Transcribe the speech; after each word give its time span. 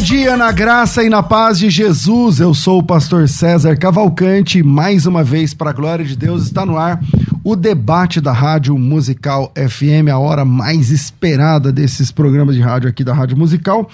Bom 0.00 0.04
dia 0.04 0.34
na 0.34 0.50
graça 0.50 1.04
e 1.04 1.10
na 1.10 1.22
paz 1.22 1.58
de 1.58 1.68
Jesus. 1.68 2.40
Eu 2.40 2.54
sou 2.54 2.78
o 2.78 2.82
pastor 2.82 3.28
César 3.28 3.76
Cavalcante. 3.76 4.62
Mais 4.62 5.04
uma 5.04 5.22
vez, 5.22 5.52
para 5.52 5.68
a 5.68 5.74
glória 5.74 6.02
de 6.06 6.16
Deus, 6.16 6.44
está 6.44 6.64
no 6.64 6.78
ar 6.78 6.98
o 7.44 7.54
debate 7.54 8.18
da 8.18 8.32
Rádio 8.32 8.78
Musical 8.78 9.52
FM, 9.54 10.08
a 10.10 10.18
hora 10.18 10.42
mais 10.42 10.90
esperada 10.90 11.70
desses 11.70 12.10
programas 12.10 12.54
de 12.54 12.62
rádio 12.62 12.88
aqui 12.88 13.04
da 13.04 13.12
Rádio 13.12 13.36
Musical. 13.36 13.90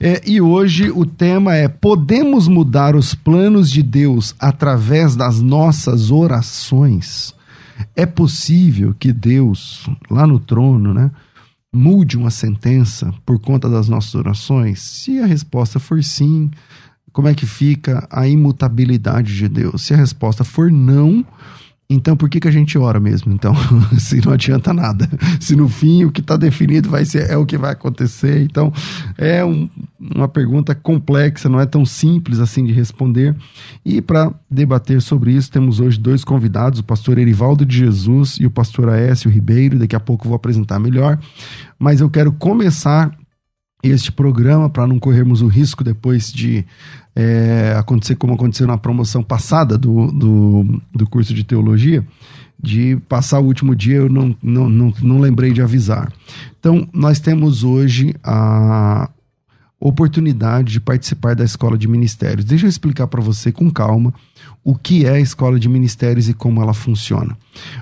É, 0.00 0.22
e 0.24 0.40
hoje 0.40 0.90
o 0.90 1.04
tema 1.04 1.54
é: 1.54 1.68
Podemos 1.68 2.48
mudar 2.48 2.96
os 2.96 3.14
planos 3.14 3.70
de 3.70 3.82
Deus 3.82 4.34
através 4.40 5.14
das 5.14 5.42
nossas 5.42 6.10
orações? 6.10 7.34
É 7.94 8.06
possível 8.06 8.94
que 8.98 9.12
Deus, 9.12 9.86
lá 10.10 10.26
no 10.26 10.38
trono, 10.38 10.94
né? 10.94 11.10
Mude 11.72 12.16
uma 12.16 12.30
sentença 12.30 13.12
por 13.24 13.38
conta 13.38 13.68
das 13.68 13.88
nossas 13.88 14.14
orações? 14.14 14.80
Se 14.80 15.20
a 15.20 15.26
resposta 15.26 15.78
for 15.78 16.02
sim, 16.02 16.50
como 17.12 17.28
é 17.28 17.34
que 17.34 17.46
fica 17.46 18.06
a 18.10 18.26
imutabilidade 18.26 19.34
de 19.36 19.48
Deus? 19.48 19.82
Se 19.82 19.94
a 19.94 19.96
resposta 19.96 20.44
for 20.44 20.70
não, 20.70 21.24
então 21.92 22.16
por 22.16 22.30
que, 22.30 22.38
que 22.38 22.46
a 22.46 22.52
gente 22.52 22.78
ora 22.78 23.00
mesmo? 23.00 23.32
Então, 23.32 23.52
se 23.98 24.24
não 24.24 24.32
adianta 24.32 24.72
nada. 24.72 25.10
Se 25.40 25.56
no 25.56 25.68
fim 25.68 26.04
o 26.04 26.12
que 26.12 26.20
está 26.20 26.36
definido 26.36 26.88
vai 26.88 27.04
ser 27.04 27.28
é 27.28 27.36
o 27.36 27.44
que 27.44 27.58
vai 27.58 27.72
acontecer. 27.72 28.42
Então, 28.42 28.72
é 29.18 29.44
um, 29.44 29.68
uma 29.98 30.28
pergunta 30.28 30.72
complexa, 30.72 31.48
não 31.48 31.58
é 31.58 31.66
tão 31.66 31.84
simples 31.84 32.38
assim 32.38 32.64
de 32.64 32.72
responder. 32.72 33.34
E 33.84 34.00
para 34.00 34.32
debater 34.48 35.02
sobre 35.02 35.32
isso, 35.32 35.50
temos 35.50 35.80
hoje 35.80 35.98
dois 35.98 36.22
convidados, 36.22 36.78
o 36.78 36.84
pastor 36.84 37.18
Erivaldo 37.18 37.66
de 37.66 37.78
Jesus 37.78 38.36
e 38.40 38.46
o 38.46 38.50
pastor 38.50 38.88
Aécio 38.88 39.28
Ribeiro. 39.28 39.76
Daqui 39.76 39.96
a 39.96 40.00
pouco 40.00 40.26
eu 40.26 40.28
vou 40.28 40.36
apresentar 40.36 40.78
melhor. 40.78 41.18
Mas 41.76 42.00
eu 42.00 42.08
quero 42.08 42.30
começar 42.30 43.10
este 43.82 44.12
programa 44.12 44.68
para 44.68 44.86
não 44.86 44.98
corrermos 44.98 45.40
o 45.42 45.46
risco 45.46 45.82
depois 45.82 46.32
de 46.32 46.64
é, 47.14 47.74
acontecer 47.76 48.16
como 48.16 48.34
aconteceu 48.34 48.66
na 48.66 48.78
promoção 48.78 49.22
passada 49.22 49.76
do, 49.76 50.10
do, 50.12 50.82
do, 50.94 51.08
curso 51.08 51.34
de 51.34 51.44
teologia, 51.44 52.06
de 52.62 52.96
passar 53.08 53.40
o 53.40 53.44
último 53.44 53.74
dia 53.74 53.96
eu 53.96 54.08
não, 54.08 54.36
não, 54.42 54.68
não, 54.68 54.94
não 55.02 55.20
lembrei 55.20 55.52
de 55.52 55.62
avisar. 55.62 56.12
Então, 56.58 56.86
nós 56.92 57.18
temos 57.18 57.64
hoje 57.64 58.14
a 58.22 59.10
oportunidade 59.80 60.72
de 60.72 60.80
participar 60.80 61.34
da 61.34 61.44
Escola 61.44 61.78
de 61.78 61.88
Ministérios. 61.88 62.44
Deixa 62.44 62.66
eu 62.66 62.68
explicar 62.68 63.06
para 63.06 63.22
você 63.22 63.50
com 63.50 63.70
calma 63.70 64.12
o 64.62 64.74
que 64.74 65.06
é 65.06 65.12
a 65.12 65.20
Escola 65.20 65.58
de 65.58 65.68
Ministérios 65.70 66.28
e 66.28 66.34
como 66.34 66.60
ela 66.60 66.74
funciona. 66.74 67.36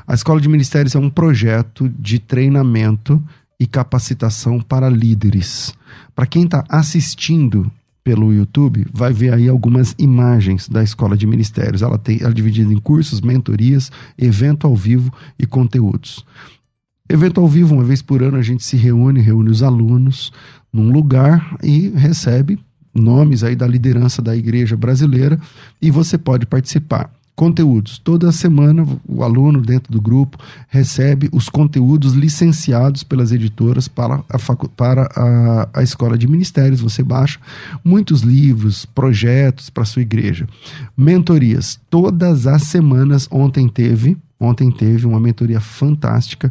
A 0.06 0.15
Escola 0.15 0.41
de 0.41 0.49
Ministérios 0.49 0.95
é 0.95 0.99
um 0.99 1.10
projeto 1.10 1.89
de 1.99 2.21
treinamento 2.21 3.21
e 3.59 3.66
capacitação 3.66 4.60
para 4.60 4.89
líderes. 4.89 5.75
Para 6.15 6.27
quem 6.27 6.45
está 6.45 6.65
assistindo 6.69 7.71
pelo 8.03 8.32
YouTube, 8.32 8.86
vai 8.92 9.12
ver 9.12 9.34
aí 9.34 9.48
algumas 9.48 9.94
imagens 9.98 10.69
da 10.69 10.82
Escola 10.82 11.16
de 11.16 11.26
Ministérios. 11.26 11.82
Ela, 11.82 11.98
tem, 11.98 12.19
ela 12.20 12.31
é 12.31 12.34
dividida 12.34 12.72
em 12.72 12.78
cursos, 12.78 13.20
mentorias, 13.20 13.91
evento 14.16 14.66
ao 14.66 14.75
vivo 14.75 15.12
e 15.38 15.47
conteúdos. 15.47 16.25
Evento 17.09 17.41
ao 17.41 17.48
vivo, 17.48 17.75
uma 17.75 17.84
vez 17.84 18.03
por 18.03 18.22
ano, 18.22 18.36
a 18.36 18.42
gente 18.42 18.62
se 18.62 18.76
reúne, 18.76 19.20
reúne 19.20 19.50
os 19.50 19.62
alunos 19.62 20.32
num 20.72 20.92
lugar 20.92 21.56
e 21.62 21.88
recebe 21.88 22.59
nomes 22.94 23.42
aí 23.44 23.54
da 23.54 23.66
liderança 23.66 24.20
da 24.20 24.36
igreja 24.36 24.76
brasileira 24.76 25.38
e 25.80 25.91
você 25.91 26.19
pode 26.19 26.47
participar 26.47 27.10
conteúdos. 27.38 27.99
Toda 28.00 28.32
semana 28.32 28.84
o 29.06 29.22
aluno 29.22 29.60
dentro 29.60 29.93
do 29.93 30.00
grupo 30.00 30.37
recebe 30.66 31.28
os 31.32 31.49
conteúdos 31.49 32.12
licenciados 32.12 33.04
pelas 33.04 33.31
editoras 33.31 33.87
para 33.87 34.25
a, 34.28 34.56
para 34.76 35.09
a, 35.15 35.69
a 35.72 35.82
escola 35.84 36.19
de 36.19 36.27
ministérios. 36.27 36.81
Você 36.81 37.00
baixa 37.00 37.38
muitos 37.84 38.22
livros, 38.22 38.84
projetos 38.84 39.71
para 39.71 39.84
sua 39.84 40.03
igreja. 40.03 40.48
Mentorias. 40.97 41.78
Todas 41.88 42.48
as 42.48 42.65
semanas, 42.65 43.28
ontem 43.31 43.69
teve, 43.69 44.19
ontem 44.41 44.69
teve 44.72 45.06
uma 45.06 45.21
mentoria 45.21 45.60
fantástica. 45.60 46.50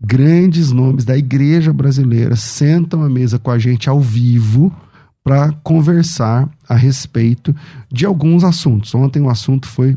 Grandes 0.00 0.72
nomes 0.72 1.04
da 1.04 1.14
igreja 1.14 1.74
brasileira 1.74 2.36
sentam 2.36 3.02
à 3.02 3.10
mesa 3.10 3.38
com 3.38 3.50
a 3.50 3.58
gente 3.58 3.86
ao 3.86 4.00
vivo 4.00 4.74
para 5.22 5.52
conversar 5.62 6.48
a 6.66 6.74
respeito 6.74 7.54
de 7.92 8.06
alguns 8.06 8.42
assuntos. 8.42 8.94
Ontem 8.94 9.20
o 9.20 9.28
assunto 9.28 9.68
foi 9.68 9.94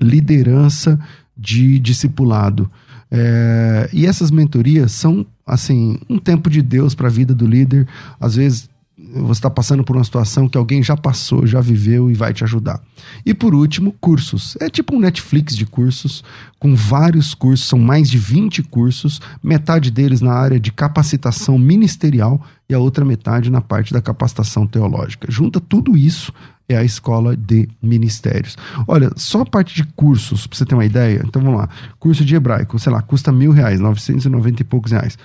liderança 0.00 0.98
de 1.36 1.78
discipulado. 1.78 2.70
É, 3.10 3.90
e 3.92 4.06
essas 4.06 4.30
mentorias 4.30 4.92
são, 4.92 5.26
assim, 5.44 5.98
um 6.08 6.18
tempo 6.18 6.48
de 6.48 6.62
Deus 6.62 6.94
para 6.94 7.08
a 7.08 7.10
vida 7.10 7.34
do 7.34 7.46
líder. 7.46 7.86
Às 8.20 8.36
vezes 8.36 8.69
você 9.12 9.38
está 9.38 9.50
passando 9.50 9.82
por 9.82 9.96
uma 9.96 10.04
situação 10.04 10.48
que 10.48 10.56
alguém 10.56 10.82
já 10.82 10.96
passou, 10.96 11.46
já 11.46 11.60
viveu 11.60 12.10
e 12.10 12.14
vai 12.14 12.32
te 12.32 12.44
ajudar. 12.44 12.80
E 13.24 13.34
por 13.34 13.54
último, 13.54 13.94
cursos. 14.00 14.56
É 14.60 14.68
tipo 14.68 14.94
um 14.94 15.00
Netflix 15.00 15.56
de 15.56 15.66
cursos, 15.66 16.22
com 16.58 16.74
vários 16.74 17.34
cursos, 17.34 17.66
são 17.66 17.78
mais 17.78 18.08
de 18.08 18.18
20 18.18 18.62
cursos, 18.64 19.20
metade 19.42 19.90
deles 19.90 20.20
na 20.20 20.32
área 20.32 20.60
de 20.60 20.70
capacitação 20.70 21.58
ministerial 21.58 22.40
e 22.68 22.74
a 22.74 22.78
outra 22.78 23.04
metade 23.04 23.50
na 23.50 23.60
parte 23.60 23.92
da 23.92 24.00
capacitação 24.00 24.66
teológica. 24.66 25.30
Junta 25.30 25.60
tudo 25.60 25.96
isso 25.96 26.32
é 26.68 26.76
a 26.76 26.84
escola 26.84 27.36
de 27.36 27.68
ministérios. 27.82 28.56
Olha, 28.86 29.10
só 29.16 29.40
a 29.40 29.46
parte 29.46 29.74
de 29.74 29.84
cursos, 29.84 30.46
para 30.46 30.56
você 30.56 30.64
ter 30.64 30.74
uma 30.74 30.84
ideia, 30.84 31.22
então 31.26 31.42
vamos 31.42 31.58
lá. 31.58 31.68
Curso 31.98 32.24
de 32.24 32.36
hebraico, 32.36 32.78
sei 32.78 32.92
lá, 32.92 33.02
custa 33.02 33.32
mil 33.32 33.50
reais, 33.50 33.80
990 33.80 34.62
e 34.62 34.64
poucos 34.64 34.92
reais. 34.92 35.18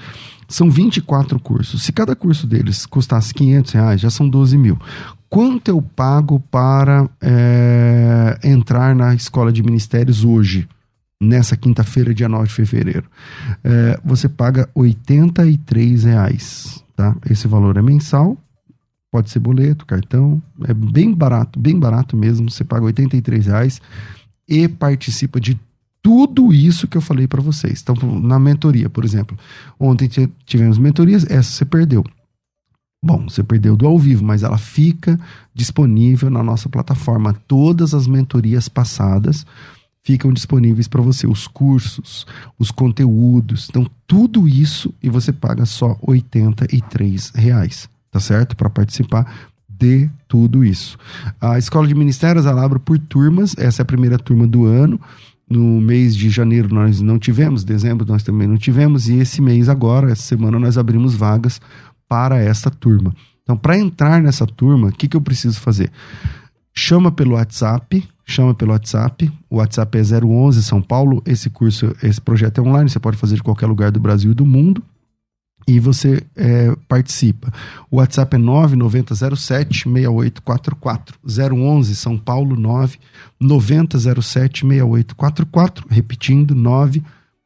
São 0.47 0.69
24 0.69 1.39
cursos. 1.39 1.83
Se 1.83 1.91
cada 1.91 2.15
curso 2.15 2.45
deles 2.45 2.85
custasse 2.85 3.33
500 3.33 3.71
reais, 3.73 4.01
já 4.01 4.09
são 4.09 4.27
12 4.27 4.57
mil. 4.57 4.79
Quanto 5.29 5.69
eu 5.69 5.81
pago 5.81 6.39
para 6.39 7.09
é, 7.21 8.39
entrar 8.43 8.95
na 8.95 9.13
escola 9.13 9.51
de 9.51 9.63
ministérios 9.63 10.23
hoje? 10.23 10.67
Nessa 11.21 11.55
quinta-feira, 11.55 12.13
dia 12.13 12.27
9 12.27 12.47
de 12.47 12.53
fevereiro. 12.53 13.05
É, 13.63 13.99
você 14.03 14.27
paga 14.27 14.69
83 14.75 16.03
reais. 16.03 16.83
Tá? 16.95 17.15
Esse 17.29 17.47
valor 17.47 17.77
é 17.77 17.81
mensal 17.81 18.37
Pode 19.15 19.29
ser 19.29 19.39
boleto, 19.39 19.85
cartão. 19.85 20.43
É 20.67 20.73
bem 20.73 21.13
barato, 21.13 21.57
bem 21.57 21.79
barato 21.79 22.17
mesmo. 22.17 22.51
Você 22.51 22.65
paga 22.65 22.83
83 22.83 23.45
reais 23.45 23.81
e 24.45 24.67
participa 24.67 25.39
de 25.39 25.57
tudo 26.05 26.53
isso 26.53 26.87
que 26.87 26.95
eu 26.95 27.01
falei 27.01 27.27
para 27.27 27.41
vocês. 27.41 27.81
Então, 27.81 27.95
na 28.21 28.37
mentoria, 28.37 28.87
por 28.87 29.03
exemplo. 29.03 29.35
Ontem 29.79 30.07
tivemos 30.45 30.77
mentorias, 30.77 31.25
essa 31.31 31.49
você 31.49 31.65
perdeu. 31.65 32.05
Bom, 33.03 33.27
você 33.27 33.43
perdeu 33.43 33.75
do 33.75 33.87
ao 33.87 33.97
vivo, 33.97 34.23
mas 34.23 34.43
ela 34.43 34.59
fica 34.59 35.19
disponível 35.51 36.29
na 36.29 36.43
nossa 36.43 36.69
plataforma. 36.69 37.33
Todas 37.47 37.95
as 37.95 38.05
mentorias 38.05 38.69
passadas 38.69 39.47
ficam 40.03 40.31
disponíveis 40.31 40.87
para 40.87 41.01
você, 41.01 41.25
os 41.25 41.47
cursos, 41.47 42.27
os 42.59 42.69
conteúdos. 42.69 43.65
Então, 43.67 43.89
tudo 44.05 44.47
isso 44.47 44.93
e 45.01 45.09
você 45.09 45.33
paga 45.33 45.65
só 45.65 45.97
83 46.03 47.31
reais, 47.33 47.89
tá 48.11 48.19
certo? 48.19 48.55
Para 48.55 48.69
participar 48.69 49.49
de 49.67 50.07
tudo 50.27 50.63
isso. 50.63 50.99
A 51.41 51.57
Escola 51.57 51.87
de 51.87 51.95
Ministérios 51.95 52.45
ela 52.45 52.63
abre 52.63 52.77
por 52.77 52.99
turmas, 52.99 53.55
essa 53.57 53.81
é 53.81 53.83
a 53.83 53.87
primeira 53.87 54.19
turma 54.19 54.45
do 54.45 54.65
ano. 54.65 55.01
No 55.49 55.79
mês 55.79 56.15
de 56.15 56.29
janeiro 56.29 56.73
nós 56.73 57.01
não 57.01 57.19
tivemos, 57.19 57.63
dezembro 57.63 58.05
nós 58.07 58.23
também 58.23 58.47
não 58.47 58.57
tivemos, 58.57 59.07
e 59.07 59.15
esse 59.19 59.41
mês 59.41 59.69
agora, 59.69 60.11
essa 60.11 60.23
semana, 60.23 60.57
nós 60.57 60.77
abrimos 60.77 61.13
vagas 61.13 61.61
para 62.07 62.39
essa 62.39 62.71
turma. 62.71 63.13
Então, 63.43 63.55
para 63.55 63.77
entrar 63.77 64.21
nessa 64.21 64.47
turma, 64.47 64.87
o 64.87 64.91
que, 64.91 65.07
que 65.07 65.15
eu 65.15 65.21
preciso 65.21 65.59
fazer? 65.59 65.91
Chama 66.73 67.11
pelo 67.11 67.35
WhatsApp, 67.35 68.03
chama 68.25 68.55
pelo 68.55 68.71
WhatsApp. 68.71 69.31
O 69.49 69.57
WhatsApp 69.57 69.97
é 69.97 70.01
011 70.25 70.63
São 70.63 70.81
Paulo. 70.81 71.21
Esse 71.25 71.49
curso, 71.49 71.95
esse 72.01 72.19
projeto 72.19 72.59
é 72.59 72.61
online, 72.63 72.89
você 72.89 72.99
pode 72.99 73.17
fazer 73.17 73.35
de 73.35 73.43
qualquer 73.43 73.67
lugar 73.67 73.91
do 73.91 73.99
Brasil 73.99 74.31
e 74.31 74.35
do 74.35 74.45
mundo 74.45 74.83
e 75.67 75.79
você 75.79 76.23
é, 76.35 76.75
participa. 76.87 77.51
O 77.89 77.97
WhatsApp 77.97 78.35
é 78.35 78.39
9907-6844. 78.39 81.15
011 81.25 81.95
São 81.95 82.15
Paulo 82.17 82.55
9907-6844. 83.41 85.85
Repetindo, 85.89 86.53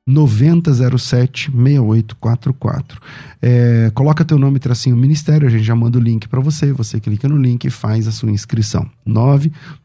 9007-6844. 0.10 2.98
É, 3.42 3.90
coloca 3.94 4.26
teu 4.26 4.38
nome, 4.38 4.60
tracinho 4.60 4.98
Ministério, 4.98 5.48
a 5.48 5.52
gente 5.52 5.64
já 5.64 5.76
manda 5.76 5.98
o 5.98 6.02
link 6.02 6.28
para 6.28 6.42
você. 6.42 6.74
Você 6.74 7.00
clica 7.00 7.30
no 7.30 7.38
link 7.38 7.64
e 7.64 7.70
faz 7.70 8.06
a 8.06 8.12
sua 8.12 8.32
inscrição. 8.32 8.86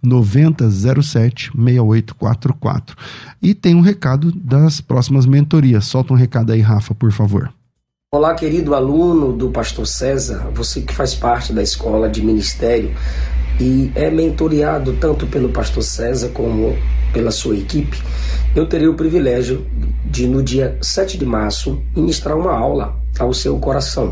9907-6844. 0.03 2.97
E 3.41 3.55
tem 3.55 3.77
um 3.77 3.81
recado 3.81 4.33
das 4.33 4.81
próximas 4.81 5.25
mentorias. 5.25 5.85
Solta 5.85 6.13
um 6.13 6.17
recado 6.17 6.51
aí, 6.51 6.61
Rafa, 6.61 6.97
por 6.97 7.13
favor. 7.13 7.55
Olá, 8.15 8.33
querido 8.33 8.77
aluno 8.77 9.33
do 9.33 9.51
Pastor 9.51 9.89
César, 9.89 10.49
você 10.55 10.81
que 10.81 10.95
faz 10.95 11.17
parte 11.17 11.53
da 11.53 11.61
escola 11.61 12.09
de 12.09 12.25
ministério 12.25 12.95
e 13.59 13.91
é 13.97 14.09
mentoreado 14.09 14.93
tanto 15.01 15.27
pelo 15.27 15.49
Pastor 15.49 15.83
César 15.83 16.29
como 16.29 16.79
pela 17.13 17.33
sua 17.33 17.57
equipe. 17.57 18.01
Eu 18.55 18.69
terei 18.69 18.87
o 18.87 18.95
privilégio 18.95 19.67
de, 20.05 20.29
no 20.29 20.45
dia 20.45 20.79
7 20.81 21.19
de 21.19 21.27
março, 21.27 21.83
ministrar 21.97 22.39
uma 22.39 22.53
aula 22.53 22.95
ao 23.19 23.35
seu 23.35 23.59
coração, 23.59 24.11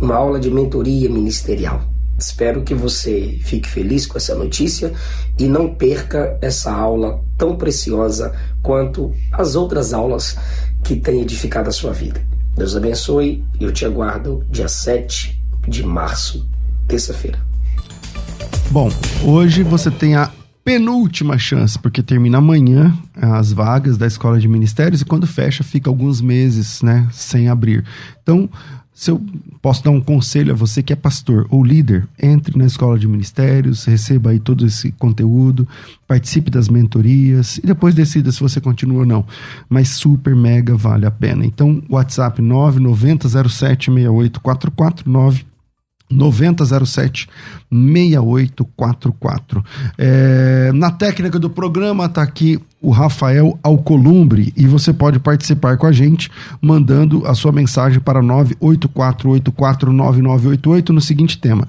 uma 0.00 0.14
aula 0.14 0.38
de 0.38 0.48
mentoria 0.48 1.10
ministerial. 1.10 1.82
Espero 2.16 2.62
que 2.62 2.74
você 2.74 3.40
fique 3.42 3.68
feliz 3.68 4.06
com 4.06 4.18
essa 4.18 4.36
notícia 4.36 4.92
e 5.36 5.48
não 5.48 5.74
perca 5.74 6.38
essa 6.40 6.70
aula 6.70 7.20
tão 7.36 7.56
preciosa 7.56 8.32
quanto 8.62 9.12
as 9.32 9.56
outras 9.56 9.92
aulas 9.92 10.36
que 10.84 10.94
têm 10.94 11.22
edificado 11.22 11.68
a 11.68 11.72
sua 11.72 11.92
vida. 11.92 12.31
Deus 12.54 12.76
abençoe 12.76 13.44
e 13.58 13.64
eu 13.64 13.72
te 13.72 13.84
aguardo 13.84 14.44
dia 14.50 14.68
7 14.68 15.42
de 15.66 15.82
março, 15.82 16.48
terça-feira. 16.86 17.38
Bom, 18.70 18.90
hoje 19.24 19.62
você 19.62 19.90
tem 19.90 20.14
a 20.14 20.30
penúltima 20.64 21.38
chance, 21.38 21.78
porque 21.78 22.02
termina 22.02 22.38
amanhã 22.38 22.96
as 23.14 23.52
vagas 23.52 23.96
da 23.96 24.06
Escola 24.06 24.38
de 24.38 24.46
Ministérios 24.46 25.00
e 25.00 25.04
quando 25.04 25.26
fecha 25.26 25.64
fica 25.64 25.90
alguns 25.90 26.20
meses, 26.20 26.82
né, 26.82 27.08
sem 27.10 27.48
abrir. 27.48 27.84
Então, 28.22 28.48
se 28.94 29.10
eu 29.10 29.20
posso 29.60 29.82
dar 29.82 29.90
um 29.90 30.00
conselho 30.00 30.52
a 30.52 30.56
você 30.56 30.80
que 30.82 30.92
é 30.92 30.96
pastor 30.96 31.46
ou 31.50 31.64
líder, 31.64 32.06
entre 32.20 32.58
na 32.58 32.66
escola 32.66 32.98
de 32.98 33.08
ministérios, 33.08 33.84
receba 33.84 34.30
aí 34.30 34.38
todo 34.38 34.66
esse 34.66 34.92
conteúdo, 34.92 35.66
participe 36.06 36.50
das 36.50 36.68
mentorias 36.68 37.56
e 37.58 37.62
depois 37.62 37.94
decida 37.94 38.30
se 38.30 38.40
você 38.40 38.60
continua 38.60 39.00
ou 39.00 39.06
não. 39.06 39.26
Mas 39.68 39.88
super 39.90 40.36
mega 40.36 40.76
vale 40.76 41.06
a 41.06 41.10
pena. 41.10 41.44
Então, 41.46 41.82
WhatsApp 41.88 42.42
990076844 42.42 45.42
9007 46.12 47.28
6844. 47.70 49.64
É, 49.96 50.72
na 50.74 50.90
técnica 50.90 51.38
do 51.38 51.48
programa 51.48 52.06
está 52.06 52.22
aqui 52.22 52.58
o 52.80 52.90
Rafael 52.90 53.56
Alcolumbre 53.62 54.52
e 54.56 54.66
você 54.66 54.92
pode 54.92 55.18
participar 55.18 55.76
com 55.76 55.86
a 55.86 55.92
gente 55.92 56.30
mandando 56.60 57.26
a 57.26 57.34
sua 57.34 57.52
mensagem 57.52 58.00
para 58.00 58.20
984849988 58.20 60.88
no 60.90 61.00
seguinte 61.00 61.38
tema: 61.38 61.68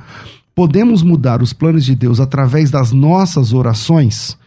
Podemos 0.56 1.01
mudar 1.01 1.42
os 1.42 1.54
planos 1.54 1.86
de 1.86 1.96
Deus 1.96 2.19
através 2.19 2.69
das 2.69 2.92
nossas 2.92 3.54
orações? 3.54 4.38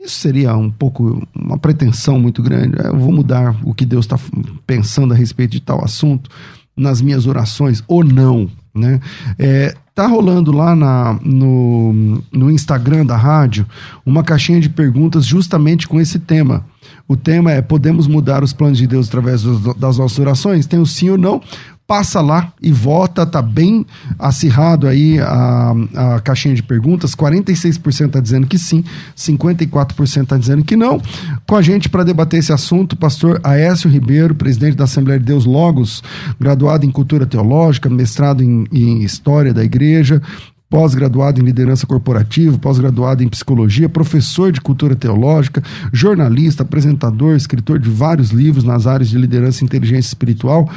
Isso 0.00 0.18
seria 0.18 0.54
um 0.54 0.70
pouco 0.70 1.26
uma 1.34 1.56
pretensão 1.56 2.18
muito 2.18 2.42
grande. 2.42 2.76
Eu 2.78 2.98
vou 2.98 3.10
mudar 3.10 3.56
o 3.62 3.72
que 3.72 3.86
Deus 3.86 4.04
está 4.04 4.18
pensando 4.66 5.14
a 5.14 5.16
respeito 5.16 5.52
de 5.52 5.60
tal 5.60 5.82
assunto 5.82 6.28
nas 6.76 7.00
minhas 7.00 7.26
orações 7.26 7.82
ou 7.88 8.04
não? 8.04 8.50
Né? 8.74 9.00
É, 9.38 9.74
tá 9.94 10.06
rolando 10.06 10.50
lá 10.50 10.74
na, 10.74 11.18
no, 11.22 12.20
no 12.32 12.50
Instagram 12.50 13.06
da 13.06 13.16
rádio 13.16 13.64
uma 14.04 14.24
caixinha 14.24 14.60
de 14.60 14.68
perguntas 14.68 15.24
justamente 15.24 15.86
com 15.86 16.00
esse 16.00 16.18
tema. 16.18 16.64
O 17.06 17.16
tema 17.16 17.52
é: 17.52 17.62
podemos 17.62 18.06
mudar 18.06 18.42
os 18.42 18.52
planos 18.52 18.78
de 18.78 18.86
Deus 18.86 19.08
através 19.08 19.42
das 19.76 19.98
nossas 19.98 20.18
orações? 20.18 20.66
Tem 20.66 20.80
o 20.80 20.86
sim 20.86 21.10
ou 21.10 21.18
não 21.18 21.40
passa 21.86 22.20
lá 22.22 22.52
e 22.62 22.72
vota, 22.72 23.26
tá 23.26 23.42
bem 23.42 23.84
acirrado 24.18 24.86
aí 24.86 25.18
a, 25.20 25.74
a 25.94 26.20
caixinha 26.20 26.54
de 26.54 26.62
perguntas, 26.62 27.14
46% 27.14 28.10
tá 28.10 28.20
dizendo 28.20 28.46
que 28.46 28.58
sim, 28.58 28.82
54% 29.16 30.26
tá 30.26 30.38
dizendo 30.38 30.64
que 30.64 30.76
não. 30.76 31.00
Com 31.46 31.56
a 31.56 31.62
gente 31.62 31.88
para 31.90 32.02
debater 32.02 32.40
esse 32.40 32.52
assunto, 32.52 32.96
pastor 32.96 33.38
Aécio 33.44 33.90
Ribeiro, 33.90 34.34
presidente 34.34 34.76
da 34.76 34.84
Assembleia 34.84 35.20
de 35.20 35.26
Deus 35.26 35.44
Logos, 35.44 36.02
graduado 36.40 36.86
em 36.86 36.90
Cultura 36.90 37.26
Teológica, 37.26 37.90
mestrado 37.90 38.42
em, 38.42 38.66
em 38.72 39.02
História 39.02 39.52
da 39.52 39.62
Igreja, 39.62 40.22
pós-graduado 40.70 41.40
em 41.40 41.44
liderança 41.44 41.86
corporativa, 41.86 42.58
pós-graduado 42.58 43.22
em 43.22 43.28
psicologia, 43.28 43.88
professor 43.88 44.50
de 44.50 44.60
cultura 44.60 44.96
teológica, 44.96 45.62
jornalista, 45.92 46.62
apresentador, 46.62 47.36
escritor 47.36 47.78
de 47.78 47.90
vários 47.90 48.30
livros 48.30 48.64
nas 48.64 48.86
áreas 48.86 49.10
de 49.10 49.18
liderança 49.18 49.62
e 49.62 49.66
inteligência 49.66 50.08
espiritual 50.08 50.68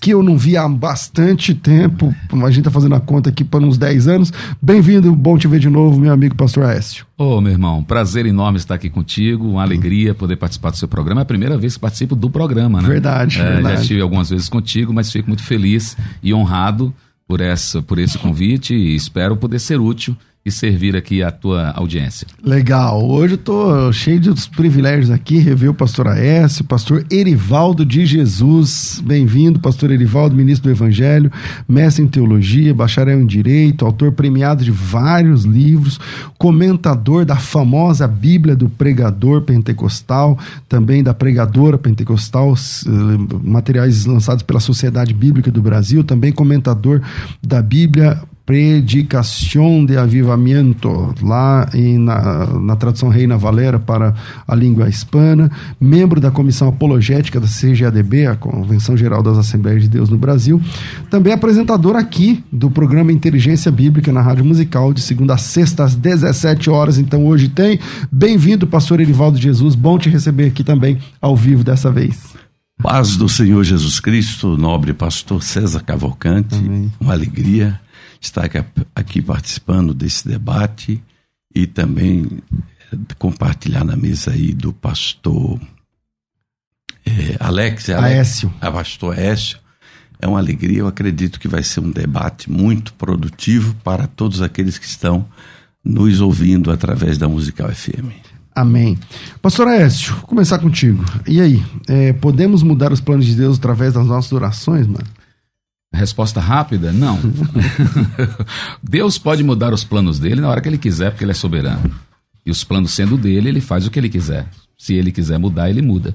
que 0.00 0.10
eu 0.10 0.22
não 0.22 0.36
vi 0.36 0.56
há 0.56 0.68
bastante 0.68 1.54
tempo. 1.54 2.14
A 2.32 2.50
gente 2.50 2.58
está 2.58 2.70
fazendo 2.70 2.94
a 2.94 3.00
conta 3.00 3.30
aqui 3.30 3.44
para 3.44 3.64
uns 3.64 3.78
10 3.78 4.08
anos. 4.08 4.32
Bem-vindo, 4.60 5.14
bom 5.14 5.38
te 5.38 5.48
ver 5.48 5.58
de 5.58 5.68
novo, 5.68 5.98
meu 5.98 6.12
amigo 6.12 6.34
pastor 6.34 6.64
Aécio. 6.64 7.06
Ô, 7.16 7.36
oh, 7.36 7.40
meu 7.40 7.52
irmão, 7.52 7.82
prazer 7.82 8.26
enorme 8.26 8.58
estar 8.58 8.74
aqui 8.74 8.90
contigo, 8.90 9.48
uma 9.48 9.62
alegria 9.62 10.14
poder 10.14 10.36
participar 10.36 10.70
do 10.70 10.76
seu 10.76 10.88
programa. 10.88 11.20
É 11.20 11.22
a 11.22 11.26
primeira 11.26 11.56
vez 11.56 11.74
que 11.74 11.80
participo 11.80 12.14
do 12.14 12.30
programa, 12.30 12.82
né? 12.82 12.88
Verdade, 12.88 13.40
é, 13.40 13.44
verdade. 13.44 13.76
Já 13.76 13.80
estive 13.80 14.00
algumas 14.00 14.30
vezes 14.30 14.48
contigo, 14.48 14.92
mas 14.92 15.10
fico 15.10 15.28
muito 15.28 15.42
feliz 15.42 15.96
e 16.22 16.32
honrado 16.34 16.94
por, 17.26 17.40
essa, 17.40 17.82
por 17.82 17.98
esse 17.98 18.18
convite 18.18 18.74
e 18.74 18.94
espero 18.94 19.36
poder 19.36 19.58
ser 19.58 19.80
útil 19.80 20.16
e 20.46 20.50
servir 20.52 20.94
aqui 20.94 21.24
a 21.24 21.32
tua 21.32 21.72
audiência. 21.72 22.24
Legal. 22.40 23.04
Hoje 23.04 23.34
eu 23.34 23.38
tô 23.38 23.92
cheio 23.92 24.20
de 24.20 24.30
privilégios 24.50 25.10
aqui, 25.10 25.38
rever 25.38 25.70
o 25.70 25.74
pastor 25.74 26.06
Aécio, 26.06 26.62
pastor 26.62 27.04
Erivaldo 27.10 27.84
de 27.84 28.06
Jesus. 28.06 29.02
Bem-vindo, 29.04 29.58
pastor 29.58 29.90
Erivaldo, 29.90 30.36
ministro 30.36 30.70
do 30.70 30.76
Evangelho, 30.76 31.32
mestre 31.68 32.04
em 32.04 32.06
teologia, 32.06 32.72
bacharel 32.72 33.20
em 33.20 33.26
direito, 33.26 33.84
autor 33.84 34.12
premiado 34.12 34.62
de 34.62 34.70
vários 34.70 35.42
livros, 35.42 35.98
comentador 36.38 37.24
da 37.24 37.34
famosa 37.34 38.06
Bíblia 38.06 38.54
do 38.54 38.68
pregador 38.68 39.42
pentecostal, 39.42 40.38
também 40.68 41.02
da 41.02 41.12
pregadora 41.12 41.76
pentecostal, 41.76 42.54
eh, 42.54 43.36
materiais 43.42 44.06
lançados 44.06 44.44
pela 44.44 44.60
Sociedade 44.60 45.12
Bíblica 45.12 45.50
do 45.50 45.60
Brasil, 45.60 46.04
também 46.04 46.30
comentador 46.30 47.02
da 47.42 47.60
Bíblia 47.60 48.22
Predicação 48.46 49.84
de 49.84 49.96
Avivamento, 49.96 51.12
lá 51.20 51.68
em, 51.74 51.98
na, 51.98 52.46
na 52.60 52.76
tradução 52.76 53.08
Reina 53.08 53.36
Valera 53.36 53.76
para 53.80 54.14
a 54.46 54.54
língua 54.54 54.88
hispana, 54.88 55.50
membro 55.80 56.20
da 56.20 56.30
Comissão 56.30 56.68
Apologética 56.68 57.40
da 57.40 57.48
CGADB, 57.48 58.26
a 58.26 58.36
Convenção 58.36 58.96
Geral 58.96 59.20
das 59.20 59.36
Assembleias 59.36 59.82
de 59.82 59.88
Deus 59.88 60.08
no 60.08 60.16
Brasil, 60.16 60.62
também 61.10 61.32
apresentador 61.32 61.96
aqui 61.96 62.44
do 62.52 62.70
programa 62.70 63.10
Inteligência 63.10 63.72
Bíblica 63.72 64.12
na 64.12 64.22
Rádio 64.22 64.44
Musical, 64.44 64.94
de 64.94 65.00
segunda 65.00 65.34
a 65.34 65.38
sexta 65.38 65.82
às 65.82 65.96
17 65.96 66.70
horas, 66.70 66.98
então 66.98 67.26
hoje 67.26 67.48
tem. 67.48 67.80
Bem-vindo, 68.12 68.64
pastor 68.64 69.00
Erivaldo 69.00 69.38
Jesus, 69.38 69.74
bom 69.74 69.98
te 69.98 70.08
receber 70.08 70.46
aqui 70.46 70.62
também 70.62 70.98
ao 71.20 71.36
vivo 71.36 71.64
dessa 71.64 71.90
vez. 71.90 72.36
Paz 72.80 73.16
do 73.16 73.28
Senhor 73.28 73.64
Jesus 73.64 73.98
Cristo, 73.98 74.56
nobre 74.56 74.92
pastor 74.92 75.42
César 75.42 75.80
Cavalcante, 75.80 76.54
Amém. 76.54 76.92
uma 77.00 77.14
alegria 77.14 77.80
estar 78.26 78.48
aqui 78.94 79.22
participando 79.22 79.94
desse 79.94 80.26
debate 80.26 81.02
e 81.54 81.66
também 81.66 82.26
eh, 82.92 82.96
compartilhar 83.18 83.84
na 83.84 83.96
mesa 83.96 84.32
aí 84.32 84.52
do 84.52 84.72
pastor 84.72 85.60
é, 87.06 87.36
Alex, 87.38 87.88
Alex 87.88 88.04
Aécio. 88.04 88.54
A 88.60 88.70
pastor 88.70 89.16
Aécio. 89.16 89.58
é 90.20 90.26
uma 90.26 90.38
alegria. 90.38 90.80
Eu 90.80 90.88
acredito 90.88 91.38
que 91.38 91.46
vai 91.46 91.62
ser 91.62 91.80
um 91.80 91.90
debate 91.90 92.50
muito 92.50 92.92
produtivo 92.94 93.74
para 93.84 94.06
todos 94.06 94.42
aqueles 94.42 94.76
que 94.76 94.86
estão 94.86 95.24
nos 95.84 96.20
ouvindo 96.20 96.70
através 96.72 97.16
da 97.16 97.28
Musical 97.28 97.68
FM. 97.68 98.10
Amém. 98.52 98.98
Pastor 99.40 99.68
Aécio, 99.68 100.14
vou 100.14 100.24
começar 100.24 100.58
contigo. 100.58 101.04
E 101.26 101.40
aí, 101.40 101.62
é, 101.86 102.12
podemos 102.14 102.62
mudar 102.62 102.92
os 102.92 103.00
planos 103.00 103.26
de 103.26 103.36
Deus 103.36 103.58
através 103.58 103.92
das 103.92 104.06
nossas 104.06 104.32
orações, 104.32 104.86
mano? 104.86 105.06
Resposta 105.96 106.40
rápida? 106.40 106.92
Não. 106.92 107.18
Deus 108.82 109.18
pode 109.18 109.42
mudar 109.42 109.72
os 109.72 109.82
planos 109.82 110.18
dele 110.18 110.40
na 110.40 110.48
hora 110.48 110.60
que 110.60 110.68
ele 110.68 110.78
quiser, 110.78 111.10
porque 111.10 111.24
ele 111.24 111.32
é 111.32 111.34
soberano. 111.34 111.90
E 112.44 112.50
os 112.50 112.62
planos 112.62 112.92
sendo 112.92 113.16
dele, 113.16 113.48
ele 113.48 113.60
faz 113.60 113.86
o 113.86 113.90
que 113.90 113.98
ele 113.98 114.08
quiser. 114.08 114.46
Se 114.78 114.94
ele 114.94 115.10
quiser 115.10 115.38
mudar, 115.38 115.70
ele 115.70 115.82
muda. 115.82 116.14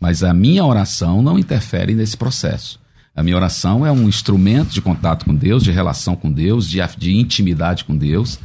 Mas 0.00 0.22
a 0.22 0.32
minha 0.32 0.64
oração 0.64 1.22
não 1.22 1.38
interfere 1.38 1.94
nesse 1.94 2.16
processo. 2.16 2.78
A 3.14 3.22
minha 3.22 3.36
oração 3.36 3.84
é 3.84 3.90
um 3.90 4.08
instrumento 4.08 4.70
de 4.70 4.80
contato 4.80 5.24
com 5.24 5.34
Deus, 5.34 5.62
de 5.62 5.70
relação 5.70 6.14
com 6.14 6.30
Deus, 6.30 6.68
de, 6.68 6.78
de 6.98 7.16
intimidade 7.16 7.84
com 7.84 7.96
Deus. 7.96 8.38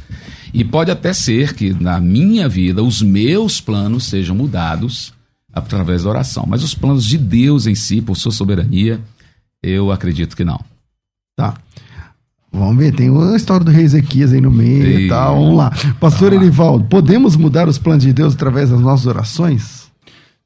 E 0.52 0.64
pode 0.64 0.90
até 0.90 1.12
ser 1.12 1.54
que 1.54 1.72
na 1.72 2.00
minha 2.00 2.48
vida 2.48 2.82
os 2.82 3.02
meus 3.02 3.60
planos 3.60 4.04
sejam 4.04 4.34
mudados 4.34 5.12
através 5.52 6.04
da 6.04 6.10
oração. 6.10 6.44
Mas 6.48 6.62
os 6.62 6.74
planos 6.74 7.04
de 7.04 7.18
Deus 7.18 7.66
em 7.66 7.74
si, 7.74 8.00
por 8.00 8.16
sua 8.16 8.32
soberania, 8.32 9.00
eu 9.62 9.92
acredito 9.92 10.36
que 10.36 10.44
não. 10.44 10.71
Tá. 11.36 11.54
Vamos 12.52 12.76
ver, 12.76 12.94
tem 12.94 13.08
a 13.08 13.36
história 13.36 13.64
do 13.64 13.70
rei 13.70 13.84
Ezequias 13.84 14.32
aí 14.32 14.40
no 14.40 14.50
meio 14.50 15.00
e 15.00 15.08
tal. 15.08 15.36
Vamos 15.36 15.56
lá. 15.56 15.70
Pastor 15.98 16.30
tá. 16.30 16.36
Elivaldo, 16.36 16.84
podemos 16.84 17.34
mudar 17.34 17.68
os 17.68 17.78
planos 17.78 18.04
de 18.04 18.12
Deus 18.12 18.34
através 18.34 18.70
das 18.70 18.80
nossas 18.80 19.06
orações? 19.06 19.90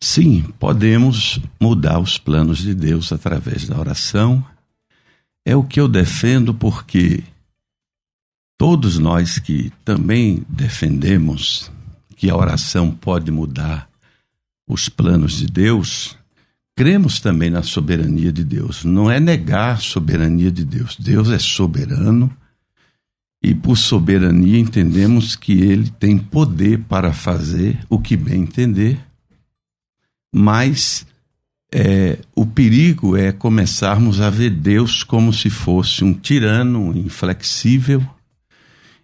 Sim, 0.01 0.45
podemos 0.59 1.41
mudar 1.61 1.99
os 1.99 2.19
planos 2.19 2.59
de 2.59 2.75
Deus 2.75 3.13
através 3.13 3.67
da 3.67 3.79
oração. 3.79 4.45
É 5.45 5.57
o 5.57 5.65
que 5.65 5.81
eu 5.81 5.89
defendo 5.89 6.55
porque 6.55 7.25
todos 8.59 8.99
nós 8.99 9.39
que 9.39 9.73
também 9.85 10.45
defendemos 10.49 11.71
que 12.17 12.31
a 12.31 12.37
oração 12.37 12.91
pode 12.91 13.31
mudar 13.31 13.89
os 14.69 14.89
planos 14.89 15.39
de 15.39 15.47
Deus, 15.47 16.17
cremos 16.77 17.19
também 17.19 17.49
na 17.49 17.63
soberania 17.63 18.31
de 18.31 18.45
Deus. 18.45 18.85
Não 18.85 19.11
é 19.11 19.19
negar 19.19 19.75
a 19.75 19.79
soberania 19.79 20.51
de 20.51 20.65
Deus. 20.65 20.97
Deus 20.97 21.31
é 21.31 21.39
soberano 21.39 22.31
e, 23.43 23.55
por 23.55 23.77
soberania, 23.77 24.59
entendemos 24.59 25.35
que 25.35 25.53
ele 25.53 25.89
tem 25.99 26.19
poder 26.19 26.81
para 26.81 27.13
fazer 27.13 27.79
o 27.89 27.99
que 27.99 28.17
bem 28.17 28.43
entender, 28.43 28.99
mas 30.35 31.07
é, 31.73 32.19
o 32.35 32.45
perigo 32.45 33.17
é 33.17 33.33
começarmos 33.33 34.21
a 34.21 34.31
ver 34.31 34.51
Deus 34.51 35.03
como 35.03 35.33
se 35.33 35.49
fosse 35.49 36.05
um 36.05 36.13
tirano 36.13 36.97
inflexível. 36.97 38.05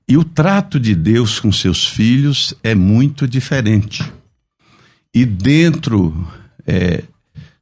E 0.09 0.17
o 0.17 0.25
trato 0.25 0.79
de 0.79 0.95
Deus 0.95 1.38
com 1.38 1.52
seus 1.52 1.87
filhos 1.87 2.55
é 2.62 2.75
muito 2.75 3.26
diferente. 3.26 4.02
E 5.14 5.25
dentro 5.25 6.29
é, 6.67 7.05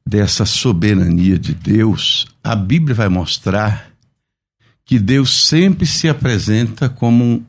dessa 0.05 0.45
soberania 0.45 1.37
de 1.37 1.53
Deus, 1.53 2.27
a 2.43 2.55
Bíblia 2.55 2.95
vai 2.95 3.09
mostrar 3.09 3.91
que 4.83 4.99
Deus 4.99 5.47
sempre 5.47 5.85
se 5.85 6.09
apresenta 6.09 6.89
como 6.89 7.23
um, 7.23 7.45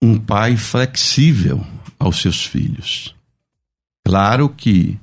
um 0.00 0.18
pai 0.18 0.56
flexível 0.56 1.64
aos 1.98 2.20
seus 2.20 2.44
filhos. 2.44 3.14
Claro 4.04 4.48
que 4.48 4.98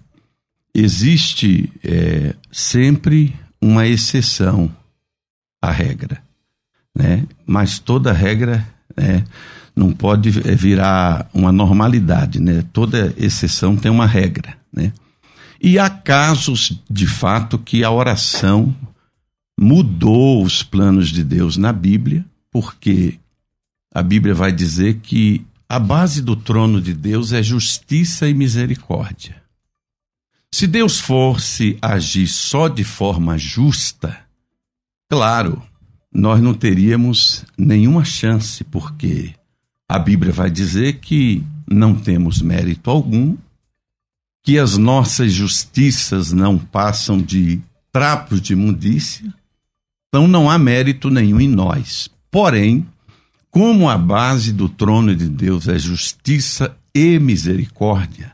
existe 0.74 1.72
é, 1.84 2.36
sempre 2.52 3.36
uma 3.62 3.86
exceção 3.88 4.72
à 5.62 5.72
regra, 5.72 6.22
né? 6.96 7.26
mas 7.46 7.80
toda 7.80 8.14
regra 8.14 8.66
né, 8.96 9.24
não 9.76 9.92
pode 9.92 10.30
virar 10.30 11.30
uma 11.34 11.52
normalidade, 11.52 12.40
né? 12.40 12.64
toda 12.72 13.14
exceção 13.18 13.76
tem 13.76 13.92
uma 13.92 14.06
regra. 14.06 14.56
Né? 14.72 14.94
E 15.62 15.80
há 15.80 15.90
casos, 15.90 16.82
de 16.90 17.08
fato, 17.08 17.58
que 17.58 17.84
a 17.84 17.92
oração 17.92 18.76
mudou 19.60 20.44
os 20.44 20.64
planos 20.64 21.10
de 21.10 21.24
Deus 21.24 21.58
na 21.58 21.72
Bíblia, 21.72 22.26
porque 22.52 23.20
a 23.94 24.04
Bíblia 24.04 24.34
vai 24.34 24.52
dizer 24.52 25.00
que 25.02 25.46
a 25.68 25.80
base 25.80 26.22
do 26.22 26.36
trono 26.36 26.82
de 26.82 26.94
Deus 26.94 27.32
é 27.32 27.42
justiça 27.42 28.28
e 28.28 28.34
misericórdia. 28.34 29.42
Se 30.54 30.68
Deus 30.68 31.00
fosse 31.00 31.78
agir 31.82 32.28
só 32.28 32.68
de 32.68 32.84
forma 32.84 33.38
justa, 33.38 34.18
claro, 35.10 35.62
nós 36.14 36.42
não 36.42 36.54
teríamos 36.54 37.46
nenhuma 37.58 38.06
chance, 38.06 38.64
porque 38.64 39.34
a 39.88 40.00
Bíblia 40.00 40.32
vai 40.32 40.50
dizer 40.50 41.00
que 41.00 41.44
não 41.70 41.94
temos 41.94 42.42
mérito 42.42 42.90
algum 42.90 43.36
que 44.46 44.60
as 44.60 44.78
nossas 44.78 45.34
justiças 45.34 46.32
não 46.32 46.56
passam 46.56 47.20
de 47.20 47.60
trapos 47.92 48.40
de 48.40 48.54
imundícia, 48.54 49.34
então 50.08 50.28
não 50.28 50.50
há 50.50 50.60
mérito 50.60 51.10
nenhum 51.10 51.42
em 51.42 51.48
nós. 51.48 52.08
Porém, 52.30 52.86
como 53.50 53.90
a 53.90 53.98
base 53.98 54.54
do 54.54 54.70
trono 54.70 55.16
de 55.16 55.28
Deus 55.28 55.68
é 55.68 55.80
justiça 55.80 56.78
e 56.94 57.18
misericórdia, 57.18 58.34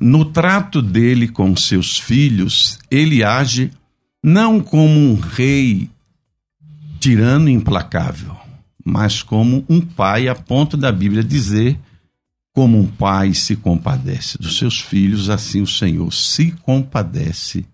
no 0.00 0.26
trato 0.26 0.80
dele 0.80 1.26
com 1.26 1.56
seus 1.56 1.98
filhos, 1.98 2.78
ele 2.88 3.24
age 3.24 3.72
não 4.22 4.60
como 4.60 4.92
um 4.92 5.18
rei 5.18 5.90
tirano 7.00 7.48
implacável, 7.48 8.36
mas 8.84 9.24
como 9.24 9.64
um 9.68 9.80
pai, 9.80 10.28
a 10.28 10.36
ponto 10.36 10.76
da 10.76 10.92
Bíblia 10.92 11.24
dizer 11.24 11.76
como 12.58 12.76
um 12.76 12.88
pai 12.88 13.34
se 13.34 13.54
compadece 13.54 14.36
dos 14.36 14.58
seus 14.58 14.80
filhos, 14.80 15.30
assim 15.30 15.62
o 15.62 15.66
Senhor 15.66 16.12
se 16.12 16.50
compadece 16.64 17.64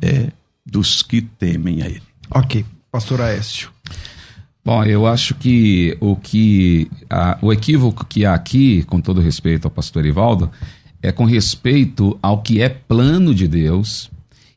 é, 0.00 0.32
dos 0.64 1.02
que 1.02 1.20
temem 1.20 1.82
a 1.82 1.86
Ele. 1.86 2.02
Ok, 2.30 2.64
Pastor 2.90 3.20
Aécio. 3.20 3.70
Bom, 4.64 4.82
eu 4.84 5.06
acho 5.06 5.34
que 5.34 5.98
o 6.00 6.16
que 6.16 6.90
a, 7.10 7.36
o 7.42 7.52
equívoco 7.52 8.06
que 8.06 8.24
há 8.24 8.32
aqui, 8.32 8.84
com 8.84 9.02
todo 9.02 9.20
respeito 9.20 9.66
ao 9.66 9.70
Pastor 9.70 10.06
Ivaldo, 10.06 10.50
é 11.02 11.12
com 11.12 11.26
respeito 11.26 12.18
ao 12.22 12.40
que 12.40 12.62
é 12.62 12.70
plano 12.70 13.34
de 13.34 13.46
Deus 13.46 14.10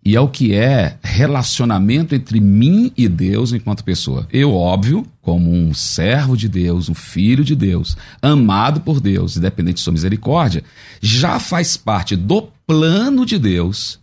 e 0.09 0.17
ao 0.17 0.27
que 0.27 0.55
é 0.55 0.97
relacionamento 1.03 2.15
entre 2.15 2.39
mim 2.39 2.91
e 2.97 3.07
Deus 3.07 3.53
enquanto 3.53 3.83
pessoa. 3.83 4.27
Eu, 4.33 4.55
óbvio, 4.55 5.05
como 5.21 5.53
um 5.53 5.71
servo 5.71 6.35
de 6.35 6.49
Deus, 6.49 6.89
um 6.89 6.95
filho 6.95 7.43
de 7.43 7.55
Deus, 7.55 7.95
amado 8.19 8.81
por 8.81 8.99
Deus, 8.99 9.37
independente 9.37 9.75
de 9.75 9.81
sua 9.81 9.93
misericórdia, 9.93 10.63
já 10.99 11.39
faz 11.39 11.77
parte 11.77 12.15
do 12.15 12.41
plano 12.65 13.23
de 13.23 13.37
Deus 13.37 13.99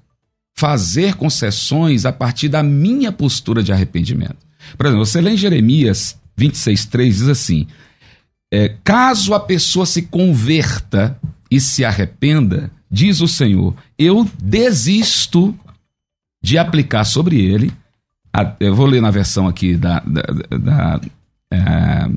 fazer 0.56 1.16
concessões 1.16 2.06
a 2.06 2.12
partir 2.12 2.48
da 2.50 2.62
minha 2.62 3.10
postura 3.10 3.60
de 3.60 3.72
arrependimento. 3.72 4.46
Por 4.78 4.86
exemplo, 4.86 5.04
você 5.04 5.20
lê 5.20 5.32
em 5.32 5.36
Jeremias 5.36 6.16
26,3 6.38 7.04
diz 7.08 7.28
assim: 7.28 7.66
é, 8.54 8.76
caso 8.84 9.34
a 9.34 9.40
pessoa 9.40 9.84
se 9.84 10.02
converta 10.02 11.18
e 11.50 11.60
se 11.60 11.84
arrependa, 11.84 12.70
diz 12.88 13.20
o 13.20 13.26
Senhor, 13.26 13.74
eu 13.98 14.24
desisto 14.40 15.52
de 16.46 16.56
aplicar 16.58 17.02
sobre 17.02 17.40
ele. 17.40 17.72
A, 18.32 18.54
eu 18.60 18.72
vou 18.72 18.86
ler 18.86 19.02
na 19.02 19.10
versão 19.10 19.48
aqui 19.48 19.74
da, 19.76 19.98
da, 19.98 20.22
da, 20.56 21.00
é, 21.52 22.08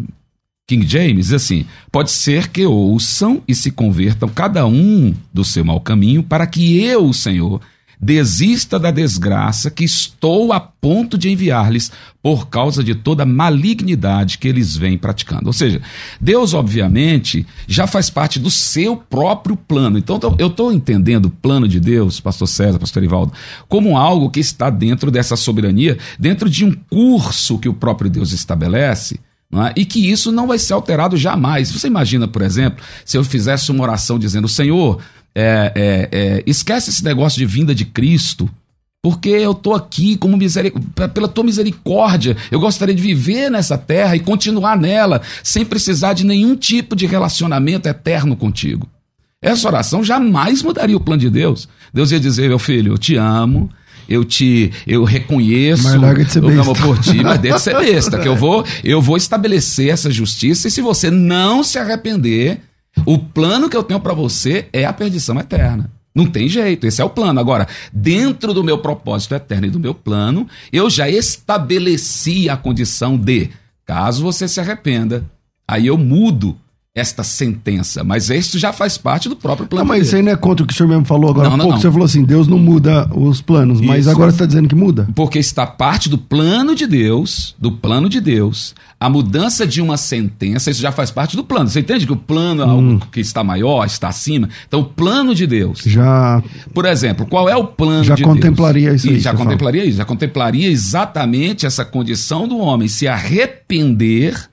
King 0.68 0.86
James, 0.88 1.26
diz 1.26 1.34
assim: 1.34 1.66
pode 1.92 2.12
ser 2.12 2.50
que 2.50 2.64
ouçam 2.64 3.42
e 3.48 3.56
se 3.56 3.72
convertam 3.72 4.30
cada 4.30 4.68
um 4.68 5.16
do 5.34 5.44
seu 5.44 5.66
mau 5.66 5.82
caminho, 5.82 6.22
para 6.22 6.46
que 6.46 6.80
eu, 6.80 7.12
Senhor, 7.12 7.60
desista 8.00 8.80
da 8.80 8.92
desgraça 8.92 9.70
que 9.70 9.84
estou 9.84 10.54
a 10.54 10.60
ponto 10.60 11.18
de 11.18 11.30
enviar-lhes 11.30 11.92
por 12.24 12.48
causa 12.48 12.82
de 12.84 12.96
toda 12.96 13.24
a 13.24 13.26
malignidade 13.26 14.38
que 14.38 14.48
eles 14.48 14.78
vêm 14.78 14.98
praticando. 14.98 15.48
Ou 15.48 15.54
seja, 15.54 15.82
Deus, 16.20 16.54
obviamente, 16.54 17.46
já 17.68 17.86
faz 17.86 18.10
parte 18.10 18.40
do 18.40 18.50
seu 18.50 18.96
próprio 18.96 19.56
plano. 19.56 19.98
Então, 19.98 20.20
eu 20.38 20.48
estou 20.48 20.72
entendendo 20.72 21.26
o 21.26 21.32
plano 21.32 21.68
de 21.68 21.80
Deus, 21.80 22.20
Pastor 22.20 22.48
César, 22.48 22.80
Pastor 22.80 23.04
Ivaldo, 23.04 23.34
como 23.68 23.98
algo 23.98 24.30
que 24.30 24.40
está 24.40 24.70
dentro 24.70 25.12
dessa 25.12 25.36
soberania, 25.36 25.98
dentro 26.18 26.50
de 26.50 26.64
um 26.64 26.72
curso 26.90 27.60
que 27.60 27.70
o 27.70 27.74
próprio 27.74 28.10
Deus 28.10 28.32
estabelece. 28.32 29.20
É? 29.52 29.74
E 29.76 29.84
que 29.84 30.12
isso 30.12 30.32
não 30.32 30.46
vai 30.46 30.60
ser 30.60 30.74
alterado 30.74 31.18
jamais. 31.18 31.72
Você 31.72 31.88
imagina, 31.88 32.28
por 32.28 32.44
exemplo, 32.44 32.86
se 33.04 33.18
eu 33.18 33.24
fizesse 33.24 33.72
uma 33.72 33.82
oração 33.82 34.20
dizendo: 34.20 34.48
Senhor, 34.48 35.00
é, 35.36 35.72
é, 35.76 36.10
é, 36.12 36.44
esquece 36.46 36.90
esse 36.90 37.04
negócio 37.04 37.38
de 37.38 37.46
vinda 37.46 37.74
de 37.74 37.86
Cristo, 37.86 38.50
porque 39.02 39.30
eu 39.30 39.52
estou 39.52 39.74
aqui 39.74 40.18
como 40.18 40.36
miseric... 40.36 40.78
pela 41.14 41.28
tua 41.28 41.44
misericórdia. 41.44 42.36
Eu 42.52 42.60
gostaria 42.60 42.94
de 42.94 43.02
viver 43.02 43.50
nessa 43.50 43.78
terra 43.78 44.16
e 44.16 44.20
continuar 44.20 44.78
nela, 44.78 45.22
sem 45.44 45.64
precisar 45.64 46.14
de 46.14 46.26
nenhum 46.26 46.56
tipo 46.56 46.96
de 46.96 47.06
relacionamento 47.06 47.88
eterno 47.88 48.36
contigo. 48.36 48.88
Essa 49.42 49.68
oração 49.70 50.04
jamais 50.04 50.62
mudaria 50.62 50.98
o 50.98 51.00
plano 51.00 51.22
de 51.22 51.30
Deus. 51.30 51.70
Deus 51.94 52.12
ia 52.12 52.20
dizer, 52.20 52.50
meu 52.50 52.60
filho, 52.60 52.94
eu 52.94 52.98
te 52.98 53.16
amo 53.16 53.70
eu 54.10 54.26
te 54.26 54.72
eu 54.88 55.04
reconheço 55.04 55.88
o 55.88 55.92
amor 55.92 56.16
besta. 56.16 56.74
por 56.74 57.00
ti, 57.00 57.24
mas 57.24 57.40
deixa 57.40 57.58
de 57.58 57.64
ser 57.64 57.78
besta, 57.78 58.18
que 58.18 58.28
eu 58.28 58.36
vou 58.36 58.66
eu 58.84 59.00
vou 59.00 59.16
estabelecer 59.16 59.90
essa 59.90 60.10
justiça 60.10 60.68
e 60.68 60.72
se 60.72 60.82
você 60.82 61.12
não 61.12 61.64
se 61.64 61.78
arrepender, 61.78 62.60
o 63.06 63.18
plano 63.18 63.70
que 63.70 63.78
eu 63.78 63.84
tenho 63.84 64.00
para 64.00 64.14
você 64.14 64.68
é 64.72 64.86
a 64.86 64.94
perdição 64.94 65.40
eterna. 65.40 65.92
Não 66.14 66.26
tem 66.26 66.50
jeito, 66.50 66.88
esse 66.88 67.02
é 67.02 67.06
o 67.06 67.10
plano. 67.10 67.40
Agora, 67.40 67.68
dentro 67.94 68.54
do 68.54 68.64
meu 68.64 68.80
propósito 68.80 69.36
eterno 69.36 69.68
e 69.68 69.70
do 69.72 69.80
meu 69.80 69.94
plano, 69.94 70.48
eu 70.72 70.90
já 70.90 71.08
estabeleci 71.10 72.50
a 72.50 72.58
condição 72.58 73.18
de, 73.18 73.50
caso 73.86 74.24
você 74.24 74.48
se 74.48 74.60
arrependa, 74.60 75.24
aí 75.68 75.88
eu 75.88 75.98
mudo 75.98 76.58
esta 76.96 77.24
sentença. 77.24 78.04
Mas 78.04 78.30
isso 78.30 78.58
já 78.58 78.74
faz 78.74 78.98
parte 78.98 79.30
do 79.30 79.36
próprio 79.36 79.64
Não, 79.66 79.70
plano. 79.70 79.86
mas 79.86 80.08
isso 80.08 80.16
aí 80.16 80.22
não 80.24 80.32
é 80.32 80.36
contra 80.36 80.64
o 80.64 80.68
que 80.68 80.74
o 80.74 80.76
senhor 80.76 80.90
mesmo 80.90 81.06
falou 81.06 81.30
agora 81.30 81.48
Não, 81.48 81.54
há 81.54 81.58
não, 81.58 81.66
pouco. 81.66 81.72
não. 81.74 81.78
O 81.78 81.82
senhor 81.82 81.92
falou 81.94 82.06
assim, 82.06 82.24
Deus 82.24 82.48
não 82.48 82.58
muda 82.58 83.08
os 83.16 83.42
planos, 83.42 83.80
mas 83.80 84.02
Isso. 84.02 84.10
agora 84.10 84.32
você 84.32 84.36
está 84.36 84.46
dizendo 84.46 84.68
que 84.68 84.76
muda? 84.76 85.08
Porque 85.16 85.38
está 85.40 85.66
parte 85.68 86.10
do 86.10 86.18
plano 86.18 86.76
de 86.76 86.88
Deus, 86.88 87.56
do 87.60 87.72
plano 87.72 88.10
de 88.10 88.20
Deus, 88.20 88.74
a 89.00 89.08
mudança 89.10 89.66
de 89.68 89.82
uma 89.82 89.98
sentença, 89.98 90.72
isso 90.72 90.82
já 90.82 90.92
faz 90.92 91.12
parte 91.12 91.38
do 91.38 91.44
plano. 91.44 91.70
Você 91.70 91.80
entende 91.80 92.06
que 92.08 92.12
o 92.12 92.18
plano 92.18 92.64
é 92.64 92.66
Hum. 92.66 92.70
algo 92.70 93.08
que 93.12 93.20
está 93.22 93.44
maior, 93.44 93.86
está 93.86 94.10
acima? 94.10 94.50
Então, 94.68 94.80
o 94.82 94.86
plano 94.86 95.34
de 95.36 95.46
Deus. 95.48 95.82
Já 95.86 96.42
Por 96.74 96.86
exemplo, 96.86 97.26
qual 97.28 97.48
é 97.48 97.56
o 97.56 97.66
plano 97.66 98.04
Já 98.04 98.16
de 98.16 98.24
contemplaria 98.24 98.90
Deus? 98.90 99.04
isso 99.04 99.14
aí, 99.14 99.20
já 99.20 99.32
você 99.32 99.38
fala. 99.38 99.50
contemplaria 99.52 99.86
isso, 99.86 99.98
já 99.98 100.06
contemplaria 100.06 100.70
exatamente 100.70 101.66
essa 101.66 101.86
condição 101.86 102.48
do 102.48 102.58
homem 102.58 102.88
se 102.88 103.08
arrepender 103.08 104.50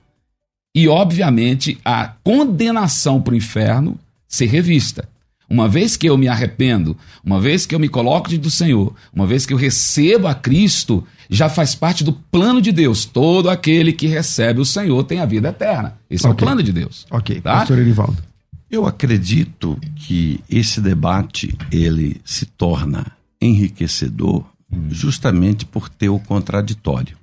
e, 0.79 0.87
obviamente, 0.87 1.79
a 1.83 2.07
condenação 2.23 3.19
para 3.19 3.33
o 3.33 3.37
inferno 3.37 3.97
ser 4.27 4.45
revista. 4.45 5.09
Uma 5.49 5.67
vez 5.67 5.97
que 5.97 6.07
eu 6.07 6.15
me 6.19 6.27
arrependo, 6.27 6.95
uma 7.23 7.41
vez 7.41 7.65
que 7.65 7.73
eu 7.73 7.79
me 7.79 7.89
coloco 7.89 8.29
diante 8.29 8.43
do 8.43 8.51
Senhor, 8.51 8.93
uma 9.11 9.25
vez 9.25 9.43
que 9.43 9.51
eu 9.53 9.57
recebo 9.57 10.27
a 10.27 10.35
Cristo, 10.35 11.03
já 11.31 11.49
faz 11.49 11.73
parte 11.73 12.03
do 12.03 12.13
plano 12.13 12.61
de 12.61 12.71
Deus. 12.71 13.05
Todo 13.05 13.49
aquele 13.49 13.91
que 13.91 14.05
recebe 14.05 14.59
o 14.59 14.65
Senhor 14.65 15.03
tem 15.05 15.19
a 15.19 15.25
vida 15.25 15.49
eterna. 15.49 15.97
Esse 16.09 16.27
é 16.27 16.29
Ok. 16.29 16.43
o 16.43 16.45
plano 16.45 16.61
de 16.61 16.71
Deus. 16.71 17.07
Ok, 17.09 17.41
Tá? 17.41 17.53
pastor 17.59 17.79
Erivaldo. 17.79 18.21
Eu 18.69 18.85
acredito 18.85 19.79
que 19.95 20.41
esse 20.47 20.79
debate 20.79 21.57
ele 21.71 22.21
se 22.23 22.45
torna 22.45 23.03
enriquecedor 23.41 24.43
justamente 24.91 25.65
por 25.65 25.89
ter 25.89 26.09
o 26.09 26.19
contraditório. 26.19 27.17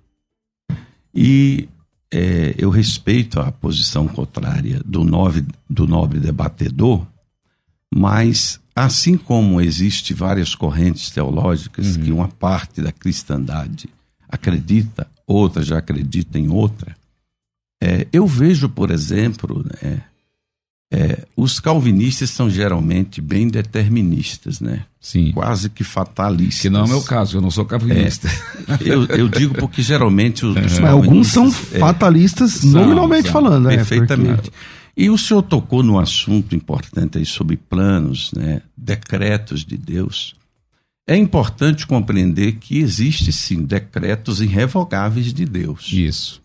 E 1.14 1.68
é, 2.14 2.54
eu 2.56 2.70
respeito 2.70 3.40
a 3.40 3.50
posição 3.50 4.06
contrária 4.06 4.80
do, 4.86 5.02
nove, 5.02 5.44
do 5.68 5.84
nobre 5.84 6.20
debatedor, 6.20 7.04
mas 7.92 8.60
assim 8.74 9.18
como 9.18 9.60
existe 9.60 10.14
várias 10.14 10.54
correntes 10.54 11.10
teológicas 11.10 11.96
que 11.96 12.12
uma 12.12 12.28
parte 12.28 12.80
da 12.80 12.92
cristandade 12.92 13.88
acredita, 14.28 15.08
outra 15.26 15.64
já 15.64 15.78
acredita 15.78 16.38
em 16.38 16.48
outra, 16.48 16.96
é, 17.82 18.06
eu 18.12 18.28
vejo, 18.28 18.68
por 18.68 18.92
exemplo, 18.92 19.64
né, 19.82 20.04
é, 20.94 21.24
os 21.36 21.58
calvinistas 21.58 22.30
são 22.30 22.48
geralmente 22.48 23.20
bem 23.20 23.48
deterministas, 23.48 24.60
né? 24.60 24.84
Sim. 25.00 25.32
Quase 25.32 25.68
que 25.68 25.82
fatalistas. 25.82 26.62
Que 26.62 26.70
não 26.70 26.80
é 26.80 26.84
o 26.84 26.88
meu 26.88 27.02
caso, 27.02 27.36
eu 27.36 27.40
não 27.40 27.50
sou 27.50 27.64
calvinista. 27.64 28.28
Eu, 28.80 29.04
eu 29.06 29.28
digo 29.28 29.54
porque 29.54 29.82
geralmente 29.82 30.46
os, 30.46 30.56
os 30.56 30.78
Mas 30.78 30.90
alguns 30.90 31.28
são 31.28 31.48
é, 31.72 31.78
fatalistas, 31.78 32.52
São, 32.52 32.70
nominalmente 32.70 33.24
são. 33.24 33.32
falando. 33.32 33.70
é, 33.70 33.76
perfeitamente. 33.76 34.52
E 34.96 35.10
o 35.10 35.18
senhor 35.18 35.42
tocou 35.42 35.82
num 35.82 35.98
assunto 35.98 36.54
importante 36.54 37.18
aí 37.18 37.26
sobre 37.26 37.56
planos, 37.56 38.30
né? 38.32 38.62
decretos 38.76 39.64
de 39.64 39.76
Deus. 39.76 40.36
É 41.06 41.16
importante 41.16 41.86
compreender 41.86 42.52
que 42.52 42.78
existe 42.78 43.32
sim 43.32 43.64
decretos 43.64 44.40
irrevogáveis 44.40 45.34
de 45.34 45.44
Deus. 45.44 45.92
Isso. 45.92 46.40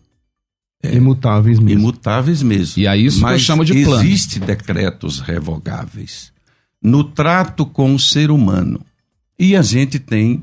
Porque 0.80 0.96
Imutáveis 0.96 1.58
mesmo. 1.58 1.80
Imutáveis 1.80 2.42
mesmo. 2.42 2.82
E 2.82 2.86
é 2.86 2.96
isso 2.96 3.18
que 3.18 3.24
eu 3.24 3.28
Mas 3.28 3.42
chamo 3.42 3.64
de 3.64 3.84
plano. 3.84 4.02
Existe 4.04 4.38
decretos 4.40 5.20
revogáveis 5.20 6.32
no 6.82 7.04
trato 7.04 7.66
com 7.66 7.94
o 7.94 7.98
ser 7.98 8.30
humano. 8.30 8.80
E 9.38 9.54
a 9.56 9.62
gente 9.62 9.98
tem 9.98 10.42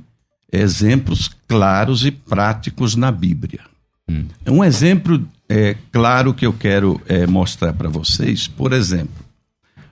exemplos 0.52 1.30
claros 1.48 2.06
e 2.06 2.12
práticos 2.12 2.96
na 2.96 3.12
Bíblia. 3.12 3.62
Hum. 4.10 4.26
Um 4.48 4.64
exemplo 4.64 5.28
é, 5.50 5.76
claro 5.92 6.34
que 6.34 6.46
eu 6.46 6.54
quero 6.54 7.02
é, 7.08 7.26
mostrar 7.28 7.74
para 7.74 7.90
vocês, 7.90 8.48
por 8.48 8.74
exemplo, 8.74 9.26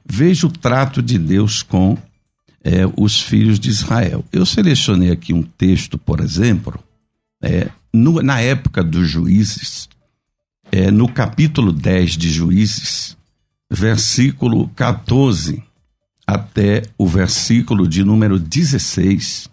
veja 0.07 0.47
o 0.47 0.51
trato 0.51 1.01
de 1.01 1.17
Deus 1.17 1.63
com 1.63 1.97
é, 2.63 2.81
os 2.97 3.19
filhos 3.21 3.59
de 3.59 3.69
Israel. 3.69 4.23
Eu 4.31 4.45
selecionei 4.45 5.11
aqui 5.11 5.33
um 5.33 5.43
texto, 5.43 5.97
por 5.97 6.19
exemplo, 6.19 6.79
é, 7.41 7.69
no- 7.93 8.21
na 8.21 8.39
época 8.39 8.83
dos 8.83 9.09
juízes, 9.09 9.87
é, 10.75 10.91
no 10.91 11.07
capítulo 11.07 11.71
10 11.71 12.17
de 12.17 12.29
Juízes, 12.29 13.15
versículo 13.71 14.67
14 14.75 15.63
até 16.27 16.81
o 16.97 17.07
versículo 17.07 17.87
de 17.87 18.03
número 18.03 18.37
16, 18.37 19.49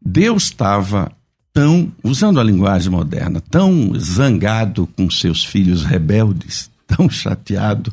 Deus 0.00 0.44
estava 0.44 1.10
tão, 1.52 1.90
usando 2.04 2.38
a 2.38 2.44
linguagem 2.44 2.88
moderna, 2.88 3.40
tão 3.50 3.92
zangado 3.98 4.86
com 4.96 5.10
seus 5.10 5.44
filhos 5.44 5.82
rebeldes, 5.82 6.70
tão 6.86 7.10
chateado 7.10 7.92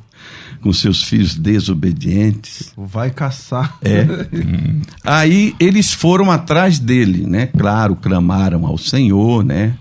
com 0.61 0.71
seus 0.71 1.01
filhos 1.01 1.33
desobedientes. 1.33 2.71
Vai 2.77 3.09
caçar. 3.09 3.75
É. 3.81 4.05
Aí 5.03 5.55
eles 5.59 5.93
foram 5.93 6.29
atrás 6.29 6.77
dele, 6.77 7.25
né? 7.25 7.47
Claro, 7.47 7.95
clamaram 7.95 8.67
ao 8.67 8.77
Senhor, 8.77 9.43
né? 9.43 9.75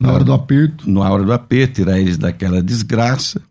Na 0.00 0.12
hora 0.12 0.22
do 0.22 0.32
aperto. 0.32 0.88
na 0.88 1.10
hora 1.10 1.24
do 1.24 1.32
aperto, 1.32 1.74
tirar 1.74 1.98
eles 1.98 2.16
daquela 2.16 2.62
desgraça. 2.62 3.42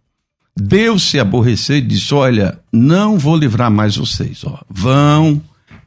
Deus 0.55 1.03
se 1.03 1.19
aborreceu 1.19 1.77
e 1.77 1.81
disse: 1.81 2.13
Olha, 2.13 2.57
não 2.71 3.19
vou 3.19 3.36
livrar 3.36 3.69
mais 3.69 3.97
vocês. 3.97 4.43
Ó. 4.45 4.60
Vão, 4.69 5.41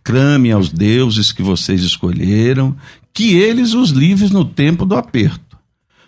clamem 0.05 0.53
aos 0.53 0.69
deuses 0.69 1.33
que 1.33 1.43
vocês 1.43 1.83
escolheram, 1.83 2.77
que 3.13 3.35
eles 3.35 3.73
os 3.73 3.91
livrem 3.91 4.31
no 4.31 4.45
tempo 4.45 4.85
do 4.85 4.95
aperto. 4.95 5.59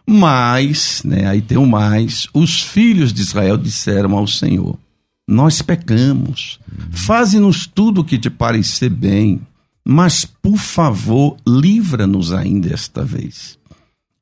Mas, 0.07 1.03
né, 1.05 1.27
aí 1.27 1.41
tem 1.41 1.57
o 1.57 1.67
mais, 1.67 2.27
os 2.35 2.61
filhos 2.61 3.13
de 3.13 3.23
Israel 3.23 3.57
disseram 3.57 4.17
ao 4.17 4.27
Senhor: 4.27 4.79
Nós 5.27 5.63
pecamos, 5.63 6.61
faze-nos 6.91 7.67
tudo 7.67 8.03
o 8.03 8.05
que 8.05 8.19
te 8.19 8.29
parecer 8.29 8.91
bem, 8.91 9.41
mas 9.83 10.27
por 10.27 10.59
favor, 10.59 11.37
livra-nos 11.47 12.35
ainda 12.35 12.75
esta 12.75 13.03
vez 13.03 13.62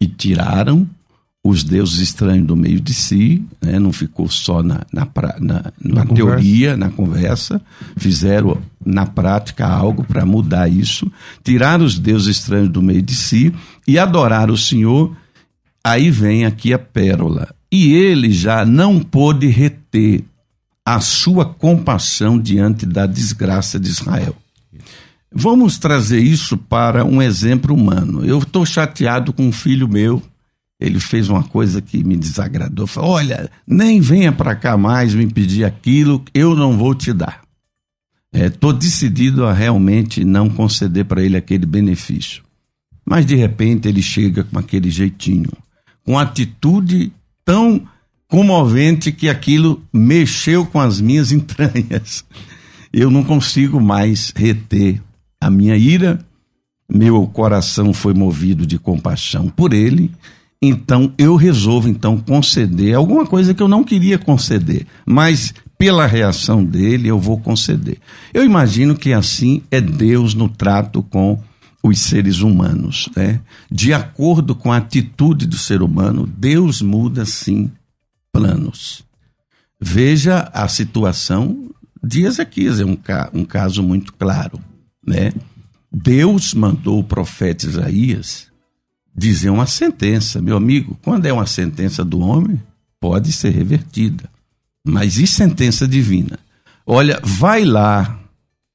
e 0.00 0.06
tiraram 0.06 0.88
os 1.42 1.64
deuses 1.64 1.98
estranhos 2.00 2.46
do 2.46 2.54
meio 2.54 2.80
de 2.80 2.92
si, 2.92 3.42
né? 3.62 3.78
não 3.78 3.92
ficou 3.92 4.28
só 4.28 4.62
na, 4.62 4.82
na, 4.92 5.08
na- 5.40 5.72
na 5.82 6.04
teoria, 6.14 6.76
na 6.76 6.90
conversa, 6.90 7.62
fizeram 7.96 8.60
na 8.84 9.06
prática 9.06 9.66
algo 9.66 10.04
para 10.04 10.26
mudar 10.26 10.68
isso, 10.68 11.10
tiraram 11.42 11.84
os 11.84 11.98
deuses 11.98 12.36
estranhos 12.38 12.68
do 12.68 12.82
meio 12.82 13.00
de 13.00 13.14
si 13.14 13.54
e 13.88 13.98
adorar 13.98 14.50
o 14.50 14.56
Senhor. 14.56 15.16
Aí 15.82 16.10
vem 16.10 16.44
aqui 16.44 16.74
a 16.74 16.78
pérola. 16.78 17.48
E 17.72 17.92
ele 17.94 18.30
já 18.30 18.66
não 18.66 19.00
pôde 19.00 19.46
reter 19.46 20.22
a 20.84 21.00
sua 21.00 21.46
compaixão 21.46 22.38
diante 22.38 22.84
da 22.84 23.06
desgraça 23.06 23.78
de 23.80 23.88
Israel. 23.88 24.36
Vamos 25.32 25.78
trazer 25.78 26.20
isso 26.20 26.56
para 26.56 27.04
um 27.04 27.22
exemplo 27.22 27.74
humano. 27.74 28.24
Eu 28.24 28.38
estou 28.38 28.66
chateado 28.66 29.32
com 29.32 29.46
um 29.46 29.52
filho 29.52 29.88
meu. 29.88 30.20
Ele 30.80 30.98
fez 30.98 31.28
uma 31.28 31.44
coisa 31.44 31.80
que 31.80 32.02
me 32.02 32.16
desagradou. 32.16 32.86
Falou: 32.86 33.10
Olha, 33.10 33.50
nem 33.66 34.00
venha 34.00 34.32
para 34.32 34.56
cá 34.56 34.76
mais 34.76 35.14
me 35.14 35.26
pedir 35.26 35.64
aquilo, 35.64 36.24
eu 36.34 36.56
não 36.56 36.76
vou 36.76 36.94
te 36.94 37.12
dar. 37.12 37.42
Estou 38.32 38.72
decidido 38.72 39.44
a 39.44 39.52
realmente 39.52 40.24
não 40.24 40.48
conceder 40.48 41.04
para 41.04 41.22
ele 41.22 41.36
aquele 41.36 41.66
benefício. 41.66 42.42
Mas 43.04 43.26
de 43.26 43.34
repente 43.34 43.88
ele 43.88 44.02
chega 44.02 44.44
com 44.44 44.58
aquele 44.58 44.90
jeitinho, 44.90 45.50
com 46.04 46.18
atitude 46.18 47.12
tão 47.44 47.86
comovente 48.28 49.10
que 49.10 49.28
aquilo 49.28 49.82
mexeu 49.92 50.64
com 50.64 50.80
as 50.80 51.00
minhas 51.00 51.30
entranhas. 51.32 52.24
Eu 52.92 53.10
não 53.10 53.22
consigo 53.22 53.80
mais 53.80 54.32
reter 54.34 55.00
a 55.40 55.50
minha 55.50 55.76
ira, 55.76 56.18
meu 56.88 57.26
coração 57.26 57.92
foi 57.92 58.12
movido 58.12 58.66
de 58.66 58.78
compaixão 58.78 59.48
por 59.48 59.72
ele, 59.72 60.10
então 60.60 61.12
eu 61.16 61.36
resolvo 61.36 61.88
então 61.88 62.18
conceder 62.18 62.94
alguma 62.94 63.26
coisa 63.26 63.54
que 63.54 63.62
eu 63.62 63.68
não 63.68 63.82
queria 63.82 64.18
conceder, 64.18 64.86
mas 65.06 65.54
pela 65.78 66.06
reação 66.06 66.62
dele 66.62 67.08
eu 67.08 67.18
vou 67.18 67.40
conceder. 67.40 67.98
Eu 68.34 68.44
imagino 68.44 68.94
que 68.94 69.12
assim 69.14 69.62
é 69.70 69.80
Deus 69.80 70.34
no 70.34 70.48
trato 70.48 71.02
com 71.02 71.38
os 71.82 71.98
seres 72.00 72.40
humanos, 72.40 73.08
né? 73.16 73.40
De 73.70 73.94
acordo 73.94 74.54
com 74.54 74.70
a 74.70 74.76
atitude 74.76 75.46
do 75.46 75.56
ser 75.56 75.80
humano, 75.80 76.26
Deus 76.26 76.82
muda 76.82 77.24
sim 77.24 77.70
planos. 78.30 79.02
Veja 79.80 80.50
a 80.52 80.68
situação 80.68 81.70
de 82.02 82.24
Ezequias, 82.24 82.80
é 82.80 82.84
um, 82.84 82.96
ca 82.96 83.30
um 83.32 83.44
caso 83.44 83.82
muito 83.82 84.12
claro, 84.12 84.60
né? 85.10 85.32
Deus 85.92 86.54
mandou 86.54 87.00
o 87.00 87.04
profeta 87.04 87.66
Isaías 87.66 88.46
dizer 89.14 89.50
uma 89.50 89.66
sentença. 89.66 90.40
Meu 90.40 90.56
amigo, 90.56 90.96
quando 91.02 91.26
é 91.26 91.32
uma 91.32 91.46
sentença 91.46 92.04
do 92.04 92.20
homem, 92.20 92.62
pode 93.00 93.32
ser 93.32 93.50
revertida. 93.50 94.30
Mas 94.86 95.18
e 95.18 95.26
sentença 95.26 95.86
divina? 95.86 96.38
Olha, 96.86 97.20
vai 97.22 97.64
lá, 97.64 98.20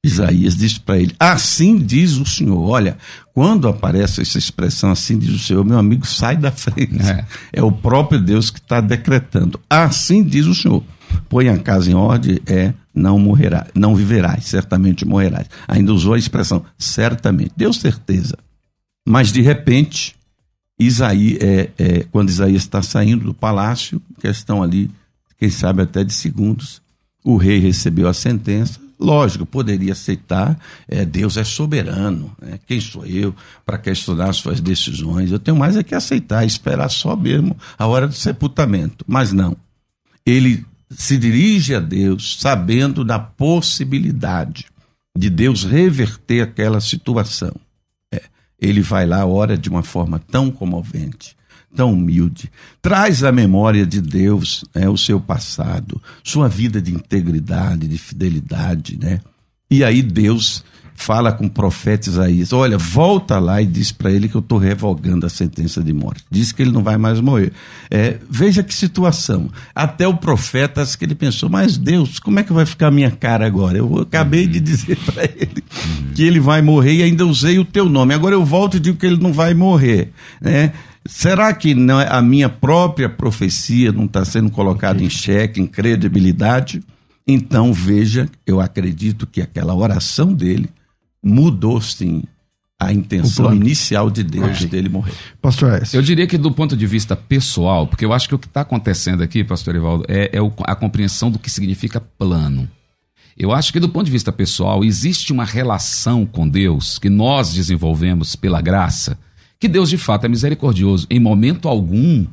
Isaías 0.04 0.56
disse 0.56 0.78
para 0.78 0.98
ele: 0.98 1.14
Assim 1.18 1.78
diz 1.78 2.16
o 2.16 2.24
Senhor. 2.24 2.60
Olha, 2.60 2.96
quando 3.34 3.66
aparece 3.66 4.20
essa 4.20 4.38
expressão, 4.38 4.90
assim 4.90 5.18
diz 5.18 5.30
o 5.30 5.38
Senhor, 5.38 5.64
meu 5.64 5.78
amigo, 5.78 6.06
sai 6.06 6.36
da 6.36 6.52
frente. 6.52 7.00
É, 7.02 7.24
é 7.54 7.62
o 7.62 7.72
próprio 7.72 8.20
Deus 8.20 8.50
que 8.50 8.58
está 8.58 8.80
decretando. 8.80 9.58
Assim 9.68 10.22
diz 10.22 10.46
o 10.46 10.54
Senhor. 10.54 10.84
Põe 11.28 11.48
a 11.48 11.58
casa 11.58 11.90
em 11.90 11.94
ordem, 11.94 12.38
é 12.46 12.72
não 12.96 13.18
morrerá, 13.18 13.66
não 13.74 13.94
viverás, 13.94 14.46
certamente 14.46 15.04
morrerás. 15.04 15.46
Ainda 15.68 15.92
usou 15.92 16.14
a 16.14 16.18
expressão 16.18 16.64
certamente, 16.78 17.52
deu 17.54 17.72
certeza. 17.72 18.36
Mas 19.06 19.30
de 19.30 19.42
repente, 19.42 20.16
Isaías, 20.78 21.40
é, 21.42 21.70
é, 21.78 22.06
quando 22.10 22.30
Isaías 22.30 22.62
está 22.62 22.82
saindo 22.82 23.26
do 23.26 23.34
palácio, 23.34 24.00
questão 24.18 24.62
ali, 24.62 24.90
quem 25.38 25.50
sabe 25.50 25.82
até 25.82 26.02
de 26.02 26.12
segundos, 26.12 26.80
o 27.22 27.36
rei 27.36 27.58
recebeu 27.58 28.08
a 28.08 28.14
sentença. 28.14 28.80
Lógico, 28.98 29.44
poderia 29.44 29.92
aceitar, 29.92 30.58
é, 30.88 31.04
Deus 31.04 31.36
é 31.36 31.44
soberano, 31.44 32.34
né? 32.40 32.58
quem 32.66 32.80
sou 32.80 33.04
eu 33.04 33.34
para 33.64 33.76
questionar 33.76 34.32
suas 34.32 34.58
decisões? 34.58 35.30
Eu 35.30 35.38
tenho 35.38 35.56
mais 35.56 35.76
é 35.76 35.82
que 35.82 35.94
aceitar, 35.94 36.46
esperar 36.46 36.88
só 36.88 37.14
mesmo 37.14 37.54
a 37.78 37.86
hora 37.86 38.08
do 38.08 38.14
sepultamento. 38.14 39.04
Mas 39.06 39.32
não. 39.32 39.54
Ele 40.24 40.64
se 40.90 41.18
dirige 41.18 41.74
a 41.74 41.80
Deus 41.80 42.36
sabendo 42.38 43.04
da 43.04 43.18
possibilidade 43.18 44.66
de 45.16 45.30
Deus 45.30 45.64
reverter 45.64 46.42
aquela 46.42 46.80
situação. 46.80 47.54
É, 48.12 48.22
ele 48.60 48.80
vai 48.80 49.06
lá, 49.06 49.24
ora 49.24 49.56
de 49.56 49.68
uma 49.68 49.82
forma 49.82 50.18
tão 50.18 50.50
comovente, 50.50 51.36
tão 51.74 51.92
humilde, 51.92 52.50
traz 52.80 53.24
à 53.24 53.32
memória 53.32 53.86
de 53.86 54.00
Deus 54.00 54.64
né, 54.74 54.88
o 54.88 54.96
seu 54.96 55.20
passado, 55.20 56.00
sua 56.22 56.48
vida 56.48 56.80
de 56.80 56.94
integridade, 56.94 57.88
de 57.88 57.98
fidelidade, 57.98 58.98
né? 58.98 59.20
E 59.70 59.82
aí 59.82 60.00
Deus 60.00 60.64
fala 60.96 61.30
com 61.32 61.46
o 61.46 61.50
profeta 61.50 62.08
Isaías: 62.08 62.52
Olha, 62.52 62.78
volta 62.78 63.38
lá 63.38 63.60
e 63.60 63.66
diz 63.66 63.92
para 63.92 64.10
ele 64.10 64.28
que 64.28 64.34
eu 64.34 64.40
estou 64.40 64.58
revogando 64.58 65.26
a 65.26 65.28
sentença 65.28 65.82
de 65.82 65.92
morte. 65.92 66.24
Diz 66.30 66.52
que 66.52 66.62
ele 66.62 66.72
não 66.72 66.82
vai 66.82 66.96
mais 66.96 67.20
morrer. 67.20 67.52
É, 67.90 68.16
veja 68.28 68.62
que 68.62 68.74
situação. 68.74 69.50
Até 69.74 70.08
o 70.08 70.16
profeta, 70.16 70.84
que 70.98 71.04
ele 71.04 71.14
pensou: 71.14 71.48
Mas 71.48 71.76
Deus, 71.76 72.18
como 72.18 72.40
é 72.40 72.42
que 72.42 72.52
vai 72.52 72.66
ficar 72.66 72.88
a 72.88 72.90
minha 72.90 73.10
cara 73.10 73.46
agora? 73.46 73.78
Eu 73.78 73.98
acabei 73.98 74.46
de 74.46 74.58
dizer 74.58 74.96
para 75.04 75.24
ele 75.24 75.62
que 76.14 76.22
ele 76.22 76.40
vai 76.40 76.62
morrer 76.62 76.94
e 76.94 77.02
ainda 77.02 77.26
usei 77.26 77.58
o 77.58 77.64
teu 77.64 77.88
nome. 77.88 78.14
Agora 78.14 78.34
eu 78.34 78.44
volto 78.44 78.76
e 78.76 78.80
digo 78.80 78.98
que 78.98 79.06
ele 79.06 79.22
não 79.22 79.32
vai 79.32 79.54
morrer. 79.54 80.10
Né? 80.40 80.72
Será 81.04 81.52
que 81.52 81.74
não 81.74 82.00
é 82.00 82.08
a 82.10 82.20
minha 82.20 82.48
própria 82.48 83.08
profecia 83.08 83.92
não 83.92 84.06
está 84.06 84.24
sendo 84.24 84.50
colocada 84.50 85.02
em 85.02 85.10
xeque, 85.10 85.60
em 85.60 85.66
credibilidade? 85.66 86.82
Então 87.26 87.72
veja, 87.72 88.28
eu 88.46 88.60
acredito 88.60 89.26
que 89.26 89.40
aquela 89.40 89.74
oração 89.74 90.32
dele 90.32 90.68
mudou 91.26 91.80
sim 91.80 92.22
a 92.78 92.92
intenção 92.92 93.54
inicial 93.54 94.10
de 94.10 94.22
Deus 94.22 94.58
okay. 94.58 94.68
dele 94.68 94.88
morrer. 94.88 95.12
Pastor 95.40 95.82
S. 95.82 95.96
Eu 95.96 96.02
diria 96.02 96.26
que 96.26 96.36
do 96.36 96.52
ponto 96.52 96.76
de 96.76 96.86
vista 96.86 97.16
pessoal, 97.16 97.86
porque 97.86 98.04
eu 98.04 98.12
acho 98.12 98.28
que 98.28 98.34
o 98.34 98.38
que 98.38 98.46
está 98.46 98.60
acontecendo 98.60 99.22
aqui, 99.22 99.42
pastor 99.42 99.74
Evaldo, 99.74 100.04
é, 100.08 100.30
é 100.32 100.38
a 100.64 100.74
compreensão 100.76 101.30
do 101.30 101.38
que 101.38 101.50
significa 101.50 102.00
plano. 102.00 102.68
Eu 103.36 103.52
acho 103.52 103.72
que 103.72 103.80
do 103.80 103.88
ponto 103.88 104.06
de 104.06 104.12
vista 104.12 104.30
pessoal, 104.30 104.84
existe 104.84 105.32
uma 105.32 105.44
relação 105.44 106.24
com 106.24 106.48
Deus 106.48 106.98
que 106.98 107.10
nós 107.10 107.52
desenvolvemos 107.52 108.36
pela 108.36 108.60
graça, 108.60 109.18
que 109.58 109.68
Deus 109.68 109.90
de 109.90 109.98
fato 109.98 110.26
é 110.26 110.28
misericordioso. 110.28 111.06
Em 111.10 111.18
momento 111.18 111.68
algum, 111.68 112.26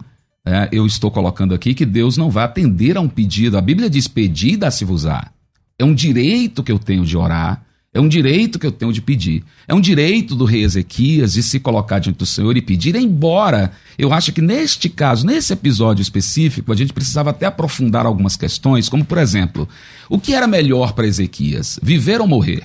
é, 0.46 0.70
eu 0.72 0.86
estou 0.86 1.10
colocando 1.10 1.54
aqui 1.54 1.74
que 1.74 1.86
Deus 1.86 2.18
não 2.18 2.30
vai 2.30 2.44
atender 2.44 2.98
a 2.98 3.02
um 3.02 3.10
pedido. 3.10 3.58
A 3.58 3.62
Bíblia 3.62 3.90
diz: 3.90 4.08
pedir 4.08 4.58
dá-se-vos-á. 4.58 5.32
É 5.80 5.86
um 5.86 5.94
direito 5.94 6.62
que 6.62 6.72
eu 6.72 6.78
tenho 6.78 7.06
de 7.06 7.18
orar 7.18 7.63
é 7.94 8.00
um 8.00 8.08
direito 8.08 8.58
que 8.58 8.66
eu 8.66 8.72
tenho 8.72 8.92
de 8.92 9.02
pedir. 9.02 9.44
É 9.68 9.74
um 9.74 9.80
direito 9.80 10.36
do 10.36 10.46
rei 10.46 10.64
Ezequias 10.64 11.34
de 11.34 11.44
se 11.44 11.60
colocar 11.60 12.00
diante 12.00 12.18
do 12.18 12.26
Senhor 12.26 12.58
e 12.58 12.62
pedir, 12.62 12.96
embora 12.96 13.72
eu 13.98 14.12
acho 14.12 14.32
que 14.34 14.42
neste 14.42 14.90
caso, 14.90 15.26
nesse 15.26 15.54
episódio 15.54 16.02
específico, 16.02 16.72
a 16.72 16.76
gente 16.76 16.92
precisava 16.92 17.30
até 17.30 17.46
aprofundar 17.46 18.06
algumas 18.06 18.36
questões, 18.36 18.90
como 18.90 19.06
por 19.06 19.20
exemplo, 19.20 19.70
o 20.10 20.20
que 20.20 20.34
era 20.34 20.48
melhor 20.48 20.94
para 20.94 21.06
Ezequias? 21.06 21.80
Viver 21.84 22.20
ou 22.20 22.28
morrer? 22.28 22.64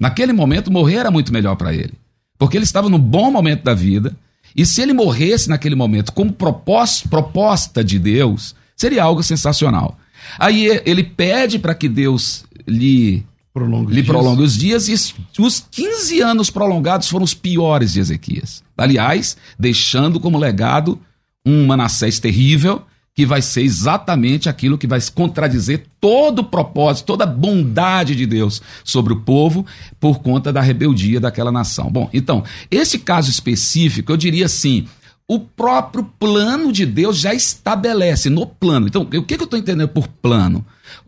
Naquele 0.00 0.32
momento, 0.32 0.70
morrer 0.70 0.96
era 0.96 1.10
muito 1.10 1.32
melhor 1.32 1.54
para 1.54 1.72
ele, 1.72 1.94
porque 2.36 2.56
ele 2.56 2.64
estava 2.64 2.88
no 2.88 2.98
bom 2.98 3.30
momento 3.30 3.62
da 3.62 3.72
vida, 3.72 4.16
e 4.54 4.66
se 4.66 4.82
ele 4.82 4.92
morresse 4.92 5.48
naquele 5.48 5.76
momento 5.76 6.12
como 6.12 6.32
proposta 6.32 7.84
de 7.84 7.98
Deus, 7.98 8.54
seria 8.74 9.04
algo 9.04 9.22
sensacional. 9.22 9.96
Aí 10.38 10.82
ele 10.84 11.04
pede 11.04 11.58
para 11.58 11.74
que 11.74 11.88
Deus 11.88 12.44
lhe 12.66 13.24
prolonga 13.56 13.94
lhe 13.94 14.02
prolonga 14.02 14.42
os 14.42 14.54
dias, 14.58 14.86
e 14.86 14.92
os 14.92 15.66
15 15.70 16.20
anos 16.20 16.50
prolongados 16.50 17.08
foram 17.08 17.24
os 17.24 17.32
piores 17.32 17.94
de 17.94 18.00
Ezequias. 18.00 18.62
Aliás, 18.76 19.34
deixando 19.58 20.20
como 20.20 20.36
legado 20.36 21.00
um 21.44 21.64
Manassés 21.64 22.18
terrível, 22.18 22.82
que 23.14 23.24
vai 23.24 23.40
ser 23.40 23.62
exatamente 23.62 24.46
aquilo 24.46 24.76
que 24.76 24.86
vai 24.86 25.00
contradizer 25.14 25.86
todo 25.98 26.40
o 26.40 26.44
propósito, 26.44 27.06
toda 27.06 27.24
a 27.24 27.26
bondade 27.26 28.14
de 28.14 28.26
Deus 28.26 28.60
sobre 28.84 29.14
o 29.14 29.20
povo 29.20 29.64
por 29.98 30.18
conta 30.18 30.52
da 30.52 30.60
rebeldia 30.60 31.18
daquela 31.18 31.50
nação. 31.50 31.90
Bom, 31.90 32.10
então, 32.12 32.44
esse 32.70 32.98
caso 32.98 33.30
específico, 33.30 34.12
eu 34.12 34.18
diria 34.18 34.44
assim, 34.44 34.86
o 35.26 35.40
próprio 35.40 36.04
plano 36.18 36.70
de 36.70 36.84
Deus 36.84 37.16
já 37.16 37.32
estabelece 37.32 38.28
no 38.28 38.46
plano. 38.46 38.86
Então, 38.86 39.00
o 39.00 39.06
que, 39.06 39.22
que 39.22 39.42
eu 39.42 39.44
estou 39.44 39.58
entendendo 39.58 39.88
por 39.88 40.06
plano? 40.06 40.62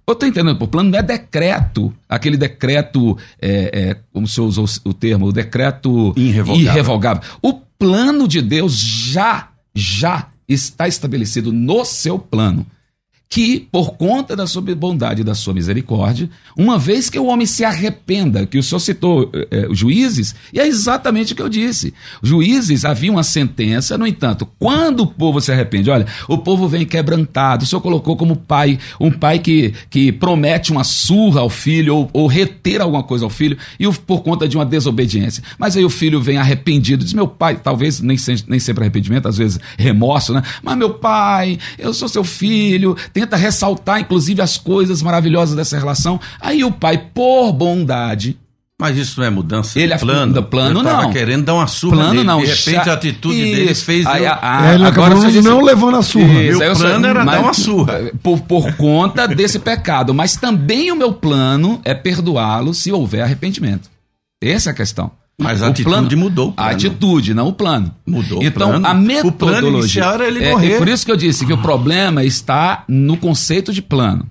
Eu 0.09 0.15
estou 0.15 0.27
entendendo 0.27 0.57
por 0.57 0.69
plano, 0.69 0.89
não 0.89 0.99
é 0.99 1.03
decreto, 1.03 1.93
aquele 2.09 2.39
decreto, 2.39 3.19
é, 3.39 3.91
é, 3.91 3.97
como 4.11 4.27
se 4.27 4.41
usou 4.41 4.65
o 4.83 4.95
termo, 4.95 5.27
o 5.27 5.33
decreto 5.33 6.15
irrevogável. 6.17 6.73
irrevogável. 6.73 7.23
O 7.43 7.53
plano 7.53 8.27
de 8.27 8.41
Deus 8.41 8.75
já, 8.75 9.51
já 9.75 10.29
está 10.49 10.89
estabelecido 10.89 11.53
no 11.53 11.85
seu 11.85 12.19
plano 12.19 12.67
que, 13.29 13.69
por 13.71 13.97
conta 13.97 14.35
da 14.35 14.47
sua 14.47 14.63
bondade 14.63 15.21
e 15.21 15.25
da 15.25 15.35
sua 15.35 15.53
misericórdia, 15.53 16.31
uma 16.57 16.79
vez 16.79 17.11
que 17.11 17.19
o 17.19 17.27
homem 17.27 17.47
se 17.47 17.65
arrependa, 17.65 18.47
que 18.47 18.59
o 18.59 18.63
senhor 18.63 18.81
citou 18.81 19.31
é, 19.51 19.69
juízes, 19.71 20.35
e 20.53 20.59
é 20.59 20.67
exatamente 20.67 21.33
o 21.33 21.37
que 21.37 21.43
eu 21.43 21.49
disse. 21.49 21.93
Juízes 22.23 22.85
havia 22.85 23.13
uma 23.13 23.23
sentença, 23.23 23.99
no 23.99 24.07
entanto, 24.07 24.49
quando 24.59 25.01
o 25.01 25.07
povo 25.07 25.41
se 25.41 25.53
arrepende, 25.53 25.91
olha, 25.91 26.07
o 26.27 26.39
povo 26.39 26.67
vem 26.67 26.87
quebrantado, 26.87 27.65
o 27.65 27.67
senhor 27.67 27.83
colocou 27.83 28.17
como 28.17 28.35
pai, 28.35 28.79
um 28.99 29.11
pai 29.11 29.39
que, 29.39 29.75
que 29.91 30.11
promete 30.11 30.73
uma 30.73 30.85
surra 30.85 31.41
ao 31.41 31.51
filho, 31.51 31.95
ou, 31.95 32.11
ou 32.15 32.27
reter 32.27 32.81
alguma 32.81 33.03
coisa 33.03 33.27
ao 33.27 33.31
filho, 33.31 33.59
e 33.79 33.87
o, 33.87 33.93
por 33.93 34.23
conta 34.23 34.49
de 34.49 34.57
uma 34.57 34.65
desobediência. 34.65 35.43
Mas 35.59 35.77
aí 35.77 35.85
o 35.85 35.91
filho 35.91 36.21
vem 36.21 36.39
arrependido, 36.39 37.05
diz: 37.05 37.13
meu 37.13 37.29
pai, 37.29 37.61
talvez 37.63 38.01
nem, 38.01 38.17
nem 38.47 38.59
sempre 38.59 38.85
arrependimento, 38.85 39.29
às 39.29 39.37
vezes 39.37 39.61
remorso, 39.77 40.33
né? 40.33 40.43
Mas 40.63 40.77
meu 40.79 40.95
pai, 40.95 41.59
eu 41.79 41.93
sou 41.93 42.09
seu 42.09 42.25
filho 42.25 42.97
tenta 43.19 43.37
ressaltar, 43.37 44.01
inclusive, 44.01 44.41
as 44.41 44.57
coisas 44.57 45.03
maravilhosas 45.03 45.57
dessa 45.57 45.77
relação. 45.77 46.21
Aí 46.41 46.63
o 46.63 46.71
pai, 46.71 46.99
por 47.13 47.53
bondade, 47.53 48.39
mas 48.81 48.97
isso 48.97 49.19
não 49.19 49.27
é 49.27 49.31
mudança 49.31 49.79
ele 49.81 49.93
de 49.93 49.99
plano. 49.99 50.33
Do 50.33 50.43
plano 50.45 50.81
ele 50.81 50.89
não. 50.89 51.13
querendo 51.13 51.45
dar 51.45 51.55
uma 51.55 51.67
surra 51.67 51.97
plano 51.97 52.13
nele. 52.15 52.25
não. 52.25 52.41
De 52.41 52.47
repente 52.47 52.89
a 52.89 52.93
atitude 52.93 53.35
isso. 53.35 53.57
dele 53.57 53.75
fez... 53.75 54.07
Aí, 54.07 54.25
eu... 54.25 54.33
a, 54.41 54.73
ele 54.73 54.85
agora 54.85 55.15
acabou 55.15 55.31
disse... 55.31 55.43
não 55.43 55.61
levando 55.63 55.97
a 55.97 56.03
surra. 56.03 56.45
Isso, 56.45 56.59
meu 56.61 56.77
plano 56.77 57.01
só... 57.01 57.11
era 57.11 57.25
mas, 57.25 57.35
dar 57.35 57.43
uma 57.43 57.55
surra. 57.55 58.13
Por, 58.23 58.41
por 58.43 58.73
conta 58.77 59.27
desse 59.27 59.59
pecado. 59.59 60.15
Mas 60.15 60.37
também 60.37 60.93
o 60.93 60.97
meu 60.97 61.13
plano 61.13 61.81
é 61.85 61.93
perdoá-lo 61.93 62.73
se 62.73 62.93
houver 62.93 63.23
arrependimento. 63.23 63.91
Essa 64.41 64.71
é 64.71 64.73
a 64.73 64.75
questão. 64.75 65.11
Mas 65.41 65.63
a 65.63 65.67
o 65.67 65.71
atitude 65.71 65.85
plano, 65.89 66.17
mudou. 66.17 66.55
A 66.57 66.71
atitude, 66.71 67.33
não 67.33 67.49
o 67.49 67.53
plano. 67.53 67.95
Mudou 68.05 68.43
então, 68.43 68.71
o 68.71 68.71
plano. 68.73 68.87
a 68.87 68.95
metodologia. 68.95 70.03
O 70.03 70.07
plano 70.07 70.23
era 70.25 70.29
ele 70.29 70.45
é, 70.45 70.51
morrer. 70.51 70.73
É 70.73 70.79
por 70.79 70.89
isso 70.89 71.07
que 71.07 71.13
eu 71.13 71.17
disse 71.17 71.47
que 71.47 71.53
o 71.53 71.59
problema 71.59 72.25
está 72.25 72.85
no 72.89 73.17
conceito 73.17 73.73
de 73.73 73.81
plano. 73.81 74.29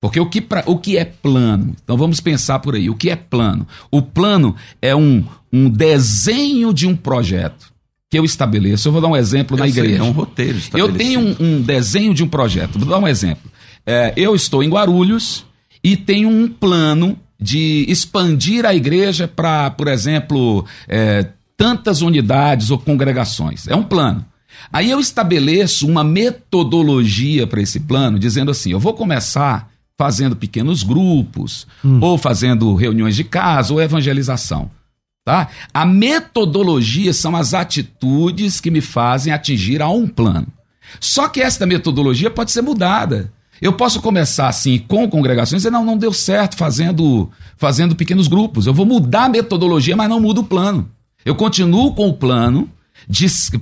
Porque 0.00 0.20
o 0.20 0.26
que, 0.26 0.40
pra, 0.40 0.62
o 0.66 0.78
que 0.78 0.96
é 0.96 1.04
plano? 1.04 1.74
Então 1.82 1.96
vamos 1.96 2.20
pensar 2.20 2.58
por 2.60 2.74
aí. 2.76 2.88
O 2.88 2.94
que 2.94 3.10
é 3.10 3.16
plano? 3.16 3.66
O 3.90 4.02
plano 4.02 4.54
é 4.80 4.94
um, 4.94 5.24
um 5.52 5.68
desenho 5.68 6.72
de 6.72 6.86
um 6.86 6.94
projeto 6.94 7.72
que 8.10 8.18
eu 8.18 8.24
estabeleço. 8.24 8.86
Eu 8.86 8.92
vou 8.92 9.00
dar 9.00 9.08
um 9.08 9.16
exemplo 9.16 9.56
eu 9.56 9.60
na 9.60 9.66
igreja. 9.66 9.98
é 9.98 10.02
um 10.02 10.12
roteiro 10.12 10.58
Eu 10.74 10.92
tenho 10.92 11.20
um, 11.20 11.36
um, 11.40 11.62
desenho 11.62 12.14
de 12.14 12.22
um 12.22 12.28
projeto. 12.28 12.78
Vou 12.78 12.88
dar 12.88 12.98
um 12.98 13.08
exemplo. 13.08 13.50
É, 13.84 14.12
eu 14.16 14.34
estou 14.34 14.62
em 14.62 14.68
Guarulhos 14.68 15.44
e 15.82 15.96
tenho 15.96 16.28
um 16.28 16.48
plano 16.48 17.18
de 17.44 17.84
expandir 17.88 18.64
a 18.64 18.74
igreja 18.74 19.28
para, 19.28 19.70
por 19.70 19.86
exemplo, 19.86 20.64
é, 20.88 21.26
tantas 21.58 22.00
unidades 22.00 22.70
ou 22.70 22.78
congregações. 22.78 23.68
É 23.68 23.76
um 23.76 23.82
plano. 23.82 24.24
Aí 24.72 24.90
eu 24.90 24.98
estabeleço 24.98 25.86
uma 25.86 26.02
metodologia 26.02 27.46
para 27.46 27.60
esse 27.60 27.80
plano, 27.80 28.18
dizendo 28.18 28.50
assim: 28.50 28.70
eu 28.70 28.80
vou 28.80 28.94
começar 28.94 29.70
fazendo 29.98 30.34
pequenos 30.34 30.82
grupos, 30.82 31.66
hum. 31.84 31.98
ou 32.00 32.16
fazendo 32.16 32.74
reuniões 32.74 33.14
de 33.14 33.24
casa, 33.24 33.74
ou 33.74 33.82
evangelização. 33.82 34.70
Tá? 35.22 35.48
A 35.72 35.84
metodologia 35.84 37.12
são 37.12 37.36
as 37.36 37.52
atitudes 37.52 38.58
que 38.58 38.70
me 38.70 38.80
fazem 38.80 39.34
atingir 39.34 39.82
a 39.82 39.88
um 39.88 40.08
plano. 40.08 40.48
Só 40.98 41.28
que 41.28 41.42
esta 41.42 41.66
metodologia 41.66 42.30
pode 42.30 42.52
ser 42.52 42.62
mudada. 42.62 43.30
Eu 43.60 43.72
posso 43.72 44.00
começar 44.00 44.48
assim 44.48 44.78
com 44.78 45.08
congregações 45.08 45.62
e 45.62 45.64
dizer, 45.64 45.70
não, 45.70 45.84
não 45.84 45.96
deu 45.96 46.12
certo 46.12 46.56
fazendo, 46.56 47.30
fazendo 47.56 47.94
pequenos 47.96 48.28
grupos. 48.28 48.66
Eu 48.66 48.74
vou 48.74 48.84
mudar 48.84 49.24
a 49.24 49.28
metodologia, 49.28 49.96
mas 49.96 50.08
não 50.08 50.20
mudo 50.20 50.40
o 50.42 50.44
plano. 50.44 50.90
Eu 51.24 51.34
continuo 51.34 51.94
com 51.94 52.08
o 52.08 52.14
plano 52.14 52.68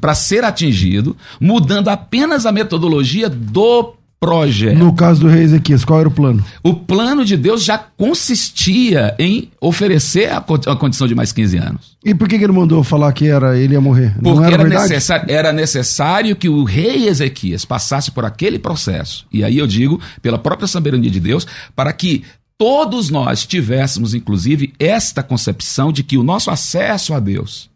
para 0.01 0.15
ser 0.15 0.45
atingido, 0.45 1.17
mudando 1.41 1.89
apenas 1.89 2.47
a 2.47 2.53
metodologia 2.53 3.29
do 3.29 3.95
projeto. 4.23 4.79
No 4.79 4.93
caso 4.93 5.21
do 5.23 5.29
rei 5.29 5.43
Ezequias, 5.43 5.85
qual 5.85 5.99
era 5.99 6.09
o 6.09 6.13
plano? 6.13 6.45
O 6.63 6.73
plano 6.73 7.25
de 7.25 7.37
Deus 7.37 7.65
já 7.65 7.77
consistia 7.77 9.17
em 9.19 9.51
oferecer 9.61 10.31
a, 10.31 10.37
a 10.39 10.77
condição 10.77 11.09
de 11.09 11.15
mais 11.15 11.33
15 11.33 11.57
anos. 11.57 11.97
E 12.05 12.15
por 12.15 12.29
que, 12.29 12.39
que 12.39 12.45
ele 12.45 12.53
mandou 12.53 12.85
falar 12.85 13.13
que 13.13 13.27
era 13.27 13.59
ele 13.59 13.75
ia 13.75 13.81
morrer? 13.81 14.15
Porque 14.15 14.29
Não 14.31 14.45
era, 14.45 14.55
era, 14.55 14.65
necessário, 14.65 15.27
era 15.29 15.53
necessário 15.53 16.37
que 16.37 16.49
o 16.49 16.63
rei 16.63 17.09
Ezequias 17.09 17.65
passasse 17.65 18.13
por 18.13 18.25
aquele 18.25 18.61
processo. 18.61 19.27
E 19.33 19.43
aí 19.43 19.59
eu 19.59 19.67
digo, 19.67 20.01
pela 20.23 20.39
própria 20.39 20.69
soberania 20.69 21.11
de 21.11 21.19
Deus, 21.19 21.45
para 21.75 21.93
que 21.93 22.23
todos 22.57 23.11
nós 23.11 23.45
tivéssemos, 23.45 24.15
inclusive, 24.15 24.73
esta 24.79 25.21
concepção 25.25 25.91
de 25.91 26.05
que 26.05 26.17
o 26.17 26.23
nosso 26.23 26.49
acesso 26.49 27.13
a 27.13 27.19
Deus 27.19 27.72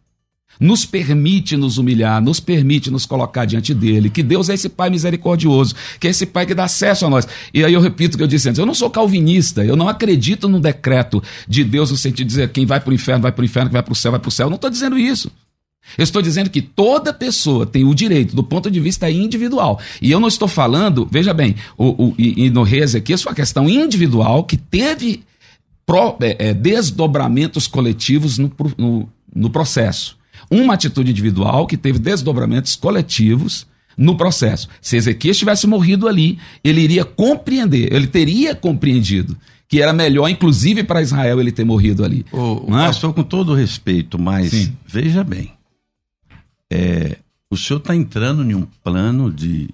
nos 0.60 0.84
permite 0.84 1.56
nos 1.56 1.78
humilhar, 1.78 2.22
nos 2.22 2.40
permite 2.40 2.90
nos 2.90 3.06
colocar 3.06 3.44
diante 3.44 3.74
dele, 3.74 4.10
que 4.10 4.22
Deus 4.22 4.48
é 4.48 4.54
esse 4.54 4.68
Pai 4.68 4.90
misericordioso, 4.90 5.74
que 6.00 6.06
é 6.06 6.10
esse 6.10 6.26
Pai 6.26 6.46
que 6.46 6.54
dá 6.54 6.64
acesso 6.64 7.06
a 7.06 7.10
nós. 7.10 7.26
E 7.52 7.64
aí 7.64 7.72
eu 7.72 7.80
repito 7.80 8.14
o 8.14 8.18
que 8.18 8.22
eu 8.22 8.28
disse 8.28 8.48
antes: 8.48 8.58
eu 8.58 8.66
não 8.66 8.74
sou 8.74 8.90
calvinista, 8.90 9.64
eu 9.64 9.76
não 9.76 9.88
acredito 9.88 10.48
no 10.48 10.60
decreto 10.60 11.22
de 11.48 11.64
Deus 11.64 11.90
no 11.90 11.96
sentido 11.96 12.26
de 12.26 12.30
dizer 12.30 12.48
quem 12.50 12.66
vai 12.66 12.80
para 12.80 12.90
o 12.90 12.94
inferno 12.94 13.22
vai 13.22 13.32
para 13.32 13.42
o 13.42 13.44
inferno, 13.44 13.70
quem 13.70 13.74
vai 13.74 13.82
para 13.82 13.92
o 13.92 13.96
céu 13.96 14.10
vai 14.10 14.20
para 14.20 14.28
o 14.28 14.32
céu. 14.32 14.46
Eu 14.46 14.50
não 14.50 14.56
estou 14.56 14.70
dizendo 14.70 14.98
isso. 14.98 15.30
Eu 15.96 16.02
estou 16.02 16.20
dizendo 16.20 16.50
que 16.50 16.60
toda 16.60 17.12
pessoa 17.12 17.64
tem 17.64 17.84
o 17.84 17.94
direito, 17.94 18.34
do 18.34 18.42
ponto 18.42 18.70
de 18.70 18.80
vista 18.80 19.08
individual. 19.08 19.80
E 20.02 20.10
eu 20.10 20.18
não 20.18 20.26
estou 20.26 20.48
falando, 20.48 21.08
veja 21.10 21.32
bem, 21.32 21.54
o, 21.78 22.08
o, 22.08 22.14
e, 22.18 22.46
e 22.46 22.50
no 22.50 22.64
Reis 22.64 22.94
aqui, 22.94 23.12
isso 23.12 23.28
é 23.28 23.30
uma 23.30 23.36
questão 23.36 23.68
individual 23.68 24.42
que 24.42 24.56
teve 24.56 25.22
pro, 25.84 26.16
é, 26.20 26.48
é, 26.48 26.54
desdobramentos 26.54 27.68
coletivos 27.68 28.36
no, 28.36 28.50
no, 28.76 29.08
no 29.34 29.50
processo 29.50 30.15
uma 30.50 30.74
atitude 30.74 31.10
individual 31.10 31.66
que 31.66 31.76
teve 31.76 31.98
desdobramentos 31.98 32.76
coletivos 32.76 33.66
no 33.96 34.16
processo. 34.16 34.68
Se 34.80 34.96
Ezequias 34.96 35.38
tivesse 35.38 35.66
morrido 35.66 36.06
ali, 36.06 36.38
ele 36.62 36.80
iria 36.80 37.04
compreender, 37.04 37.92
ele 37.92 38.06
teria 38.06 38.54
compreendido 38.54 39.36
que 39.68 39.82
era 39.82 39.92
melhor, 39.92 40.28
inclusive 40.28 40.84
para 40.84 41.02
Israel, 41.02 41.40
ele 41.40 41.50
ter 41.50 41.64
morrido 41.64 42.04
ali. 42.04 42.24
O, 42.30 42.70
o 42.70 42.78
é? 42.78 42.86
pastor, 42.86 43.12
com 43.12 43.22
todo 43.22 43.54
respeito, 43.54 44.18
mas 44.18 44.50
Sim. 44.50 44.76
veja 44.86 45.24
bem, 45.24 45.52
é, 46.70 47.18
o 47.50 47.56
senhor 47.56 47.78
está 47.78 47.94
entrando 47.94 48.48
em 48.48 48.54
um 48.54 48.66
plano 48.84 49.32
de, 49.32 49.68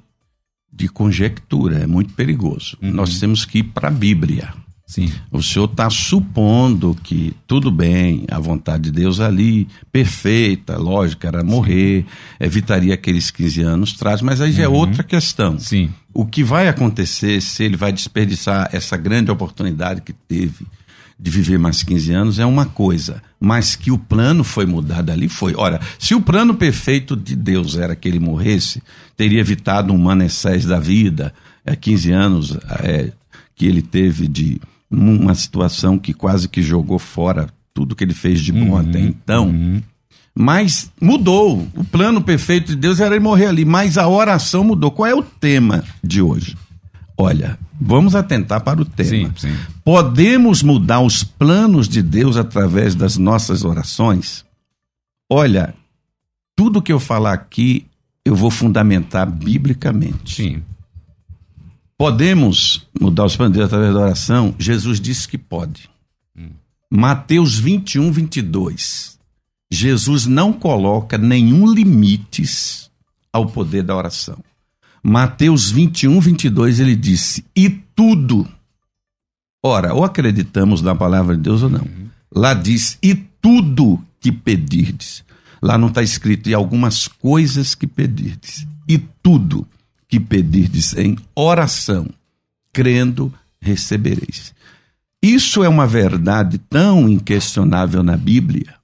de 0.72 0.88
conjectura, 0.88 1.81
é 1.81 1.87
muito 1.87 2.14
perigoso. 2.14 2.77
Uhum. 2.81 2.90
Nós 2.90 3.18
temos 3.18 3.44
que 3.44 3.59
ir 3.59 3.64
para 3.64 3.88
a 3.88 3.90
Bíblia. 3.90 4.55
Sim. 4.92 5.11
O 5.31 5.42
senhor 5.42 5.64
está 5.64 5.88
supondo 5.88 6.94
que 7.02 7.35
tudo 7.46 7.70
bem, 7.70 8.26
a 8.31 8.38
vontade 8.38 8.83
de 8.83 8.90
Deus 8.90 9.20
ali, 9.20 9.66
perfeita, 9.90 10.76
lógica, 10.76 11.28
era 11.28 11.42
morrer, 11.42 12.02
Sim. 12.02 12.07
evitaria 12.38 12.92
aqueles 12.92 13.31
15 13.31 13.62
anos 13.62 13.94
atrás, 13.96 14.20
mas 14.20 14.42
aí 14.42 14.52
já 14.52 14.64
é 14.64 14.68
uhum. 14.68 14.74
é 14.74 14.78
outra 14.78 15.02
questão. 15.02 15.59
Sim. 15.59 15.88
O 16.12 16.26
que 16.26 16.44
vai 16.44 16.68
acontecer 16.68 17.40
se 17.40 17.64
ele 17.64 17.74
vai 17.74 17.90
desperdiçar 17.90 18.68
essa 18.70 18.94
grande 18.98 19.31
oportunidade 19.31 20.02
que 20.02 20.12
teve 20.12 20.66
de 21.18 21.31
viver 21.31 21.59
mais 21.59 21.83
15 21.83 22.12
anos 22.12 22.38
é 22.38 22.44
uma 22.44 22.66
coisa, 22.66 23.22
mas 23.40 23.74
que 23.74 23.90
o 23.90 23.96
plano 23.96 24.44
foi 24.44 24.66
mudado 24.66 25.09
ali 25.09 25.26
foi. 25.26 25.55
Ora, 25.57 25.81
se 25.98 26.14
o 26.14 26.20
plano 26.20 26.52
perfeito 26.52 27.16
de 27.16 27.35
Deus 27.35 27.78
era 27.78 27.96
que 27.96 28.09
ele 28.09 28.20
morresse, 28.20 28.83
teria 29.16 29.40
evitado 29.40 29.90
um 29.90 29.96
manessés 29.96 30.66
da 30.66 30.78
vida, 30.78 31.33
é, 31.64 31.74
15 31.74 32.12
anos 32.12 32.59
é, 32.83 33.11
que 33.55 33.64
ele 33.64 33.81
teve 33.81 34.28
de 34.28 34.61
numa 34.92 35.35
situação 35.35 35.98
que 35.98 36.12
quase 36.12 36.48
que 36.48 36.62
jogou 36.62 36.98
fora 36.98 37.48
tudo 37.72 37.96
que 37.96 38.05
ele 38.05 38.14
fez 38.14 38.40
de 38.40 38.52
bom 38.52 38.72
uhum, 38.72 38.76
até 38.76 39.00
então. 39.00 39.48
Uhum. 39.48 39.83
Mas 40.35 40.90
mudou. 41.00 41.66
O 41.74 41.85
plano 41.85 42.22
perfeito 42.22 42.68
de 42.68 42.76
Deus 42.76 43.00
era 43.00 43.14
ele 43.14 43.24
morrer 43.24 43.46
ali, 43.46 43.64
mas 43.64 43.98
a 43.98 44.07
oração 44.07 44.62
mudou. 44.64 44.90
Qual 44.90 45.07
é 45.07 45.14
o 45.14 45.22
tema 45.22 45.83
de 46.02 46.22
hoje? 46.22 46.57
Olha, 47.16 47.59
vamos 47.81 48.14
atentar 48.14 48.61
para 48.62 48.81
o 48.81 48.85
tema. 48.85 49.09
Sim, 49.09 49.33
sim. 49.37 49.57
Podemos 49.85 50.62
mudar 50.62 51.00
os 51.00 51.22
planos 51.22 51.88
de 51.88 52.02
Deus 52.02 52.37
através 52.37 52.94
das 52.94 53.16
nossas 53.16 53.64
orações? 53.64 54.44
Olha, 55.28 55.74
tudo 56.57 56.83
que 56.83 56.92
eu 56.92 57.00
falar 57.00 57.33
aqui 57.33 57.87
eu 58.24 58.35
vou 58.37 58.50
fundamentar 58.50 59.28
biblicamente. 59.28 60.37
Sim. 60.37 60.62
Podemos 62.02 62.84
mudar 63.00 63.26
os 63.26 63.36
planos 63.36 63.60
através 63.60 63.94
da 63.94 64.00
oração? 64.00 64.56
Jesus 64.58 65.00
disse 65.00 65.28
que 65.28 65.38
pode. 65.38 65.88
Hum. 66.36 66.50
Mateus 66.90 67.56
21, 67.60 68.10
22. 68.10 69.20
Jesus 69.70 70.26
não 70.26 70.52
coloca 70.52 71.16
nenhum 71.16 71.64
limites 71.72 72.90
ao 73.32 73.46
poder 73.46 73.84
da 73.84 73.94
oração. 73.94 74.36
Mateus 75.00 75.70
21, 75.70 76.18
22, 76.18 76.80
ele 76.80 76.96
disse: 76.96 77.44
E 77.54 77.70
tudo. 77.70 78.48
Ora, 79.62 79.94
ou 79.94 80.02
acreditamos 80.02 80.82
na 80.82 80.96
palavra 80.96 81.36
de 81.36 81.42
Deus 81.42 81.62
ou 81.62 81.70
não. 81.70 81.86
Lá 82.34 82.52
diz: 82.52 82.98
E 83.00 83.14
tudo 83.14 84.04
que 84.18 84.32
pedirdes. 84.32 85.22
Lá 85.62 85.78
não 85.78 85.86
está 85.86 86.02
escrito: 86.02 86.48
E 86.48 86.54
algumas 86.54 87.06
coisas 87.06 87.76
que 87.76 87.86
pedirdes. 87.86 88.66
E 88.88 88.98
tudo 88.98 89.64
que 90.12 90.20
pedirdes 90.20 90.94
em 90.94 91.16
oração, 91.35 92.07
crendo, 92.70 93.33
recebereis. 93.59 94.53
Isso 95.22 95.64
é 95.64 95.68
uma 95.70 95.87
verdade 95.87 96.59
tão 96.59 97.09
inquestionável 97.09 98.03
na 98.03 98.14
Bíblia 98.14 98.75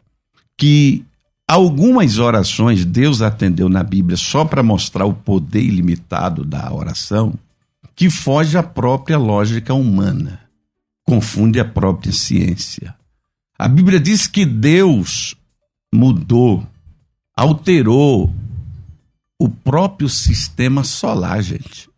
que 0.56 1.04
algumas 1.46 2.16
orações 2.16 2.82
Deus 2.82 3.20
atendeu 3.20 3.68
na 3.68 3.84
Bíblia 3.84 4.16
só 4.16 4.42
para 4.42 4.62
mostrar 4.62 5.04
o 5.04 5.12
poder 5.12 5.60
ilimitado 5.60 6.46
da 6.46 6.72
oração, 6.72 7.34
que 7.94 8.08
foge 8.08 8.56
à 8.56 8.62
própria 8.62 9.18
lógica 9.18 9.74
humana, 9.74 10.40
confunde 11.04 11.60
a 11.60 11.64
própria 11.66 12.10
ciência. 12.10 12.94
A 13.58 13.68
Bíblia 13.68 14.00
diz 14.00 14.26
que 14.26 14.46
Deus 14.46 15.34
mudou, 15.92 16.66
alterou 17.36 18.32
o 19.38 19.48
próprio 19.48 20.08
sistema 20.08 20.82
solar, 20.82 21.42
gente. 21.42 21.88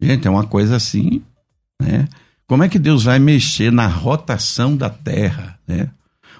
Gente, 0.00 0.26
é 0.26 0.30
uma 0.30 0.44
coisa 0.44 0.76
assim, 0.76 1.22
né? 1.80 2.08
Como 2.46 2.62
é 2.62 2.68
que 2.68 2.78
Deus 2.78 3.04
vai 3.04 3.18
mexer 3.18 3.70
na 3.70 3.86
rotação 3.86 4.74
da 4.74 4.88
Terra, 4.88 5.58
né? 5.66 5.90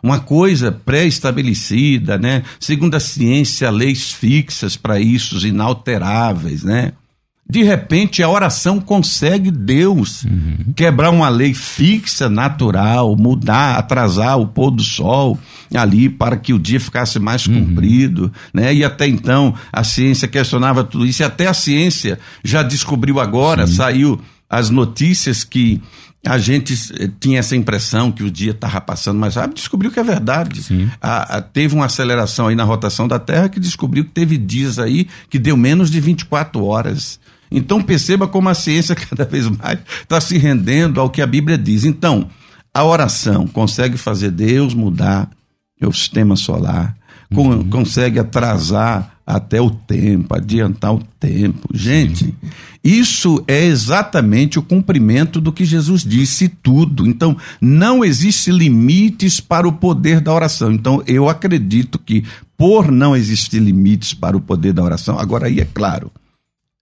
Uma 0.03 0.21
coisa 0.21 0.73
pré-estabelecida, 0.73 2.17
né? 2.17 2.45
Segundo 2.59 2.95
a 2.95 3.01
ciência, 3.01 3.69
leis 3.71 4.13
fixas 4.13 4.77
para 4.77 4.99
isso, 4.99 5.45
inalteráveis, 5.47 6.63
né? 6.63 6.93
De 7.51 7.63
repente, 7.63 8.23
a 8.23 8.29
oração 8.29 8.79
consegue 8.79 9.51
Deus 9.51 10.25
uhum. 10.25 10.73
quebrar 10.77 11.11
uma 11.11 11.31
lei 11.31 11.55
fixa, 11.55 12.29
natural, 12.29 13.17
mudar, 13.17 13.77
atrasar 13.79 14.39
o 14.39 14.47
pôr 14.47 14.71
do 14.71 14.83
sol 14.83 15.39
ali 15.75 16.11
para 16.11 16.37
que 16.37 16.53
o 16.53 16.59
dia 16.59 16.79
ficasse 16.79 17.19
mais 17.19 17.47
uhum. 17.47 17.65
comprido, 17.65 18.31
né? 18.53 18.75
E 18.75 18.85
até 18.85 19.07
então 19.07 19.55
a 19.73 19.83
ciência 19.83 20.29
questionava 20.29 20.85
tudo 20.85 21.07
isso, 21.07 21.23
e 21.23 21.25
até 21.25 21.47
a 21.47 21.55
ciência 21.55 22.19
já 22.45 22.63
descobriu 22.63 23.19
agora, 23.19 23.67
Sim. 23.67 23.75
saiu 23.75 24.21
as 24.49 24.69
notícias 24.69 25.43
que 25.43 25.81
a 26.27 26.37
gente 26.37 26.75
eh, 26.99 27.09
tinha 27.19 27.39
essa 27.39 27.55
impressão 27.57 28.11
que 28.11 28.23
o 28.23 28.31
dia 28.31 28.51
estava 28.51 28.81
passando 28.81 29.19
mais 29.19 29.37
rápido, 29.37 29.55
descobriu 29.55 29.91
que 29.91 30.01
é 30.01 30.05
verdade. 30.05 30.61
A, 31.01 31.37
a, 31.37 31.43
teve 31.43 31.75
uma 31.75 31.87
aceleração 31.87 32.49
aí 32.49 32.55
na 32.55 32.65
rotação 32.65 33.07
da 33.07 33.19
Terra 33.19 33.49
que 33.49 33.61
descobriu 33.61 34.05
que 34.05 34.11
teve 34.11 34.37
dias 34.37 34.79
aí 34.79 35.07
que 35.31 35.39
deu 35.39 35.57
menos 35.57 35.91
de 35.91 36.01
24 36.01 36.63
horas. 36.65 37.21
Então 37.51 37.83
perceba 37.83 38.27
como 38.27 38.49
a 38.49 38.55
ciência 38.55 38.95
cada 38.97 39.25
vez 39.25 39.49
mais 39.49 39.79
está 40.03 40.21
se 40.21 40.39
rendendo 40.39 41.01
ao 41.01 41.11
que 41.11 41.23
a 41.23 41.27
Bíblia 41.27 41.59
diz. 41.59 41.85
Então, 41.85 42.29
a 42.73 42.85
oração 42.85 43.47
consegue 43.47 43.97
fazer 43.97 44.31
Deus 44.31 44.75
mudar 44.75 45.31
o 45.81 45.93
sistema 45.93 46.37
solar, 46.37 46.97
uhum. 47.31 47.69
consegue 47.69 48.19
atrasar 48.19 49.19
até 49.29 49.61
o 49.61 49.71
tempo, 49.71 50.35
adiantar 50.35 50.95
o 50.95 51.03
tempo. 51.21 51.69
Gente, 51.75 52.35
isso 52.83 53.45
é 53.47 53.65
exatamente 53.65 54.59
o 54.59 54.63
cumprimento 54.63 55.39
do 55.39 55.53
que 55.53 55.67
Jesus 55.67 56.03
disse 56.03 56.49
tudo. 56.49 57.07
Então, 57.07 57.37
não 57.61 58.03
existe 58.03 58.51
limites 58.51 59.39
para 59.39 59.69
o 59.69 59.73
poder 59.73 60.21
da 60.21 60.33
oração. 60.33 60.73
Então, 60.73 61.03
eu 61.07 61.29
acredito 61.29 61.99
que 61.99 62.25
por 62.57 62.91
não 62.91 63.15
existir 63.15 63.61
limites 63.61 64.15
para 64.15 64.37
o 64.37 64.41
poder 64.41 64.73
da 64.73 64.83
oração, 64.83 65.19
agora 65.19 65.47
aí 65.47 65.61
é 65.61 65.67
claro, 65.67 66.11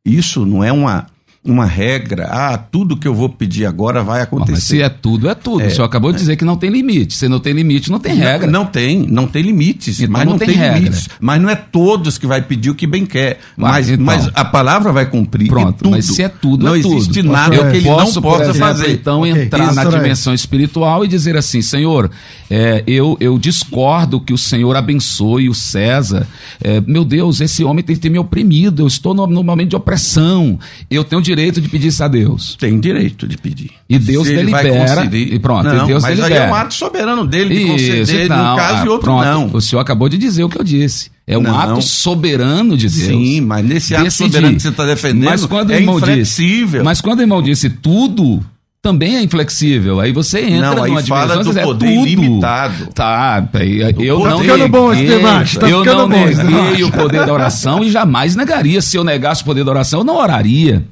isso 0.07 0.47
não 0.47 0.63
é 0.63 0.73
uma, 0.73 1.09
uma 1.47 1.65
regra, 1.65 2.27
ah, 2.31 2.59
tudo 2.59 2.97
que 2.97 3.07
eu 3.07 3.15
vou 3.15 3.29
pedir 3.29 3.67
agora 3.67 4.03
vai 4.03 4.21
acontecer. 4.21 4.53
Mas 4.53 4.63
se 4.65 4.83
é 4.83 4.89
tudo, 4.89 5.29
é 5.29 5.35
tudo. 5.35 5.63
É, 5.63 5.67
o 5.69 5.71
senhor 5.71 5.85
acabou 5.85 6.13
de 6.13 6.19
dizer 6.19 6.37
que 6.37 6.45
não 6.45 6.57
tem 6.57 6.71
limite. 6.71 7.15
Se 7.15 7.29
não 7.29 7.39
tem 7.39 7.53
limite, 7.53 7.91
não 7.91 7.99
tem 7.99 8.15
regra. 8.15 8.51
Não, 8.51 8.65
não 8.65 8.67
tem, 8.67 9.07
não 9.07 9.27
tem 9.27 9.43
limites. 9.43 10.01
Então 10.01 10.13
mas 10.13 10.25
não, 10.25 10.33
não 10.33 10.39
tem, 10.39 10.49
tem 10.49 10.75
limites. 10.75 11.09
Mas 11.21 11.41
não 11.41 11.49
é 11.49 11.55
todos 11.55 12.19
que 12.19 12.27
vai 12.27 12.43
pedir 12.43 12.71
o 12.71 12.75
que 12.75 12.87
bem 12.87 13.07
quer. 13.07 13.39
Mas, 13.57 13.89
então, 13.89 14.05
mas 14.05 14.29
a 14.35 14.45
palavra 14.45 14.93
vai 14.93 15.07
cumprir. 15.07 15.49
Pronto, 15.49 15.91
mas 15.91 16.07
se 16.07 16.23
é 16.23 16.29
tudo, 16.29 16.65
não 16.65 16.75
é 16.75 16.81
tudo. 16.81 16.97
existe 16.97 17.23
nada 17.23 17.55
eu 17.55 17.71
que 17.71 17.77
ele 17.77 17.89
não 17.89 18.13
possa 18.13 18.43
exemplo, 18.43 18.55
fazer. 18.55 18.91
Então, 18.91 19.21
okay. 19.21 19.43
entrar 19.43 19.67
Isso 19.67 19.75
na 19.75 19.85
dimensão 19.85 20.35
espiritual 20.35 21.05
e 21.05 21.09
dizer 21.09 21.37
assim, 21.37 21.63
Senhor, 21.63 22.11
é, 22.51 22.83
eu, 22.87 23.17
eu 23.21 23.39
discordo 23.39 24.21
que 24.21 24.33
o 24.33 24.39
Senhor 24.39 24.75
abençoe 24.77 25.49
o 25.49 25.55
César. 25.55 26.27
É, 26.63 26.81
meu 26.81 27.05
Deus, 27.05 27.41
esse 27.41 27.63
homem 27.63 27.85
tem 27.85 27.95
que 27.95 28.03
ter 28.03 28.11
me 28.11 28.19
oprimido. 28.19 28.83
Eu 28.83 28.87
estou 28.87 29.15
no, 29.15 29.27
no 29.27 29.43
momento 29.43 29.71
de 29.71 29.77
opressão. 29.77 30.59
Eu 30.91 31.05
tenho 31.05 31.23
direito 31.23 31.36
de 31.37 31.69
pedir 31.69 31.89
isso 31.89 32.03
a 32.03 32.09
Deus. 32.09 32.57
Tem 32.59 32.79
direito 32.81 33.27
de 33.27 33.37
pedir. 33.37 33.71
E 33.89 33.99
Deus 33.99 34.27
delibera. 34.27 35.09
E 35.13 35.39
pronto, 35.39 35.69
não, 35.69 35.85
e 35.85 35.87
Deus 35.87 36.03
mas 36.03 36.17
delibera. 36.17 36.45
aí 36.45 36.49
é 36.49 36.53
um 36.53 36.55
ato 36.55 36.75
soberano 36.75 37.27
dele 37.27 37.55
de 37.55 37.63
isso, 37.63 37.73
conceder, 37.73 38.29
não, 38.29 38.55
um 38.55 38.57
caso 38.57 38.83
ah, 38.83 38.85
e 38.85 38.89
outro 38.89 39.05
pronto, 39.05 39.25
não. 39.25 39.51
O 39.53 39.61
senhor 39.61 39.81
acabou 39.81 40.09
de 40.09 40.19
dizer 40.19 40.45
o 40.45 40.49
que 40.49 40.59
eu 40.59 40.65
disse. 40.65 41.11
É 41.27 41.37
um 41.37 41.43
não. 41.43 41.59
ato 41.59 41.83
soberano 41.83 42.77
de 42.77 42.89
Deus. 42.89 43.07
Sim, 43.09 43.41
mas 43.41 43.65
nesse 43.65 43.95
ato 43.95 44.05
decidir. 44.05 44.31
soberano 44.31 44.57
que 44.57 44.63
você 44.63 44.69
está 44.69 44.87
defendendo 44.87 45.25
mas 45.25 45.45
quando 45.45 45.73
é 45.73 45.81
inflexível. 45.81 46.67
Disse, 46.67 46.85
mas 46.85 47.01
quando 47.01 47.19
o 47.19 47.23
irmão 47.23 47.43
disse 47.43 47.69
tudo, 47.69 48.45
também 48.87 49.17
é 49.17 49.23
inflexível. 49.23 49.99
Aí 49.99 50.13
você 50.13 50.41
entra 50.43 50.77
não, 50.77 50.87
numa 50.87 51.01
aí 51.01 51.07
fala 51.07 51.43
do 51.43 51.53
poder 51.53 51.87
é 51.87 52.03
ilimitado. 52.03 52.87
Tá, 52.95 53.49
aí, 53.55 53.81
eu 53.99 54.21
tá 54.21 54.31
não 54.31 54.41
neguei, 54.41 54.69
bom 54.69 54.93
esse 54.93 55.05
debate, 55.05 55.59
tá 55.59 55.69
eu 55.69 55.85
não 55.85 56.07
neguei 56.07 56.85
o 56.85 56.93
poder 56.93 57.27
da 57.27 57.33
oração 57.33 57.83
e 57.83 57.91
jamais 57.91 58.37
negaria. 58.37 58.81
Se 58.81 58.97
eu 58.97 59.03
negasse 59.03 59.43
o 59.43 59.45
poder 59.45 59.65
da 59.65 59.73
oração, 59.73 60.01
eu 60.01 60.05
não 60.05 60.17
oraria. 60.17 60.85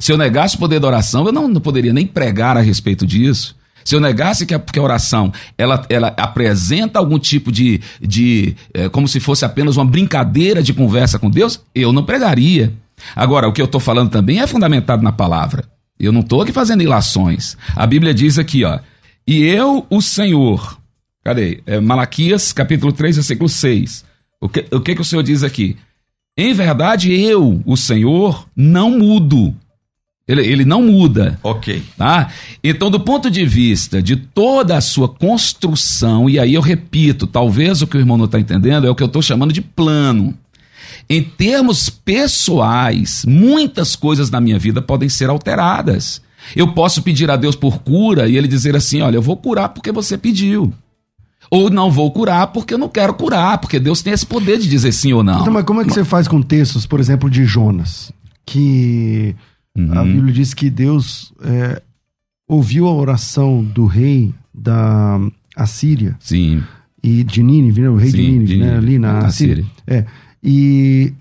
Se 0.00 0.12
eu 0.12 0.18
negasse 0.18 0.56
o 0.56 0.58
poder 0.58 0.80
da 0.80 0.86
oração, 0.86 1.26
eu 1.26 1.32
não, 1.32 1.48
não 1.48 1.60
poderia 1.60 1.92
nem 1.92 2.06
pregar 2.06 2.56
a 2.56 2.60
respeito 2.60 3.06
disso. 3.06 3.56
Se 3.84 3.94
eu 3.94 4.00
negasse 4.00 4.46
que 4.46 4.54
a, 4.54 4.58
que 4.58 4.78
a 4.78 4.82
oração 4.82 5.32
ela, 5.58 5.84
ela 5.88 6.08
apresenta 6.16 6.98
algum 6.98 7.18
tipo 7.18 7.50
de. 7.50 7.80
de 8.00 8.54
é, 8.72 8.88
como 8.88 9.08
se 9.08 9.20
fosse 9.20 9.44
apenas 9.44 9.76
uma 9.76 9.84
brincadeira 9.84 10.62
de 10.62 10.72
conversa 10.72 11.18
com 11.18 11.30
Deus, 11.30 11.60
eu 11.74 11.92
não 11.92 12.04
pregaria. 12.04 12.72
Agora, 13.16 13.48
o 13.48 13.52
que 13.52 13.60
eu 13.60 13.66
estou 13.66 13.80
falando 13.80 14.10
também 14.10 14.40
é 14.40 14.46
fundamentado 14.46 15.02
na 15.02 15.12
palavra. 15.12 15.64
Eu 15.98 16.12
não 16.12 16.20
estou 16.20 16.42
aqui 16.42 16.52
fazendo 16.52 16.82
ilações. 16.82 17.56
A 17.74 17.86
Bíblia 17.86 18.14
diz 18.14 18.38
aqui, 18.38 18.64
ó. 18.64 18.78
E 19.26 19.42
eu, 19.42 19.86
o 19.90 20.00
Senhor. 20.00 20.78
Cadê? 21.24 21.62
É 21.66 21.80
Malaquias, 21.80 22.52
capítulo 22.52 22.92
3, 22.92 23.16
versículo 23.16 23.48
6. 23.48 24.04
O 24.40 24.48
que, 24.48 24.66
o 24.72 24.80
que, 24.80 24.94
que 24.94 25.00
o 25.00 25.04
Senhor 25.04 25.22
diz 25.22 25.44
aqui? 25.44 25.76
Em 26.36 26.52
verdade, 26.52 27.12
eu, 27.12 27.62
o 27.64 27.76
Senhor, 27.76 28.48
não 28.56 28.98
mudo. 28.98 29.54
Ele, 30.26 30.46
ele 30.46 30.64
não 30.64 30.82
muda. 30.82 31.38
Ok. 31.42 31.82
Tá? 31.96 32.30
Então, 32.62 32.90
do 32.90 33.00
ponto 33.00 33.30
de 33.30 33.44
vista 33.44 34.00
de 34.00 34.16
toda 34.16 34.76
a 34.76 34.80
sua 34.80 35.08
construção, 35.08 36.30
e 36.30 36.38
aí 36.38 36.54
eu 36.54 36.60
repito, 36.60 37.26
talvez 37.26 37.82
o 37.82 37.86
que 37.86 37.96
o 37.96 38.00
irmão 38.00 38.16
não 38.16 38.26
está 38.26 38.38
entendendo 38.38 38.86
é 38.86 38.90
o 38.90 38.94
que 38.94 39.02
eu 39.02 39.08
estou 39.08 39.22
chamando 39.22 39.52
de 39.52 39.60
plano. 39.60 40.34
Em 41.10 41.22
termos 41.22 41.90
pessoais, 41.90 43.24
muitas 43.26 43.96
coisas 43.96 44.30
na 44.30 44.40
minha 44.40 44.58
vida 44.58 44.80
podem 44.80 45.08
ser 45.08 45.28
alteradas. 45.28 46.22
Eu 46.54 46.72
posso 46.72 47.02
pedir 47.02 47.30
a 47.30 47.36
Deus 47.36 47.56
por 47.56 47.78
cura 47.80 48.28
e 48.28 48.36
ele 48.36 48.48
dizer 48.48 48.76
assim: 48.76 49.00
olha, 49.00 49.16
eu 49.16 49.22
vou 49.22 49.36
curar 49.36 49.70
porque 49.70 49.92
você 49.92 50.16
pediu. 50.16 50.72
Ou 51.50 51.68
não 51.68 51.90
vou 51.90 52.10
curar 52.10 52.46
porque 52.48 52.72
eu 52.72 52.78
não 52.78 52.88
quero 52.88 53.12
curar, 53.14 53.58
porque 53.58 53.78
Deus 53.78 54.00
tem 54.00 54.12
esse 54.12 54.24
poder 54.24 54.58
de 54.58 54.68
dizer 54.68 54.92
sim 54.92 55.12
ou 55.12 55.22
não. 55.22 55.40
Então, 55.40 55.52
mas 55.52 55.64
como 55.64 55.80
é 55.80 55.84
que 55.84 55.92
você 55.92 56.04
faz 56.04 56.26
com 56.26 56.40
textos, 56.40 56.86
por 56.86 56.98
exemplo, 56.98 57.28
de 57.28 57.44
Jonas? 57.44 58.12
Que 58.46 59.36
Uhum. 59.76 59.98
A 59.98 60.04
Bíblia 60.04 60.32
diz 60.32 60.52
que 60.54 60.68
Deus 60.68 61.32
é, 61.42 61.82
ouviu 62.46 62.86
a 62.86 62.94
oração 62.94 63.64
do 63.64 63.86
rei 63.86 64.34
da 64.52 65.18
Assíria. 65.56 66.16
Sim. 66.20 66.62
E 67.02 67.24
de 67.24 67.42
Nínive, 67.42 67.80
né? 67.80 67.88
O 67.88 67.96
rei 67.96 68.10
Sim, 68.10 68.16
de 68.16 68.22
Nínive, 68.22 68.56
né? 68.58 68.76
Ali 68.76 68.98
na 68.98 69.18
Assíria. 69.20 69.64
Assíria. 69.64 69.66
É. 69.86 70.06
E, 70.42 71.12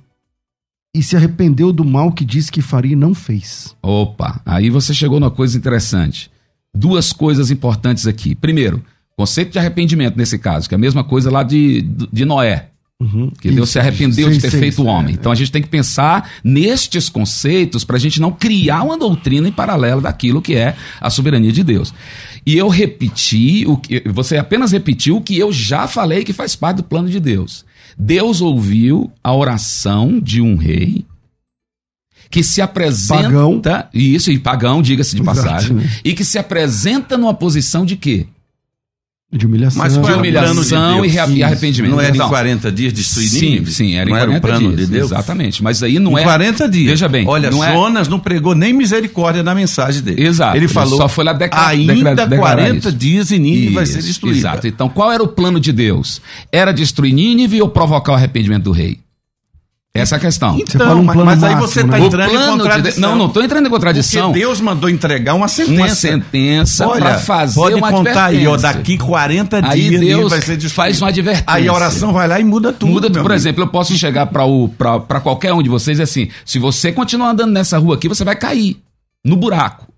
e 0.93 1.01
se 1.01 1.15
arrependeu 1.15 1.71
do 1.71 1.85
mal 1.85 2.11
que 2.11 2.25
disse 2.25 2.51
que 2.51 2.61
faria 2.61 2.93
e 2.93 2.95
não 2.95 3.13
fez. 3.13 3.75
Opa, 3.81 4.41
aí 4.45 4.69
você 4.69 4.93
chegou 4.93 5.19
numa 5.19 5.31
coisa 5.31 5.57
interessante. 5.57 6.29
Duas 6.73 7.13
coisas 7.13 7.51
importantes 7.51 8.07
aqui. 8.07 8.35
Primeiro, 8.35 8.83
conceito 9.15 9.51
de 9.51 9.59
arrependimento 9.59 10.17
nesse 10.17 10.37
caso, 10.37 10.67
que 10.67 10.75
é 10.75 10.77
a 10.77 10.79
mesma 10.79 11.03
coisa 11.03 11.29
lá 11.31 11.43
de, 11.43 11.81
de 12.11 12.25
Noé. 12.25 12.70
Uhum, 13.01 13.31
que 13.41 13.49
Deus 13.49 13.71
se 13.71 13.79
arrependeu 13.79 14.27
sim, 14.27 14.35
de 14.35 14.41
ter 14.41 14.51
sim, 14.51 14.59
feito 14.59 14.83
o 14.83 14.85
homem. 14.85 15.15
É, 15.15 15.17
então 15.17 15.31
a 15.31 15.35
gente 15.35 15.51
tem 15.51 15.59
que 15.59 15.67
pensar 15.67 16.29
nestes 16.43 17.09
conceitos 17.09 17.83
para 17.83 17.97
a 17.97 17.99
gente 17.99 18.21
não 18.21 18.31
criar 18.31 18.83
uma 18.83 18.95
doutrina 18.95 19.47
em 19.47 19.51
paralelo 19.51 20.01
daquilo 20.01 20.39
que 20.39 20.53
é 20.53 20.75
a 20.99 21.09
soberania 21.09 21.51
de 21.51 21.63
Deus. 21.63 21.91
E 22.45 22.55
eu 22.55 22.67
repeti, 22.67 23.65
o 23.65 23.75
que, 23.75 24.03
você 24.05 24.37
apenas 24.37 24.71
repetiu 24.71 25.17
o 25.17 25.21
que 25.21 25.35
eu 25.35 25.51
já 25.51 25.87
falei 25.87 26.23
que 26.23 26.31
faz 26.31 26.55
parte 26.55 26.77
do 26.77 26.83
plano 26.83 27.09
de 27.09 27.19
Deus. 27.19 27.65
Deus 27.97 28.39
ouviu 28.39 29.11
a 29.23 29.33
oração 29.33 30.19
de 30.19 30.39
um 30.39 30.55
rei 30.55 31.03
que 32.29 32.43
se 32.43 32.61
apresenta. 32.61 33.23
Pagão. 33.23 33.61
Isso, 33.91 34.31
e 34.31 34.37
pagão, 34.37 34.79
diga-se 34.79 35.15
de 35.15 35.23
passagem. 35.23 35.77
Exato. 35.77 36.01
E 36.05 36.13
que 36.13 36.23
se 36.23 36.37
apresenta 36.37 37.17
numa 37.17 37.33
posição 37.33 37.83
de 37.83 37.95
quê? 37.95 38.27
De 39.31 39.45
humilhação. 39.45 39.81
Mas 39.81 39.93
de 39.93 39.99
humilhação 39.99 41.01
de 41.01 41.37
e 41.37 41.43
arrependimento. 41.43 41.91
Não 41.91 42.01
era 42.01 42.15
em 42.15 42.19
40 42.19 42.69
dias 42.69 42.91
destruir 42.91 43.29
Sim, 43.29 43.39
Nínive? 43.39 43.71
sim, 43.71 43.95
era 43.95 44.09
em 44.09 44.11
não 44.11 44.19
40 44.19 44.35
era 44.35 44.37
o 44.37 44.41
plano 44.41 44.75
dias, 44.75 44.87
de 44.87 44.93
Deus. 44.93 45.11
Exatamente. 45.11 45.63
Mas 45.63 45.81
aí 45.81 45.99
não 45.99 46.17
em 46.17 46.21
é. 46.21 46.23
40 46.23 46.67
dias. 46.67 46.89
Veja 46.89 47.07
bem. 47.07 47.25
Olha, 47.25 47.49
não 47.49 47.63
é- 47.63 47.71
Jonas 47.71 48.07
é... 48.07 48.09
não 48.09 48.19
pregou 48.19 48.53
nem 48.53 48.73
misericórdia 48.73 49.41
na 49.41 49.55
mensagem 49.55 50.01
dele. 50.01 50.21
Exato. 50.21 50.57
Ele 50.57 50.67
falou. 50.67 50.95
Ele 50.95 51.01
só 51.01 51.07
foi 51.07 51.23
lá 51.23 51.31
declarar. 51.31 51.69
Ainda 51.69 52.27
40 52.27 52.89
isso. 52.89 52.91
dias 52.91 53.31
e 53.31 53.39
Nínive 53.39 53.65
isso, 53.67 53.73
vai 53.75 53.85
ser 53.85 54.01
destruída. 54.01 54.37
Exato. 54.37 54.67
Então 54.67 54.89
qual 54.89 55.09
era 55.09 55.23
o 55.23 55.27
plano 55.29 55.61
de 55.61 55.71
Deus? 55.71 56.21
Era 56.51 56.73
destruir 56.73 57.13
Nínive 57.13 57.61
ou 57.61 57.69
provocar 57.69 58.11
o 58.11 58.15
arrependimento 58.15 58.63
do 58.63 58.71
rei? 58.71 58.99
Essa 59.93 60.15
é 60.15 60.17
a 60.17 60.19
questão. 60.19 60.58
Então, 60.58 61.01
um 61.01 61.04
mas, 61.04 61.17
mas 61.17 61.43
aí 61.43 61.56
você 61.56 61.82
está 61.82 61.99
né? 61.99 62.06
entrando 62.06 62.34
em 62.34 62.47
contradição. 62.47 62.93
De... 62.93 63.01
Não, 63.01 63.15
não 63.17 63.25
estou 63.25 63.43
entrando 63.43 63.67
em 63.67 63.69
contradição. 63.69 64.27
Porque 64.27 64.39
Deus 64.39 64.62
mandou 64.62 64.89
entregar 64.89 65.34
uma 65.34 65.49
sentença. 65.49 65.73
Uma 65.73 65.89
sentença 65.89 66.88
para 66.88 67.17
fazer 67.17 67.56
pode 67.56 67.75
uma 67.75 67.91
contar 67.91 68.27
aí, 68.27 68.47
ó, 68.47 68.56
daqui 68.56 68.97
40 68.97 69.67
aí 69.67 69.89
dias 69.89 69.99
Deus 69.99 70.30
vai 70.30 70.39
ser 70.39 70.56
destruído. 70.56 70.75
faz 70.75 71.01
uma 71.01 71.10
advertência. 71.10 71.45
Aí 71.45 71.67
a 71.67 71.73
oração 71.73 72.13
vai 72.13 72.25
lá 72.25 72.39
e 72.39 72.43
muda 72.43 72.71
tudo. 72.71 72.89
Muda, 72.89 73.10
por 73.10 73.19
amigo. 73.19 73.34
exemplo, 73.34 73.63
eu 73.63 73.67
posso 73.67 73.93
chegar 73.97 74.27
para 74.27 75.19
qualquer 75.19 75.51
um 75.51 75.62
de 75.62 75.69
vocês 75.69 75.99
e 75.99 76.01
assim, 76.01 76.30
se 76.45 76.58
você 76.58 76.93
continuar 76.93 77.32
andando 77.32 77.51
nessa 77.51 77.77
rua 77.77 77.95
aqui, 77.95 78.08
você 78.08 78.23
vai 78.23 78.38
cair 78.38 78.77
no 79.25 79.36
buraco. 79.36 79.90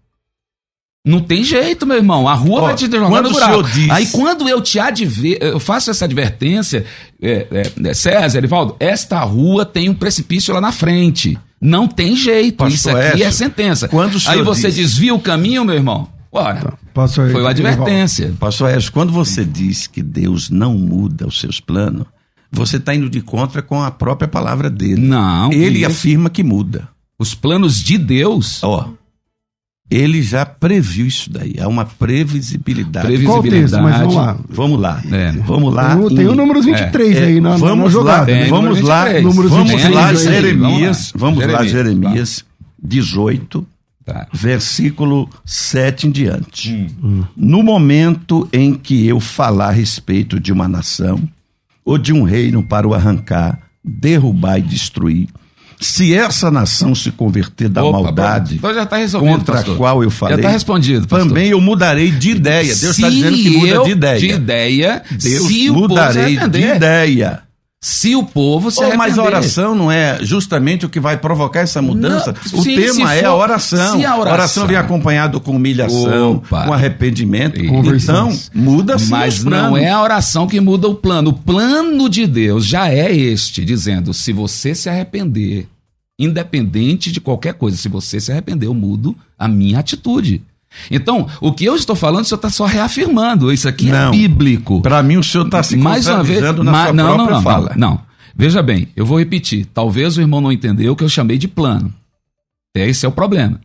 Não 1.05 1.19
tem 1.19 1.43
jeito, 1.43 1.85
meu 1.85 1.97
irmão. 1.97 2.29
A 2.29 2.33
rua 2.33 2.61
vai 2.61 2.75
te 2.75 2.89
jogar 2.89 3.21
no 3.21 3.29
buraco. 3.29 3.63
Diz... 3.63 3.89
Aí 3.89 4.07
quando 4.07 4.47
eu 4.47 4.61
te 4.61 4.79
adver... 4.79 5.37
eu 5.41 5.59
faço 5.59 5.91
essa 5.91 6.05
advertência, 6.05 6.85
é, 7.21 7.45
é, 7.51 7.89
é, 7.89 7.93
César, 7.93 8.37
Erivaldo, 8.37 8.77
esta 8.79 9.21
rua 9.21 9.65
tem 9.65 9.89
um 9.89 9.93
precipício 9.93 10.53
lá 10.53 10.61
na 10.61 10.71
frente. 10.71 11.37
Não 11.59 11.89
tem 11.89 12.15
jeito. 12.15 12.55
Pastor 12.55 12.73
Isso 12.73 12.89
aqui 12.89 13.21
Écio, 13.21 13.25
é 13.25 13.31
sentença. 13.31 13.87
Quando 13.89 14.17
Aí 14.27 14.41
você 14.43 14.67
diz... 14.67 14.75
desvia 14.75 15.13
o 15.13 15.19
caminho, 15.19 15.65
meu 15.65 15.75
irmão. 15.75 16.07
Ora, 16.31 16.61
tá. 16.61 16.73
Pastor, 16.93 17.29
foi 17.31 17.41
uma 17.41 17.49
advertência. 17.49 18.33
Pastor 18.39 18.69
Écio, 18.69 18.91
quando 18.93 19.11
você 19.11 19.43
diz 19.43 19.87
que 19.87 20.01
Deus 20.01 20.49
não 20.49 20.73
muda 20.73 21.27
os 21.27 21.37
seus 21.37 21.59
planos, 21.59 22.05
você 22.49 22.77
está 22.77 22.95
indo 22.95 23.09
de 23.09 23.19
contra 23.19 23.61
com 23.61 23.83
a 23.83 23.91
própria 23.91 24.27
palavra 24.27 24.69
dele. 24.69 25.01
Não. 25.01 25.51
Ele 25.51 25.79
isso. 25.79 25.87
afirma 25.87 26.29
que 26.29 26.43
muda. 26.43 26.87
Os 27.19 27.35
planos 27.35 27.83
de 27.83 27.97
Deus. 27.97 28.63
Ó. 28.63 28.87
Oh 28.87 29.02
ele 29.93 30.21
já 30.21 30.45
previu 30.45 31.05
isso 31.05 31.29
daí. 31.29 31.55
Há 31.59 31.67
uma 31.67 31.85
previsibilidade. 31.85 33.05
previsibilidade. 33.05 33.41
Qual 33.41 33.43
texto? 33.43 33.81
Mas 33.81 33.99
vamos 33.99 34.15
lá. 34.15 34.37
Vamos 34.49 34.79
lá. 34.79 35.03
É. 35.11 35.31
Vamos 35.31 35.73
lá. 35.73 35.95
Tem, 35.95 36.15
tem 36.15 36.27
o 36.27 36.35
número 36.35 36.61
23 36.61 37.17
é. 37.17 37.25
aí 37.25 37.41
na, 37.41 37.55
vamos 37.57 37.93
na 37.93 38.01
Lá, 38.01 38.25
tem, 38.25 38.49
vamos 38.49 38.81
lá. 38.81 39.05
Número 39.21 39.49
vamos 39.49 39.89
lá, 39.89 40.13
Jeremias. 40.13 41.13
Vamos 41.15 41.45
lá, 41.45 41.63
Jeremias, 41.63 41.71
Jeremias 41.71 42.45
18. 42.81 43.67
Tá. 44.05 44.27
Versículo 44.33 45.29
7 45.45 46.07
em 46.07 46.11
diante. 46.11 46.89
Hum. 47.01 47.23
No 47.37 47.63
momento 47.63 48.47
em 48.51 48.73
que 48.73 49.07
eu 49.07 49.19
falar 49.19 49.69
a 49.69 49.71
respeito 49.71 50.39
de 50.39 50.51
uma 50.51 50.67
nação 50.67 51.21
ou 51.85 51.97
de 51.97 52.11
um 52.11 52.23
reino 52.23 52.61
para 52.63 52.87
o 52.87 52.93
arrancar, 52.93 53.59
derrubar 53.83 54.57
e 54.57 54.61
destruir, 54.61 55.29
se 55.83 56.13
essa 56.13 56.49
nação 56.49 56.95
se 56.95 57.11
converter 57.11 57.69
da 57.69 57.83
Opa, 57.83 58.01
maldade 58.01 58.55
então 58.55 58.73
já 58.73 58.85
tá 58.85 58.97
contra 59.19 59.55
pastor. 59.55 59.75
a 59.75 59.77
qual 59.77 60.03
eu 60.03 60.09
falei, 60.09 60.35
já 60.35 60.41
está 60.41 60.49
respondido, 60.49 61.07
pastor. 61.07 61.27
também 61.27 61.49
eu 61.49 61.61
mudarei 61.61 62.11
de 62.11 62.31
ideia. 62.31 62.75
Deus 62.75 62.97
está 62.97 63.09
dizendo 63.09 63.37
que 63.37 63.49
muda 63.49 63.83
de 63.83 63.91
ideia. 63.91 64.19
De 64.19 64.27
ideia, 64.29 65.03
Deus 65.11 65.47
se 65.47 65.69
mudarei 65.69 66.37
de 66.37 66.61
ideia. 66.61 67.42
Se 67.83 68.15
o 68.15 68.23
povo 68.23 68.71
se 68.71 68.81
oh, 68.81 68.95
Mas 68.95 69.19
a 69.19 69.23
oração 69.23 69.75
não 69.75 69.91
é 69.91 70.17
justamente 70.21 70.85
o 70.85 70.89
que 70.89 71.01
vai 71.01 71.17
provocar 71.17 71.59
essa 71.59 71.81
mudança? 71.81 72.31
Não, 72.31 72.59
o 72.61 72.63
sim, 72.63 72.77
tema 72.77 73.13
é 73.13 73.25
a 73.25 73.35
oração. 73.35 73.77
A 73.77 73.97
oração, 73.97 74.23
a 74.23 74.31
oração 74.31 74.67
vem 74.67 74.77
acompanhado 74.77 75.41
com 75.41 75.53
humilhação, 75.57 76.37
Opa. 76.37 76.65
com 76.65 76.71
arrependimento. 76.71 77.59
Então, 77.59 78.33
muda 78.53 78.97
sim 78.97 79.09
Mas 79.09 79.43
não 79.43 79.75
é 79.75 79.89
a 79.89 80.01
oração 80.01 80.47
que 80.47 80.61
muda 80.61 80.87
o 80.87 80.95
plano. 80.95 81.31
O 81.31 81.33
plano 81.33 82.07
de 82.07 82.25
Deus 82.25 82.65
já 82.65 82.87
é 82.87 83.13
este, 83.13 83.65
dizendo: 83.65 84.13
se 84.13 84.31
você 84.31 84.73
se 84.73 84.87
arrepender, 84.87 85.67
Independente 86.17 87.11
de 87.11 87.19
qualquer 87.19 87.55
coisa. 87.55 87.75
Se 87.75 87.89
você 87.89 88.19
se 88.19 88.31
arrepender, 88.31 88.67
eu 88.67 88.73
mudo 88.73 89.15
a 89.37 89.47
minha 89.47 89.79
atitude. 89.79 90.41
Então, 90.91 91.27
o 91.39 91.51
que 91.53 91.65
eu 91.65 91.75
estou 91.75 91.95
falando, 91.95 92.23
o 92.23 92.27
senhor 92.27 92.37
está 92.37 92.49
só 92.49 92.65
reafirmando. 92.65 93.51
Isso 93.51 93.67
aqui 93.67 93.87
Não. 93.89 94.09
é 94.09 94.11
bíblico. 94.11 94.81
Para 94.81 95.01
mim, 95.03 95.17
o 95.17 95.23
senhor 95.23 95.45
está 95.45 95.61
se 95.63 95.77
Mais 95.77 96.07
uma 96.07 96.23
vez, 96.23 96.41
na 96.41 96.53
ma- 96.63 96.83
sua 96.85 96.93
não, 96.93 97.05
não, 97.07 97.15
própria 97.15 97.35
não, 97.35 97.41
fala. 97.41 97.73
não, 97.75 97.89
não. 97.91 98.01
Veja 98.35 98.63
bem, 98.63 98.87
eu 98.95 99.05
vou 99.05 99.19
repetir. 99.19 99.65
Talvez 99.73 100.17
o 100.17 100.21
irmão 100.21 100.41
não 100.41 100.51
entendeu 100.51 100.93
o 100.93 100.95
que 100.95 101.03
eu 101.03 101.09
chamei 101.09 101.37
de 101.37 101.47
plano. 101.47 101.93
Esse 102.75 103.05
é 103.05 103.09
o 103.09 103.11
problema. 103.11 103.59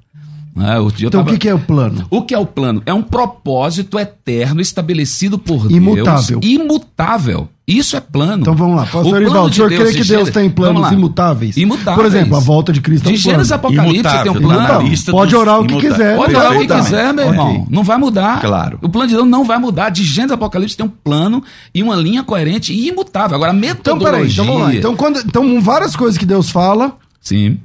eu 0.55 0.89
Então 0.99 1.07
o 1.23 1.25
tava- 1.25 1.31
que, 1.31 1.39
que 1.39 1.49
é 1.49 1.55
o 1.55 1.59
plano? 1.59 2.07
o 2.11 2.23
que 2.23 2.35
é 2.35 2.39
o 2.39 2.45
plano? 2.45 2.83
É 2.85 2.93
um 2.93 3.03
propósito 3.03 3.99
eterno 3.99 4.61
estabelecido 4.61 5.39
por 5.39 5.71
Imutável. 5.73 6.41
Deus. 6.41 6.53
Imutável. 6.55 7.49
Isso 7.69 7.95
é 7.97 8.01
plano. 8.01 8.41
Então 8.41 8.55
vamos 8.55 8.77
lá. 8.77 8.83
O 8.83 8.87
Pastor 8.87 9.03
plano 9.03 9.17
Erivaldo, 9.19 9.47
o 9.47 9.51
de 9.51 9.57
senhor 9.57 9.69
Deus 9.69 9.83
crê 9.83 9.91
de 9.93 9.99
que 9.99 10.09
Deus 10.09 10.31
tem 10.31 10.49
planos 10.49 10.91
imutáveis? 10.91 11.55
Imutáveis. 11.59 11.97
Por 11.97 12.07
exemplo, 12.07 12.37
a 12.37 12.41
volta 12.41 12.73
de 12.73 12.81
Cristo 12.81 13.07
é 13.09 13.13
De 13.13 13.19
um 13.19 13.23
plano. 13.23 13.31
Gênesis 13.35 13.53
Apocalipse 13.53 13.95
Imutável, 13.95 14.23
tem 14.33 14.41
um 14.43 14.45
plano. 14.49 14.83
lista 14.89 15.13
Pode 15.13 15.31
dos 15.33 15.41
orar 15.41 15.61
o 15.61 15.67
que 15.67 15.73
imutáveis. 15.75 15.93
quiser. 15.99 16.17
Pode 16.17 16.35
orar 16.35 16.53
o 16.57 16.59
que 16.61 16.67
quiser, 16.67 17.13
meu 17.13 17.27
irmão. 17.27 17.67
Não 17.69 17.85
vai 17.85 17.99
mudar. 17.99 18.41
Claro. 18.41 18.79
O 18.81 18.89
plano 18.89 19.09
de 19.09 19.15
Deus 19.17 19.27
não 19.29 19.45
vai 19.45 19.59
mudar. 19.59 19.91
De 19.91 20.03
Gênesis 20.03 20.33
Apocalipse 20.33 20.75
tem 20.77 20.87
um 20.87 20.89
plano 20.89 21.45
e 21.75 21.83
uma 21.83 21.95
linha 21.95 22.25
coerente 22.25 22.73
e 22.73 22.89
imutável. 22.89 23.37
Agora, 23.37 23.53
a 23.53 23.55
Então, 23.55 23.69
metodologia... 23.69 24.13
peraí, 24.13 24.33
então 24.33 24.45
vamos 24.47 24.63
lá. 24.63 24.75
Então, 24.75 24.97
quando, 24.97 25.19
então, 25.21 25.61
várias 25.61 25.95
coisas 25.95 26.17
que 26.17 26.25
Deus 26.25 26.49
fala 26.51 26.97
Sim. 27.21 27.59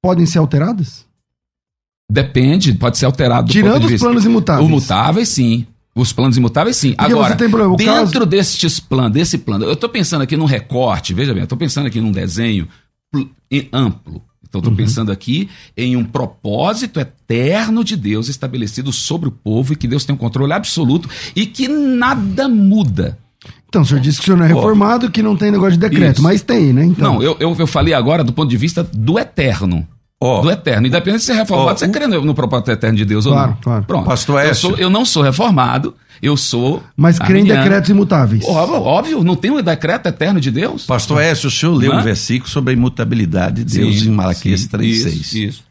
podem 0.00 0.26
ser 0.26 0.38
alteradas? 0.38 1.04
Depende, 2.08 2.72
pode 2.74 2.98
ser 2.98 3.06
alterado 3.06 3.46
do 3.48 3.52
Tirando 3.52 3.72
ponto 3.72 3.80
de 3.80 3.86
os 3.86 3.92
vista. 3.92 4.06
planos 4.06 4.24
imutáveis. 4.24 4.64
Os 4.66 4.70
mutáveis, 4.72 5.28
sim. 5.28 5.66
Os 6.00 6.12
planos 6.12 6.36
imutáveis, 6.36 6.76
sim. 6.76 6.92
Porque 6.92 7.12
Agora, 7.12 7.36
problema, 7.36 7.76
dentro 7.76 7.92
caso- 8.20 8.26
destes 8.26 8.80
planos, 8.80 9.12
desse 9.12 9.36
plano, 9.38 9.64
eu 9.66 9.74
estou 9.74 9.88
pensando 9.90 10.22
aqui 10.22 10.36
num 10.36 10.46
recorte, 10.46 11.12
veja 11.12 11.32
bem, 11.32 11.42
eu 11.42 11.44
estou 11.44 11.58
pensando 11.58 11.86
aqui 11.86 12.00
num 12.00 12.10
desenho 12.12 12.66
amplo. 13.72 14.22
Então, 14.48 14.60
Uhum. 14.60 14.68
estou 14.68 14.72
pensando 14.72 15.12
aqui 15.12 15.48
em 15.76 15.96
um 15.96 16.04
propósito 16.04 16.98
eterno 16.98 17.84
de 17.84 17.96
Deus 17.96 18.28
estabelecido 18.28 18.92
sobre 18.92 19.28
o 19.28 19.32
povo 19.32 19.72
e 19.72 19.76
que 19.76 19.86
Deus 19.86 20.04
tem 20.04 20.14
um 20.14 20.18
controle 20.18 20.52
absoluto 20.52 21.08
e 21.36 21.46
que 21.46 21.68
nada 21.68 22.48
muda. 22.48 23.18
Então, 23.68 23.82
o 23.82 23.84
senhor 23.84 24.00
disse 24.00 24.18
que 24.18 24.24
o 24.24 24.26
senhor 24.26 24.36
não 24.38 24.44
é 24.44 24.48
reformado, 24.48 25.10
que 25.10 25.22
não 25.22 25.36
tem 25.36 25.50
negócio 25.50 25.72
de 25.72 25.78
decreto, 25.78 26.14
Isso. 26.16 26.22
mas 26.22 26.42
tem, 26.42 26.72
né? 26.72 26.84
Então, 26.84 27.14
Não, 27.14 27.22
eu, 27.22 27.36
eu, 27.38 27.54
eu 27.58 27.66
falei 27.66 27.94
agora 27.94 28.24
do 28.24 28.32
ponto 28.32 28.50
de 28.50 28.56
vista 28.56 28.82
do 28.82 29.18
eterno. 29.18 29.86
Ó, 30.22 30.42
Do 30.42 30.50
eterno. 30.50 30.86
Independente 30.86 31.20
de 31.20 31.24
ser 31.26 31.32
reformado, 31.34 31.70
Ó, 31.70 31.76
você 31.76 31.88
crê 31.88 32.06
no, 32.06 32.20
no 32.22 32.34
propósito 32.34 32.70
eterno 32.70 32.96
de 32.96 33.04
Deus 33.06 33.24
ou 33.24 33.32
Claro, 33.32 33.50
não. 33.52 33.56
claro. 33.62 33.84
Pronto. 33.84 34.04
Pastor 34.04 34.42
eu, 34.44 34.50
Écio. 34.50 34.68
sou- 34.70 34.76
eu 34.78 34.90
não 34.90 35.02
sou 35.04 35.22
reformado, 35.22 35.94
eu 36.20 36.36
sou. 36.36 36.82
mas 36.94 37.18
crê 37.18 37.40
em 37.40 37.44
decretos 37.44 37.88
imutáveis. 37.88 38.44
Óbvio, 38.46 38.82
óbvio, 38.82 39.24
não 39.24 39.34
tem 39.34 39.50
um 39.50 39.62
decreto 39.62 40.06
eterno 40.08 40.38
de 40.38 40.50
Deus? 40.50 40.84
Pastor 40.84 41.22
Écio, 41.22 41.48
o 41.48 41.50
senhor 41.50 41.72
leu 41.74 41.94
um 41.94 42.02
versículo 42.02 42.50
sobre 42.50 42.72
a 42.72 42.76
imutabilidade 42.76 43.64
de 43.64 43.78
Deus 43.78 44.00
Sim, 44.00 44.08
em 44.08 44.12
Malaquias 44.12 44.60
sim, 44.60 44.68
3,6. 44.68 45.06
Isso, 45.06 45.38
isso. 45.38 45.69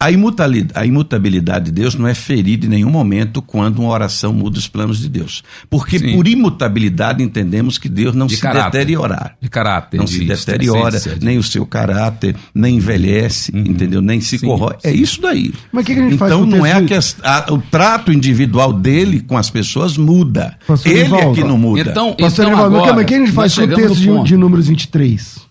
A, 0.00 0.12
imutali- 0.12 0.68
a 0.76 0.86
imutabilidade 0.86 1.64
de 1.66 1.70
Deus 1.72 1.96
não 1.96 2.06
é 2.06 2.14
ferida 2.14 2.66
em 2.66 2.68
nenhum 2.68 2.88
momento 2.88 3.42
quando 3.42 3.80
uma 3.80 3.88
oração 3.90 4.32
muda 4.32 4.56
os 4.56 4.68
planos 4.68 5.00
de 5.00 5.08
Deus. 5.08 5.42
Porque 5.68 5.98
Sim. 5.98 6.14
por 6.14 6.28
imutabilidade 6.28 7.20
entendemos 7.20 7.78
que 7.78 7.88
Deus 7.88 8.14
não 8.14 8.28
De 8.28 8.36
se 8.36 8.40
caráter. 8.42 8.78
deteriorar. 8.78 9.36
De 9.42 9.48
caráter. 9.48 9.96
Não 9.98 10.04
de 10.04 10.12
se 10.12 10.24
deteriora, 10.24 11.00
de- 11.00 11.24
nem 11.24 11.36
o 11.36 11.42
seu 11.42 11.66
caráter, 11.66 12.36
nem 12.54 12.76
envelhece, 12.76 13.50
entendeu? 13.52 14.00
Nem 14.00 14.20
se 14.20 14.38
Sim, 14.38 14.46
corrói. 14.46 14.76
É 14.84 14.92
isso 14.92 15.20
daí. 15.20 15.52
Mas 15.72 15.82
o 15.82 15.86
que 15.88 15.94
que 15.94 16.00
a 16.00 16.04
gente 16.04 16.16
faz 16.16 16.30
então 16.32 16.44
o 16.44 16.46
não 16.46 16.64
é 16.64 16.70
a 16.74 16.76
texto 16.76 17.16
quest- 17.16 17.18
a- 17.24 17.46
o 17.52 17.58
trato 17.58 18.12
individual 18.12 18.72
dele 18.72 19.18
com 19.18 19.36
as 19.36 19.50
pessoas 19.50 19.96
muda. 19.96 20.56
Pastor 20.64 20.92
Ele 20.92 21.00
é 21.00 21.04
Nivaldo, 21.06 21.34
que 21.34 21.42
não 21.42 21.58
muda. 21.58 21.80
Então, 21.90 22.14
Pastor 22.14 22.44
então 22.44 22.56
mas 22.56 22.66
agora, 22.66 23.02
o 23.02 23.04
que 23.04 23.14
a 23.14 23.18
gente 23.18 23.32
faz 23.32 23.52
com 23.52 23.62
o 23.62 23.66
texto 23.74 23.96
de, 23.96 24.22
de 24.28 24.36
números 24.36 24.68
23? 24.68 25.47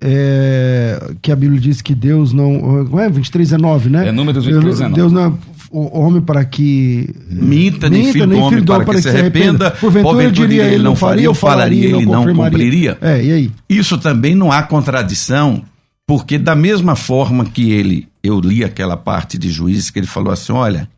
É, 0.00 1.12
que 1.20 1.30
a 1.30 1.36
Bíblia 1.36 1.60
diz 1.60 1.82
que 1.82 1.94
Deus 1.94 2.32
não. 2.32 2.84
Não 2.84 2.98
é 2.98 3.10
23 3.10 3.52
é 3.52 3.58
9, 3.58 3.90
né? 3.90 4.08
É 4.08 4.12
números 4.12 4.44
23 4.44 4.80
é 4.80 4.84
9. 4.84 4.94
Deus 4.94 5.12
não 5.12 5.26
é 5.26 5.32
o 5.70 6.00
homem 6.00 6.20
para 6.20 6.44
que. 6.44 7.14
Minta, 7.28 7.88
nem 7.88 8.12
filho 8.12 8.26
do 8.26 8.38
homem 8.38 8.64
para 8.64 8.84
que 8.84 9.02
se 9.02 9.08
arrependa. 9.08 9.70
Porventura 9.70 10.24
eu 10.24 10.30
diria 10.30 10.64
ele 10.64 10.82
não 10.82 10.96
faria, 10.96 11.24
eu 11.24 11.34
falaria, 11.34 11.96
ele 11.96 12.04
não 12.04 12.24
cumpriria. 12.24 12.44
cumpriria. 12.44 12.98
É, 13.00 13.24
e 13.24 13.32
aí? 13.32 13.52
Isso 13.68 13.96
também 13.96 14.34
não 14.34 14.50
há 14.50 14.62
contradição, 14.62 15.62
porque 16.06 16.38
da 16.38 16.56
mesma 16.56 16.96
forma 16.96 17.44
que 17.44 17.70
ele, 17.70 18.08
eu 18.22 18.40
li 18.40 18.64
aquela 18.64 18.96
parte 18.96 19.38
de 19.38 19.48
Juízes 19.50 19.90
que 19.90 19.98
ele 20.00 20.06
falou 20.06 20.32
assim, 20.32 20.52
olha, 20.52 20.88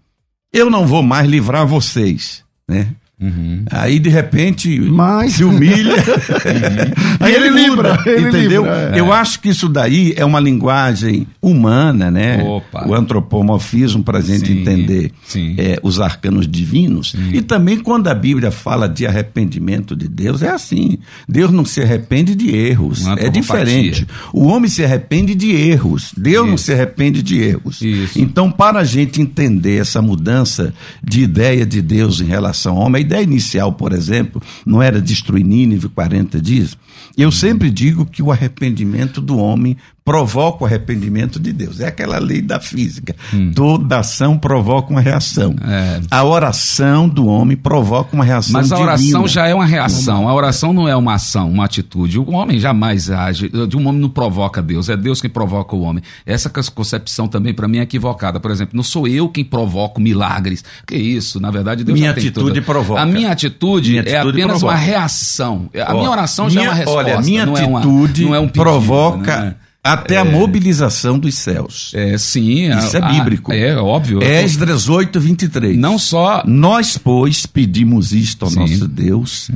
eu 0.52 0.70
não 0.70 0.86
vou 0.86 1.02
mais 1.02 1.28
livrar 1.28 1.66
vocês, 1.66 2.42
né? 2.66 2.88
Uhum. 3.22 3.64
Aí 3.70 3.98
de 4.00 4.08
repente 4.10 4.80
Mas- 4.80 5.34
se 5.34 5.44
humilha, 5.44 5.94
aí 7.20 7.34
ele, 7.34 7.46
Ele 7.46 7.68
muda, 7.68 7.92
livra, 7.94 8.02
ele 8.06 8.28
entendeu? 8.28 8.62
livra, 8.62 8.90
é. 8.94 9.00
Eu 9.00 9.12
acho 9.12 9.40
que 9.40 9.48
isso 9.48 9.68
daí 9.68 10.12
é 10.16 10.24
uma 10.24 10.40
linguagem 10.40 11.26
humana, 11.40 12.10
né? 12.10 12.42
Opa. 12.42 12.86
O 12.88 12.94
antropomorfismo 12.94 14.02
para 14.02 14.18
a 14.18 14.22
gente 14.22 14.46
Sim, 14.46 14.60
entender 14.60 15.12
sim. 15.24 15.54
é, 15.58 15.78
os 15.82 16.00
arcanos 16.00 16.46
divinos. 16.48 17.14
E 17.32 17.40
também 17.40 17.78
quando 17.78 18.08
a 18.08 18.14
Bíblia 18.14 18.50
fala 18.50 18.88
de 18.88 19.06
arrependimento 19.06 19.94
de 19.94 20.08
Deus, 20.08 20.42
é 20.42 20.50
assim. 20.50 20.98
Deus 21.28 21.50
não 21.52 21.64
se 21.64 21.80
arrepende 21.80 22.34
de 22.34 22.50
erros. 22.54 23.06
É 23.18 23.28
diferente. 23.28 24.06
O 24.32 24.46
homem 24.46 24.68
se 24.68 24.84
arrepende 24.84 25.34
de 25.34 25.52
erros. 25.52 26.12
Deus 26.16 26.46
não 26.46 26.54
Isso. 26.54 26.64
se 26.64 26.72
arrepende 26.72 27.22
de 27.22 27.40
erros. 27.40 27.80
Isso. 27.80 28.18
Então, 28.18 28.50
para 28.50 28.80
a 28.80 28.84
gente 28.84 29.20
entender 29.20 29.80
essa 29.80 30.02
mudança 30.02 30.72
de 31.02 31.22
ideia 31.22 31.64
de 31.64 31.80
Deus 31.80 32.20
em 32.20 32.24
relação 32.26 32.76
ao 32.76 32.86
homem, 32.86 33.04
ideia 33.12 33.22
inicial, 33.22 33.72
por 33.74 33.92
exemplo, 33.92 34.40
não 34.64 34.82
era 34.82 35.00
destruir 35.00 35.44
Nínive 35.44 35.88
40 35.88 36.40
dias. 36.40 36.76
Eu 37.16 37.30
sempre 37.30 37.70
digo 37.70 38.06
que 38.06 38.22
o 38.22 38.32
arrependimento 38.32 39.20
do 39.20 39.36
homem 39.36 39.76
provoca 40.04 40.64
o 40.64 40.66
arrependimento 40.66 41.38
de 41.38 41.52
Deus. 41.52 41.78
É 41.80 41.86
aquela 41.86 42.18
lei 42.18 42.42
da 42.42 42.58
física. 42.58 43.14
Toda 43.54 43.98
ação 44.00 44.36
provoca 44.36 44.90
uma 44.90 45.00
reação. 45.00 45.50
Hum. 45.52 45.70
É. 45.70 46.00
A 46.10 46.24
oração 46.24 47.08
do 47.08 47.26
homem 47.26 47.56
provoca 47.56 48.14
uma 48.14 48.24
reação 48.24 48.52
Mas 48.54 48.72
a 48.72 48.78
oração 48.78 49.04
divina. 49.22 49.28
já 49.28 49.46
é 49.46 49.54
uma 49.54 49.64
reação. 49.64 50.28
A 50.28 50.34
oração 50.34 50.72
não 50.72 50.88
é 50.88 50.96
uma 50.96 51.14
ação, 51.14 51.50
uma 51.50 51.64
atitude. 51.64 52.18
O 52.18 52.32
homem 52.32 52.58
jamais 52.58 53.10
age. 53.10 53.48
De 53.68 53.76
um 53.76 53.86
homem 53.86 54.00
não 54.00 54.08
provoca 54.08 54.60
Deus. 54.60 54.88
É 54.88 54.96
Deus 54.96 55.20
quem 55.20 55.30
provoca 55.30 55.76
o 55.76 55.82
homem. 55.82 56.02
Essa 56.26 56.50
concepção 56.50 57.28
também 57.28 57.54
para 57.54 57.68
mim 57.68 57.78
é 57.78 57.82
equivocada. 57.82 58.40
Por 58.40 58.50
exemplo, 58.50 58.76
não 58.76 58.82
sou 58.82 59.06
eu 59.06 59.28
quem 59.28 59.44
provoco 59.44 60.00
milagres. 60.00 60.64
Que 60.86 60.96
isso? 60.96 61.38
Na 61.38 61.50
verdade, 61.50 61.84
Deus 61.84 61.98
Minha 61.98 62.10
atitude 62.10 62.60
provoca. 62.60 63.00
A 63.00 63.06
minha 63.06 63.30
atitude, 63.30 63.90
Minha 63.90 64.02
é 64.02 64.16
atitude 64.16 64.40
apenas 64.42 64.58
provoca. 64.58 64.72
uma 64.74 64.78
reação. 64.84 65.70
A 65.86 65.94
Ó, 65.94 65.98
minha 65.98 66.10
oração 66.10 66.50
já 66.50 66.60
é 66.60 66.64
uma 66.64 66.72
minha- 66.72 66.84
resposta. 66.84 67.10
Olha, 67.12 67.20
minha 67.22 67.46
não 67.46 67.56
é 67.56 67.64
uma- 67.66 67.78
atitude 67.78 68.24
não 68.24 68.34
é 68.34 68.40
um 68.40 68.46
pedido, 68.48 68.62
provoca 68.62 69.40
né? 69.40 69.54
Até 69.84 70.16
a 70.16 70.24
mobilização 70.24 71.18
dos 71.18 71.34
céus. 71.34 71.90
É, 71.94 72.16
sim. 72.16 72.68
a- 72.70 72.78
Isso 72.78 72.96
é 72.96 73.02
a- 73.02 73.08
bíblico. 73.08 73.52
é 73.52 73.76
óbvio. 73.76 74.22
Esdras 74.22 74.88
8, 74.88 75.18
23. 75.18 75.76
Não 75.76 75.98
só 75.98 76.44
Nós, 76.46 76.96
pois, 76.96 77.46
pedimos 77.46 78.12
isto 78.12 78.44
ao 78.44 78.50
Sim. 78.50 78.60
Uhum. 78.60 78.66
nosso 78.68 78.88
Deus, 78.88 79.50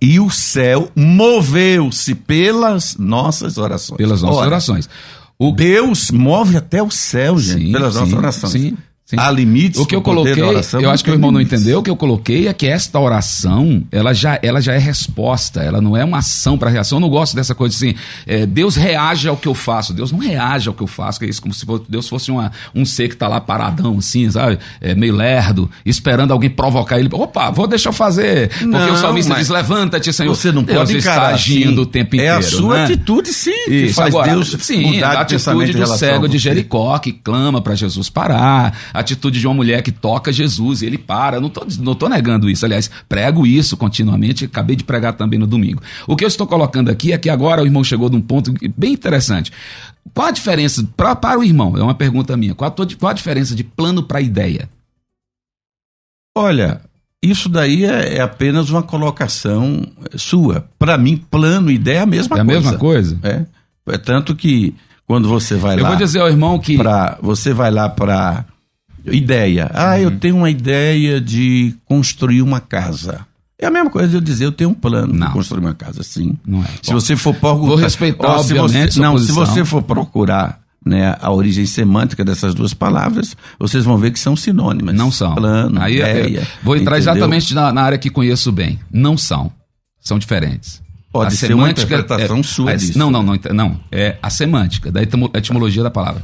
e 0.00 0.20
o 0.20 0.30
céu 0.30 0.90
moveu-se 0.94 2.14
pelas 2.14 2.96
nossas 2.96 3.58
orações. 3.58 3.96
pelas 3.98 4.22
nossas 4.22 4.36
Ora, 4.38 4.46
orações. 4.46 4.88
O 5.38 5.50
Deus 5.50 6.10
move 6.12 6.56
até 6.56 6.80
o 6.82 6.90
céu, 6.90 7.38
gente, 7.38 7.66
Sim, 7.66 7.72
pelas 7.72 7.94
sim, 7.94 7.98
nossas 8.00 8.14
orações. 8.14 8.52
sim, 8.52 8.76
sim. 9.14 9.20
Há 9.26 9.30
limites 9.30 9.80
O 9.80 9.86
que 9.86 9.94
eu 9.94 10.02
coloquei, 10.02 10.42
oração, 10.42 10.80
eu 10.80 10.90
acho 10.90 11.02
que 11.04 11.10
o 11.10 11.14
irmão 11.14 11.30
não 11.30 11.38
limites. 11.38 11.60
entendeu. 11.60 11.78
O 11.80 11.82
que 11.82 11.90
eu 11.90 11.96
coloquei 11.96 12.48
é 12.48 12.52
que 12.52 12.66
esta 12.66 12.98
oração, 12.98 13.82
ela 13.90 14.12
já, 14.12 14.38
ela 14.42 14.60
já 14.60 14.74
é 14.74 14.78
resposta, 14.78 15.62
ela 15.62 15.80
não 15.80 15.96
é 15.96 16.04
uma 16.04 16.18
ação 16.18 16.56
para 16.58 16.70
reação. 16.70 16.96
Eu 16.96 17.00
não 17.00 17.08
gosto 17.08 17.34
dessa 17.36 17.54
coisa 17.54 17.74
assim, 17.74 17.94
é, 18.26 18.46
Deus 18.46 18.76
reage 18.76 19.28
ao 19.28 19.36
que 19.36 19.48
eu 19.48 19.54
faço. 19.54 19.92
Deus 19.92 20.10
não 20.12 20.18
reage 20.18 20.68
ao 20.68 20.74
que 20.74 20.82
eu 20.82 20.86
faço, 20.86 21.18
que 21.18 21.26
é 21.26 21.28
isso, 21.28 21.40
como 21.42 21.52
se 21.54 21.64
Deus 21.88 22.08
fosse 22.08 22.30
uma, 22.30 22.52
um 22.74 22.84
ser 22.84 23.08
que 23.08 23.14
está 23.14 23.28
lá 23.28 23.40
paradão, 23.40 23.98
assim, 23.98 24.30
sabe? 24.30 24.58
É, 24.80 24.94
meio 24.94 25.14
lerdo, 25.14 25.70
esperando 25.84 26.32
alguém 26.32 26.50
provocar 26.50 26.98
ele. 26.98 27.08
Opa, 27.12 27.50
vou 27.50 27.66
deixar 27.66 27.90
eu 27.90 27.92
fazer. 27.92 28.48
Porque 28.48 28.64
Não, 28.66 28.92
o 28.92 28.96
salmista 28.96 29.34
diz: 29.34 29.48
levanta-te, 29.48 30.12
Senhor. 30.12 30.34
Você 30.34 30.52
não 30.52 30.62
Deus 30.62 30.78
pode 30.78 30.96
está 30.98 31.12
encarar 31.14 31.34
agindo 31.34 31.68
assim. 31.72 31.80
o 31.80 31.86
tempo 31.86 32.14
É 32.16 32.18
inteiro. 32.18 32.38
a 32.38 32.42
sua 32.42 32.74
né? 32.76 32.84
atitude, 32.84 33.32
sim, 33.32 33.50
que 33.66 33.74
Isso, 33.86 33.94
faz 33.94 34.14
agora, 34.14 34.30
Deus 34.32 34.56
sim, 34.60 34.92
mudar 34.94 35.16
a 35.16 35.20
atitude 35.20 35.72
do 35.72 35.86
cego 35.86 36.28
de. 36.28 36.38
Jericó 36.44 36.98
que 36.98 37.10
clama 37.12 37.60
para 37.62 37.74
Jesus 37.74 38.10
parar, 38.10 38.76
a 38.92 38.98
atitude 39.04 39.38
de 39.40 39.46
uma 39.46 39.54
mulher 39.54 39.82
que 39.82 39.92
toca 39.92 40.32
Jesus 40.32 40.82
e 40.82 40.86
ele 40.86 40.98
para. 40.98 41.36
Eu 41.36 41.40
Não 41.40 41.48
tô, 41.50 41.66
não 41.80 41.94
tô 41.94 42.08
negando 42.08 42.50
isso, 42.50 42.64
aliás, 42.64 42.90
prego 43.08 43.46
isso 43.46 43.76
continuamente, 43.76 44.44
acabei 44.44 44.74
de 44.76 44.84
pregar 44.84 45.12
também 45.12 45.38
no 45.38 45.46
domingo. 45.46 45.82
O 46.06 46.16
que 46.16 46.24
eu 46.24 46.28
estou 46.28 46.46
colocando 46.46 46.90
aqui 46.90 47.12
é 47.12 47.18
que 47.18 47.30
agora 47.30 47.62
o 47.62 47.66
irmão 47.66 47.84
chegou 47.84 48.10
num 48.10 48.20
ponto 48.20 48.52
bem 48.76 48.92
interessante. 48.92 49.52
Qual 50.12 50.26
a 50.26 50.30
diferença, 50.30 50.86
pra, 50.96 51.14
para 51.16 51.38
o 51.38 51.44
irmão, 51.44 51.76
é 51.76 51.82
uma 51.82 51.94
pergunta 51.94 52.36
minha, 52.36 52.54
qual 52.54 52.70
a, 52.70 52.96
qual 52.96 53.10
a 53.10 53.14
diferença 53.14 53.54
de 53.54 53.64
plano 53.64 54.02
para 54.02 54.20
ideia? 54.20 54.68
Olha, 56.36 56.80
isso 57.22 57.48
daí 57.48 57.84
é, 57.84 58.16
é 58.16 58.20
apenas 58.20 58.68
uma 58.70 58.82
colocação 58.82 59.86
sua. 60.16 60.68
Para 60.78 60.98
mim, 60.98 61.16
plano 61.16 61.70
e 61.70 61.74
ideia 61.74 61.98
é 61.98 62.02
a 62.02 62.06
mesma 62.06 62.36
é 62.36 62.40
a 62.40 62.44
coisa. 62.44 62.60
mesma 62.60 62.78
coisa? 62.78 63.18
É. 63.22 63.46
É 63.86 63.98
tanto 63.98 64.34
que 64.34 64.74
quando 65.06 65.28
você 65.28 65.56
vai 65.56 65.78
Eu 65.78 65.82
lá 65.82 65.90
vou 65.90 65.98
dizer 65.98 66.20
ao 66.20 66.28
irmão 66.28 66.58
que. 66.58 66.76
para 66.76 67.18
você 67.22 67.52
vai 67.52 67.70
lá 67.70 67.88
para 67.88 68.44
ideia. 69.12 69.70
Ah, 69.74 69.90
Uhum. 69.94 69.98
eu 70.02 70.10
tenho 70.18 70.36
uma 70.36 70.50
ideia 70.50 71.20
de 71.20 71.74
construir 71.84 72.42
uma 72.42 72.60
casa. 72.60 73.20
É 73.58 73.66
a 73.66 73.70
mesma 73.70 73.88
coisa 73.90 74.08
de 74.08 74.14
eu 74.16 74.20
dizer 74.20 74.44
eu 74.44 74.52
tenho 74.52 74.70
um 74.70 74.74
plano 74.74 75.12
Não. 75.14 75.28
de 75.28 75.32
construir 75.32 75.60
uma 75.60 75.74
casa, 75.74 76.02
sim. 76.02 76.36
Não 76.46 76.60
é. 76.62 76.66
Se 76.82 76.92
você 76.92 77.16
for 77.16 77.34
procurar, 77.34 77.66
Vou 77.68 77.76
respeitar, 77.76 78.28
Ó, 78.28 78.38
se 78.42 78.52
você, 78.54 79.00
não, 79.00 79.16
se 79.18 79.30
você 79.32 79.64
for 79.64 79.82
procurar 79.82 80.60
né, 80.84 81.16
a 81.20 81.30
origem 81.30 81.64
semântica 81.64 82.22
dessas 82.24 82.52
duas 82.54 82.74
palavras, 82.74 83.34
vocês 83.58 83.84
vão 83.84 83.96
ver 83.96 84.10
que 84.10 84.18
são 84.20 84.36
sinônimas. 84.36 84.94
Não 84.94 85.10
são. 85.10 85.34
Plano, 85.34 85.80
Aí 85.80 86.00
é- 86.00 86.26
ideia, 86.26 86.46
vou 86.62 86.76
entrar 86.76 86.96
entendeu? 86.98 87.14
exatamente 87.14 87.54
na, 87.54 87.72
na 87.72 87.82
área 87.82 87.96
que 87.96 88.10
conheço 88.10 88.52
bem. 88.52 88.78
Não 88.92 89.16
são. 89.16 89.50
São 90.00 90.18
diferentes. 90.18 90.82
Pode 91.10 91.32
A 91.32 91.36
ser 91.36 91.54
uma 91.54 91.66
semântica 91.68 91.94
interpretação 91.94 92.42
sua 92.42 92.72
é, 92.72 92.76
disso. 92.76 92.98
Não, 92.98 93.08
não, 93.10 93.22
não, 93.22 93.38
não. 93.54 93.80
É 93.90 94.16
a 94.20 94.28
semântica, 94.28 94.90
da 94.90 95.00
etimo- 95.00 95.30
etimologia 95.32 95.82
da 95.82 95.90
palavra. 95.90 96.20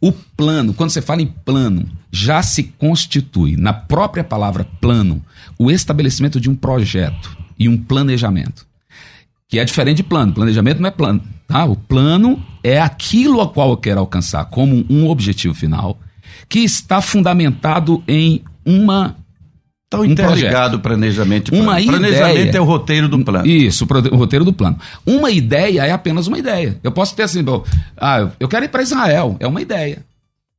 O 0.00 0.12
plano, 0.12 0.72
quando 0.72 0.90
você 0.90 1.02
fala 1.02 1.22
em 1.22 1.26
plano, 1.26 1.88
já 2.10 2.42
se 2.42 2.62
constitui 2.62 3.56
na 3.56 3.72
própria 3.72 4.22
palavra 4.22 4.64
plano 4.80 5.24
o 5.58 5.70
estabelecimento 5.70 6.40
de 6.40 6.48
um 6.48 6.54
projeto 6.54 7.36
e 7.58 7.68
um 7.68 7.76
planejamento. 7.76 8.66
Que 9.48 9.58
é 9.58 9.64
diferente 9.64 9.98
de 9.98 10.02
plano. 10.04 10.32
Planejamento 10.32 10.80
não 10.80 10.88
é 10.88 10.92
plano. 10.92 11.22
Tá? 11.46 11.64
O 11.64 11.74
plano 11.74 12.42
é 12.62 12.80
aquilo 12.80 13.40
a 13.40 13.48
qual 13.48 13.70
eu 13.70 13.76
quero 13.76 14.00
alcançar 14.00 14.44
como 14.44 14.84
um 14.88 15.08
objetivo 15.08 15.54
final, 15.54 15.98
que 16.48 16.60
está 16.60 17.00
fundamentado 17.00 18.02
em 18.06 18.42
uma 18.64 19.16
Estão 19.88 20.00
um 20.00 20.04
interligados 20.04 20.78
o 20.78 20.82
planejamento 20.82 21.48
e 21.48 21.50
plano. 21.50 21.64
Uma 21.64 21.80
planejamento 21.82 22.38
ideia. 22.40 22.58
é 22.58 22.60
o 22.60 22.64
roteiro 22.64 23.08
do 23.08 23.24
plano. 23.24 23.46
Isso, 23.46 23.86
o 24.12 24.16
roteiro 24.16 24.44
do 24.44 24.52
plano. 24.52 24.78
Uma 25.06 25.30
ideia 25.30 25.86
é 25.86 25.92
apenas 25.92 26.26
uma 26.26 26.38
ideia. 26.38 26.78
Eu 26.84 26.92
posso 26.92 27.16
ter 27.16 27.22
assim, 27.22 27.42
bom, 27.42 27.64
ah, 27.96 28.28
eu 28.38 28.46
quero 28.48 28.66
ir 28.66 28.68
para 28.68 28.82
Israel, 28.82 29.36
é 29.40 29.46
uma 29.46 29.62
ideia, 29.62 30.04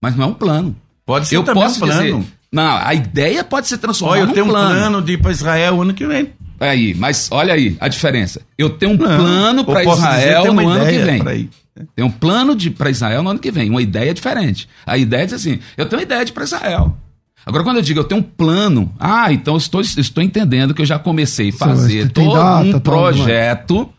mas 0.02 0.16
não 0.16 0.26
é 0.26 0.28
um 0.28 0.34
plano. 0.34 0.76
Pode 1.06 1.28
ser 1.28 1.38
eu 1.38 1.44
também 1.44 1.62
posso 1.62 1.76
um 1.78 1.88
plano. 1.88 2.02
dizer, 2.02 2.34
não, 2.52 2.78
a 2.84 2.92
ideia 2.96 3.44
pode 3.44 3.68
ser 3.68 3.78
transformada 3.78 4.18
Olha, 4.18 4.24
eu 4.24 4.28
num 4.28 4.34
tenho 4.34 4.46
um 4.48 4.50
plano. 4.50 4.76
plano 4.76 5.02
de 5.04 5.14
ir 5.14 5.18
para 5.20 5.32
Israel 5.32 5.80
ano 5.80 5.94
que 5.94 6.08
vem. 6.08 6.34
Aí, 6.60 6.96
mas 6.96 7.30
olha 7.32 7.54
aí 7.54 7.78
a 7.80 7.88
diferença. 7.88 8.42
Eu 8.58 8.72
tenho 8.72 8.94
um 8.94 8.98
Não, 8.98 9.06
plano 9.16 9.60
eu 9.62 9.66
para 9.66 9.82
dizer, 9.82 9.94
Israel 9.94 10.42
tenho 10.42 10.54
no 10.56 10.68
ano 10.68 10.86
que 10.86 10.98
vem. 10.98 11.50
Tem 11.96 12.04
um 12.06 12.10
plano 12.10 12.56
de 12.56 12.70
para 12.72 12.90
Israel 12.90 13.22
no 13.24 13.30
ano 13.30 13.40
que 13.40 13.52
vem. 13.52 13.70
Uma 13.70 13.82
ideia 13.82 14.12
diferente. 14.12 14.68
A 14.86 14.98
ideia 14.98 15.26
diz 15.26 15.36
assim: 15.36 15.60
eu 15.78 15.86
tenho 15.86 16.00
uma 16.00 16.04
ideia 16.04 16.26
de 16.26 16.34
para 16.34 16.44
Israel. 16.44 16.98
Agora, 17.46 17.64
quando 17.64 17.78
eu 17.78 17.82
digo 17.82 18.00
eu 18.00 18.04
tenho 18.04 18.22
um 18.22 18.24
plano, 18.24 18.94
ah, 19.00 19.32
então 19.32 19.56
eu 19.56 19.58
estou, 19.58 19.82
estou 19.82 20.24
entendendo 20.24 20.74
que 20.74 20.82
eu 20.82 20.86
já 20.86 21.00
comecei 21.00 21.50
a 21.50 21.54
fazer 21.54 22.12
tem 22.12 22.26
todo 22.26 22.36
data, 22.36 22.78
um 22.78 22.80
projeto 22.80 23.90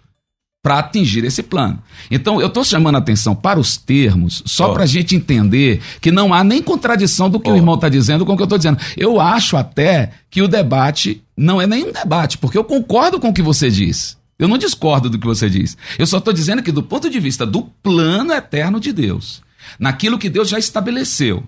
para 0.63 0.79
atingir 0.79 1.25
esse 1.25 1.43
plano. 1.43 1.83
Então, 2.11 2.41
eu 2.41 2.49
estou 2.49 2.63
chamando 2.63 2.97
a 2.97 2.99
atenção 2.99 3.35
para 3.35 3.59
os 3.59 3.77
termos, 3.79 4.43
só 4.45 4.71
Ó. 4.71 4.75
para 4.75 4.83
a 4.85 4.87
gente 4.87 5.17
entender 5.17 5.81
que 6.01 6.13
não 6.13 6.35
há 6.35 6.45
nem 6.45 6.63
contradição 6.63 7.31
do 7.31 7.41
que 7.41 7.49
Ó. 7.49 7.55
o 7.55 7.57
irmão 7.57 7.77
está 7.77 7.89
dizendo 7.89 8.27
com 8.27 8.35
o 8.35 8.37
que 8.37 8.43
eu 8.43 8.45
estou 8.45 8.59
dizendo. 8.59 8.79
Eu 8.97 9.21
acho 9.21 9.57
até 9.57 10.11
que 10.31 10.43
o 10.43 10.49
debate 10.49 11.23
não 11.37 11.61
é 11.61 11.67
nenhum 11.67 11.91
debate, 11.91 12.37
porque 12.37 12.59
eu 12.59 12.65
concordo 12.65 13.19
com 13.19 13.29
o 13.29 13.33
que 13.33 13.43
você 13.43 13.71
diz. 13.71 14.19
Eu 14.39 14.49
não 14.49 14.59
discordo 14.59 15.09
do 15.09 15.19
que 15.19 15.27
você 15.27 15.49
diz. 15.49 15.77
Eu 15.99 16.07
só 16.07 16.19
estou 16.19 16.33
dizendo 16.33 16.63
que, 16.63 16.73
do 16.73 16.83
ponto 16.83 17.09
de 17.09 17.21
vista 17.21 17.47
do 17.47 17.63
plano 17.83 18.33
eterno 18.33 18.79
de 18.81 18.93
Deus, 18.93 19.43
naquilo 19.79 20.19
que 20.19 20.31
Deus 20.31 20.49
já 20.49 20.59
estabeleceu, 20.59 21.43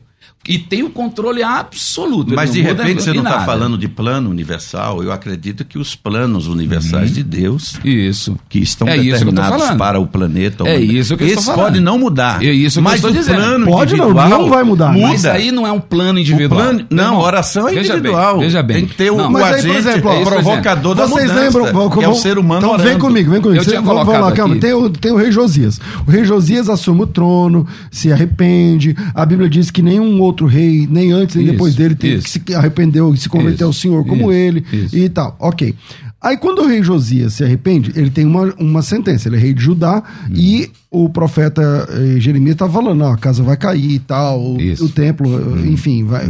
e 0.48 0.58
tem 0.58 0.82
o 0.82 0.90
controle 0.90 1.42
absoluto. 1.42 2.34
Mas 2.34 2.52
de 2.52 2.60
repente 2.60 3.02
você 3.02 3.12
não 3.12 3.22
está 3.22 3.44
falando 3.44 3.78
de 3.78 3.88
plano 3.88 4.28
universal. 4.30 5.02
Eu 5.02 5.12
acredito 5.12 5.64
que 5.64 5.78
os 5.78 5.94
planos 5.94 6.46
universais 6.48 7.14
de 7.14 7.22
Deus 7.22 7.74
Isso. 7.84 8.36
que 8.48 8.58
estão 8.58 8.88
É 8.88 8.96
isso 8.96 9.02
que 9.02 9.10
eu 9.10 9.18
tô 9.18 9.24
determinados 9.32 9.62
falando. 9.62 9.78
para 9.78 10.00
o 10.00 10.06
planeta. 10.06 10.64
É 10.68 10.78
isso 10.80 11.16
que 11.16 11.28
falando. 11.36 11.58
podem 11.64 11.80
não 11.80 11.98
mudar. 11.98 12.42
É 12.42 12.50
isso 12.52 12.74
que 12.74 12.78
eu 12.80 12.82
mas 12.84 12.94
estou 12.96 13.10
o 13.10 13.14
dizendo. 13.14 13.36
plano 13.36 13.66
Pode 13.66 13.96
não, 13.96 14.04
individual 14.10 14.28
não 14.28 14.48
vai 14.48 14.64
mudar. 14.64 14.92
Muda. 14.92 15.06
Mas 15.08 15.24
aí 15.24 15.50
não 15.52 15.66
é 15.66 15.72
um 15.72 15.80
plano 15.80 16.18
individual. 16.18 16.60
Plano- 16.60 16.86
não, 16.90 17.18
oração 17.18 17.68
é 17.68 17.74
veja 17.74 17.94
individual. 17.94 18.34
Bem, 18.38 18.44
veja 18.44 18.62
bem. 18.62 18.76
Tem 18.78 18.86
que 18.86 18.94
ter 18.96 19.10
o, 19.10 19.16
Não, 19.16 19.28
o 19.28 19.32
Mas 19.32 19.42
aí, 19.44 19.50
por 19.50 19.58
agente, 19.70 19.76
exemplo, 19.88 20.10
ó, 20.10 20.14
o 20.18 20.22
isso, 20.22 20.30
provocador 20.30 20.94
da 20.94 21.06
Vocês 21.06 21.28
mudança, 21.30 21.58
lembram? 21.58 21.90
que 21.90 22.04
é 22.04 22.08
o 22.08 22.14
ser 22.14 22.38
humano 22.38 22.60
Então 22.66 22.76
vem 22.78 22.86
orando. 22.88 22.98
comigo, 23.04 23.30
vem 23.30 23.40
comigo. 23.40 23.60
Eu 23.60 23.64
Cê- 23.64 23.70
tinha 23.70 23.80
vamos, 23.82 24.06
lá, 24.06 24.32
calma. 24.32 24.56
Tem 24.56 24.72
o, 24.72 24.90
tem 24.90 25.12
o 25.12 25.16
rei 25.16 25.30
Josias. 25.30 25.80
O 26.06 26.10
rei 26.10 26.24
Josias 26.24 26.68
assume 26.68 27.02
o 27.02 27.06
trono, 27.06 27.66
se 27.90 28.12
arrepende. 28.12 28.96
A 29.14 29.24
Bíblia 29.24 29.48
diz 29.48 29.70
que 29.70 29.82
nenhum 29.82 30.20
outro 30.20 30.31
rei, 30.46 30.86
nem 30.90 31.12
antes 31.12 31.36
nem 31.36 31.44
Isso, 31.44 31.52
depois 31.52 31.74
dele, 31.74 31.94
teve 31.94 32.14
isso. 32.16 32.40
que 32.40 32.50
se 32.52 32.54
arrependeu 32.56 33.12
e 33.12 33.16
se 33.16 33.28
converteu 33.28 33.66
ao 33.68 33.70
Isso, 33.70 33.80
Senhor 33.80 34.04
como 34.06 34.30
isso, 34.30 34.32
ele 34.32 34.64
isso. 34.72 34.96
e 34.96 35.08
tal. 35.08 35.36
Ok. 35.38 35.74
Aí 36.20 36.36
quando 36.36 36.60
o 36.62 36.66
rei 36.68 36.82
Josias 36.84 37.34
se 37.34 37.42
arrepende, 37.42 37.90
ele 37.96 38.08
tem 38.08 38.24
uma, 38.24 38.54
uma 38.56 38.80
sentença. 38.80 39.28
Ele 39.28 39.34
é 39.36 39.40
rei 39.40 39.52
de 39.52 39.60
Judá 39.60 40.04
Hum. 40.30 40.34
e 40.36 40.70
o 40.88 41.08
profeta 41.08 41.88
eh, 41.90 42.20
Jeremias 42.20 42.54
tá 42.54 42.68
falando, 42.68 43.02
ó, 43.02 43.12
a 43.12 43.16
casa 43.18 43.42
vai 43.42 43.56
cair 43.56 43.90
e 43.94 43.98
tal, 43.98 44.40
o, 44.54 44.60
Isso. 44.60 44.84
o 44.84 44.88
templo, 44.88 45.28
Hum. 45.28 45.66
enfim. 45.66 46.04
Vai, 46.04 46.24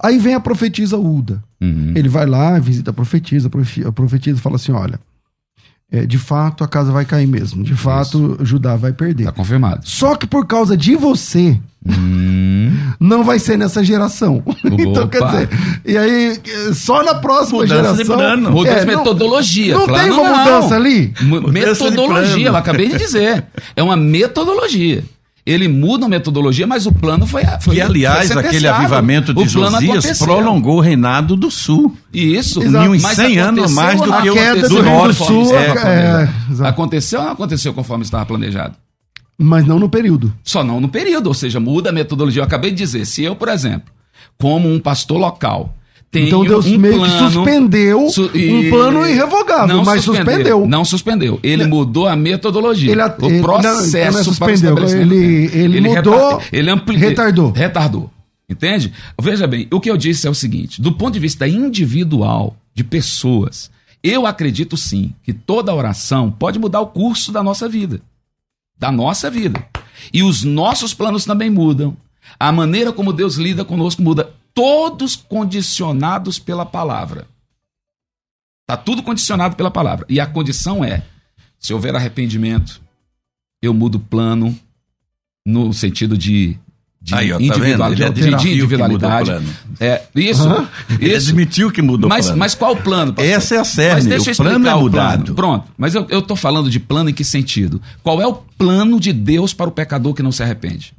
Aí 0.00 0.18
vem 0.18 0.34
a 0.34 0.40
profetisa 0.40 0.96
Uda. 0.96 1.42
Uhum. 1.60 1.92
Ele 1.96 2.08
vai 2.08 2.26
lá, 2.26 2.56
visita 2.60 2.90
a 2.90 2.94
profetisa, 2.94 3.48
a 3.48 3.50
profe- 3.50 3.84
a 3.84 3.90
profetisa 3.90 4.38
fala 4.40 4.54
assim: 4.54 4.70
olha, 4.70 5.00
é, 5.90 6.06
de 6.06 6.16
fato 6.18 6.62
a 6.62 6.68
casa 6.68 6.92
vai 6.92 7.04
cair 7.04 7.26
mesmo, 7.26 7.64
de 7.64 7.74
fato 7.74 8.38
Judá 8.44 8.76
vai 8.76 8.92
perder. 8.92 9.24
Tá 9.24 9.32
confirmado. 9.32 9.80
Só 9.84 10.14
que 10.14 10.28
por 10.28 10.46
causa 10.46 10.76
de 10.76 10.94
você, 10.94 11.58
Hum, 11.84 12.70
não 13.08 13.24
vai 13.24 13.38
ser 13.38 13.56
nessa 13.58 13.82
geração. 13.82 14.42
então, 14.64 15.08
quer 15.08 15.24
dizer, 15.24 15.48
e 15.84 15.96
aí, 15.98 16.40
só 16.74 17.02
na 17.02 17.14
próxima 17.14 17.60
Mudança 17.62 17.90
de 17.92 17.96
geração. 17.98 18.16
plano. 18.16 18.50
mudança 18.52 18.76
É, 18.76 18.80
de 18.84 18.86
não- 18.92 18.98
metodologia. 18.98 19.74
Não, 19.74 19.86
plano 19.86 20.02
tem 20.02 20.12
uma 20.12 20.28
não. 20.30 20.38
mudança 20.38 20.74
ali? 20.76 21.06
De 21.08 21.24
Metodologia, 21.50 22.46
eu 22.48 22.56
acabei 22.56 22.88
de 22.88 22.98
dizer. 22.98 23.44
É 23.74 23.82
uma 23.82 23.96
metodologia. 23.96 25.02
Ele 25.46 25.66
muda 25.66 26.04
a 26.04 26.08
metodologia, 26.10 26.66
mas 26.66 26.84
o 26.84 26.92
plano 26.92 27.26
foi. 27.26 27.42
foi 27.62 27.76
Que, 27.76 27.80
aliás, 27.80 28.30
foi 28.30 28.44
aquele 28.44 28.68
avivamento 28.68 29.32
de 29.32 29.48
Josias 29.48 29.82
aconteceu. 30.04 30.26
prolongou 30.26 30.76
o 30.76 30.80
reinado 30.80 31.34
do 31.36 31.50
sul. 31.50 31.96
Isso. 32.12 32.62
Exato. 32.62 32.84
Em 32.84 32.88
uns 32.90 33.02
Mas 33.02 33.16
100 33.16 33.38
anos 33.38 33.72
mais 33.72 33.98
do 33.98 34.08
não 34.08 34.20
que 34.20 34.28
o 34.28 34.34
do 34.34 34.68
do 34.68 34.84
conforme 34.84 35.14
Sul, 35.14 35.42
estava 35.44 35.88
é, 35.88 36.28
é, 36.50 36.52
exato. 36.52 36.68
aconteceu 36.68 37.20
ou 37.20 37.24
não 37.24 37.32
aconteceu 37.32 37.72
conforme 37.72 38.04
estava 38.04 38.26
planejado? 38.26 38.74
Mas 39.38 39.64
não 39.64 39.78
no 39.78 39.88
período. 39.88 40.34
Só 40.42 40.64
não 40.64 40.80
no 40.80 40.88
período, 40.88 41.28
ou 41.28 41.34
seja, 41.34 41.60
muda 41.60 41.90
a 41.90 41.92
metodologia. 41.92 42.40
Eu 42.40 42.44
acabei 42.44 42.70
de 42.72 42.76
dizer, 42.78 43.04
se 43.06 43.22
eu, 43.22 43.36
por 43.36 43.48
exemplo, 43.48 43.92
como 44.36 44.68
um 44.68 44.80
pastor 44.80 45.16
local, 45.18 45.74
tenho 46.10 46.26
Então 46.26 46.44
Deus 46.44 46.66
um 46.66 46.76
meio 46.78 46.96
plano, 46.96 47.12
que 47.18 47.32
suspendeu 47.34 48.08
Su- 48.08 48.30
um 48.34 48.70
plano 48.70 49.06
irrevogável, 49.06 49.76
Não 49.76 49.84
mas 49.84 50.02
suspendeu. 50.02 50.66
Não 50.66 50.84
suspendeu. 50.84 51.38
Ele 51.42 51.66
mudou 51.66 52.08
a 52.08 52.16
metodologia. 52.16 52.90
Ele- 52.90 53.02
o 53.02 53.04
ele- 53.04 53.18
não, 53.20 53.28
então 53.28 53.42
processo 53.42 53.92
não 53.94 54.08
é 54.08 54.10
para 54.12 54.20
o 54.20 54.24
suspendeu, 54.24 54.54
estabelecimento. 54.54 55.12
ele- 55.14 55.58
ele 55.64 55.78
mudou, 55.88 56.42
ele 56.52 56.70
ampli- 56.70 56.96
retardou. 56.96 57.50
Retardou. 57.52 58.10
Entende? 58.50 58.92
Veja 59.20 59.46
bem, 59.46 59.68
o 59.70 59.78
que 59.78 59.90
eu 59.90 59.96
disse 59.98 60.26
é 60.26 60.30
o 60.30 60.34
seguinte: 60.34 60.80
do 60.80 60.90
ponto 60.92 61.12
de 61.12 61.20
vista 61.20 61.46
individual 61.46 62.56
de 62.74 62.82
pessoas, 62.82 63.70
eu 64.02 64.26
acredito 64.26 64.76
sim 64.76 65.12
que 65.22 65.32
toda 65.34 65.74
oração 65.74 66.30
pode 66.30 66.58
mudar 66.58 66.80
o 66.80 66.86
curso 66.86 67.30
da 67.30 67.42
nossa 67.42 67.68
vida. 67.68 68.00
Da 68.78 68.92
nossa 68.92 69.30
vida. 69.30 69.66
E 70.12 70.22
os 70.22 70.44
nossos 70.44 70.94
planos 70.94 71.24
também 71.24 71.50
mudam. 71.50 71.96
A 72.38 72.52
maneira 72.52 72.92
como 72.92 73.12
Deus 73.12 73.36
lida 73.36 73.64
conosco 73.64 74.02
muda. 74.02 74.32
Todos 74.54 75.16
condicionados 75.16 76.38
pela 76.38 76.64
palavra. 76.64 77.26
Está 78.62 78.76
tudo 78.76 79.02
condicionado 79.02 79.56
pela 79.56 79.70
palavra. 79.70 80.04
E 80.08 80.20
a 80.20 80.26
condição 80.26 80.84
é: 80.84 81.02
se 81.58 81.72
houver 81.72 81.96
arrependimento, 81.96 82.80
eu 83.62 83.72
mudo 83.72 83.96
o 83.96 84.00
plano 84.00 84.58
no 85.44 85.72
sentido 85.72 86.16
de, 86.16 86.58
de 87.00 87.14
Aí, 87.14 87.32
ó, 87.32 87.36
tá 87.38 87.42
individual- 87.42 87.90
vendo? 87.90 88.02
Ele 88.02 88.04
de- 88.12 88.20
de 88.20 88.30
mudou 88.30 88.48
o 88.48 88.52
individualidade. 88.54 89.30
É, 89.80 90.02
isso. 90.14 90.48
Ele 91.00 91.14
isso. 91.14 91.30
admitiu 91.30 91.70
que 91.70 91.80
mudou 91.80 92.08
Mas, 92.10 92.26
o 92.26 92.28
plano. 92.30 92.38
mas 92.40 92.54
qual 92.54 92.72
o 92.72 92.76
plano? 92.76 93.12
pastor? 93.14 93.32
Essa 93.32 93.54
é 93.54 93.58
a 93.58 93.64
eu 94.16 94.20
o 94.32 94.36
plano 94.50 94.66
é 94.68 94.74
o 94.74 94.80
mudado. 94.80 95.18
plano. 95.22 95.34
Pronto. 95.34 95.68
Mas 95.78 95.94
eu, 95.94 96.06
tô 96.20 96.34
falando 96.36 96.68
de 96.68 96.80
plano 96.80 97.08
em 97.10 97.14
que 97.14 97.24
sentido? 97.24 97.80
Qual 98.02 98.20
é 98.20 98.26
o 98.26 98.34
plano 98.34 98.98
de 98.98 99.12
Deus 99.12 99.54
para 99.54 99.68
o 99.68 99.72
pecador 99.72 100.12
que 100.14 100.22
não 100.22 100.32
se 100.32 100.42
arrepende? 100.42 100.92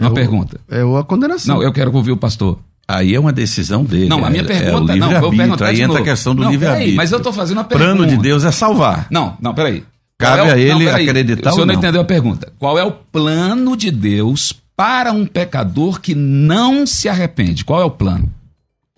Uma 0.00 0.08
É 0.08 0.12
o- 0.12 0.14
pergunta. 0.14 0.60
É 0.70 0.80
a 0.82 1.04
condenação. 1.04 1.56
Não, 1.56 1.62
eu 1.62 1.72
quero 1.72 1.94
ouvir 1.94 2.12
o 2.12 2.16
pastor. 2.16 2.58
Aí 2.88 3.14
é 3.14 3.20
uma 3.20 3.32
decisão 3.32 3.84
dele. 3.84 4.08
Não, 4.08 4.24
a 4.24 4.30
minha 4.30 4.42
é, 4.42 4.46
pergunta 4.46 4.92
é 4.92 4.94
o 4.96 4.98
não, 4.98 5.10
eu 5.12 5.20
Aí 5.64 5.76
de 5.76 5.82
entra 5.82 5.98
a 5.98 6.02
questão 6.04 6.34
do 6.34 6.44
livre-arbítrio. 6.48 6.96
mas 6.96 7.10
eu 7.12 7.18
tô 7.20 7.32
fazendo 7.32 7.56
uma 7.58 7.64
O 7.64 7.68
plano 7.68 7.84
pergunta. 7.98 8.08
de 8.16 8.16
Deus 8.22 8.44
é 8.44 8.52
salvar. 8.52 9.06
Não, 9.10 9.36
não, 9.40 9.52
peraí. 9.54 9.82
Cabe 10.18 10.36
Qual 10.42 10.48
é 10.48 10.52
a 10.52 10.58
ele 10.58 10.84
peraí. 10.86 11.08
acreditar 11.08 11.50
O 11.50 11.52
senhor 11.52 11.60
ou 11.62 11.66
não 11.66 11.74
não. 11.74 11.80
entendeu 11.80 12.00
a 12.00 12.04
pergunta. 12.04 12.52
Qual 12.58 12.78
é 12.78 12.84
o 12.84 12.90
plano 12.92 13.76
de 13.76 13.90
Deus 13.90 14.52
para 14.74 15.12
um 15.12 15.26
pecador 15.26 16.00
que 16.00 16.14
não 16.14 16.86
se 16.86 17.08
arrepende? 17.08 17.64
Qual 17.64 17.80
é 17.80 17.84
o 17.84 17.90
plano? 17.90 18.32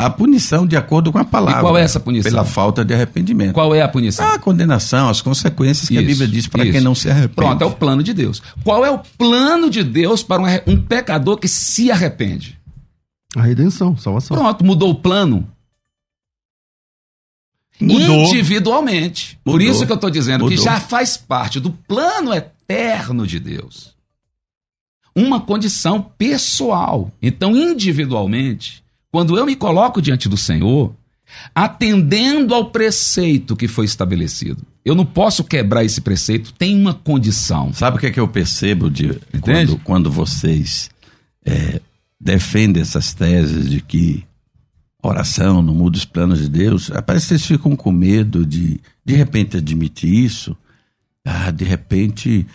A 0.01 0.09
punição 0.09 0.65
de 0.65 0.77
acordo 0.77 1.11
com 1.11 1.19
a 1.19 1.25
palavra. 1.25 1.59
E 1.59 1.63
qual 1.63 1.77
é 1.77 1.83
essa 1.83 1.99
punição? 1.99 2.31
Pela 2.31 2.45
falta 2.45 2.85
de 2.85 2.95
arrependimento. 2.95 3.53
Qual 3.53 3.75
é 3.75 3.83
a 3.83 3.89
punição? 3.89 4.25
A 4.29 4.39
condenação, 4.39 5.09
as 5.09 5.21
consequências 5.21 5.89
que 5.89 5.99
a 5.99 6.01
Isso, 6.01 6.11
Bíblia 6.11 6.29
diz 6.29 6.47
para 6.47 6.63
quem 6.65 6.81
não 6.81 6.95
se 6.95 7.11
arrepende. 7.11 7.35
Pronto, 7.35 7.63
é 7.63 7.67
o 7.67 7.73
plano 7.73 8.01
de 8.01 8.15
Deus. 8.15 8.41
Qual 8.63 8.87
é 8.87 8.91
o 8.93 9.01
plano 9.19 9.69
de 9.69 9.83
Deus 9.83 10.23
para 10.23 10.41
um, 10.41 10.47
um 10.73 10.81
pecador 10.81 11.37
que 11.37 11.49
se 11.49 11.91
arrepende? 11.91 12.57
A 13.37 13.43
redenção, 13.43 13.97
salvação. 13.97 14.37
Pronto, 14.37 14.65
mudou 14.65 14.91
o 14.91 14.95
plano 14.95 15.49
Mudou. 17.81 18.27
individualmente. 18.27 19.39
Por 19.45 19.59
Mudou. 19.61 19.69
isso 19.69 19.87
que 19.87 19.93
eu 19.93 19.97
estou 19.97 20.11
dizendo 20.11 20.45
que 20.45 20.57
Mudou. 20.57 20.65
já 20.65 20.81
faz 20.81 21.17
parte 21.17 21.61
do 21.61 21.71
plano 21.71 22.33
eterno 22.33 23.27
de 23.27 23.39
Deus. 23.39 23.95
Uma 25.15 25.41
condição 25.41 26.01
pessoal. 26.17 27.11
Então, 27.21 27.57
individualmente, 27.57 28.83
quando 29.11 29.37
eu 29.37 29.45
me 29.47 29.57
coloco 29.57 30.01
diante 30.01 30.29
do 30.29 30.37
Senhor, 30.37 30.95
atendendo 31.55 32.55
ao 32.55 32.71
preceito 32.71 33.57
que 33.57 33.69
foi 33.69 33.85
estabelecido, 33.85 34.63
Eu 34.85 34.95
não 34.95 35.05
posso 35.05 35.45
quebrar 35.45 35.85
esse 35.85 36.01
preceito, 36.01 36.51
tem 36.55 36.75
uma 36.75 36.95
condição. 36.95 37.75
Sabe 37.75 37.99
o 37.99 38.01
que 38.01 38.07
é 38.07 38.11
que 38.11 38.19
eu 38.19 38.27
percebo 38.27 38.89
de 38.89 39.21
quando, 39.43 39.77
quando 39.81 40.11
vocês 40.11 40.89
é, 41.45 41.79
defendem 42.19 42.81
essas 42.81 43.13
teses 43.13 43.69
de 43.69 43.83
que 43.83 44.25
oração 45.03 45.63
não 45.63 45.75
muda 45.75 45.97
os 45.97 46.05
planos 46.05 46.41
de 46.41 46.49
Deus? 46.49 46.91
Parece 47.07 47.27
que 47.27 47.29
vocês 47.29 47.47
ficam 47.47 47.77
com 47.77 47.93
medo 47.93 48.45
de, 48.45 48.81
de 49.05 49.15
repente, 49.15 49.57
admitir 49.57 50.13
isso. 50.13 50.57
Ah, 51.25 51.51
de 51.51 51.65
repente, 51.65 52.47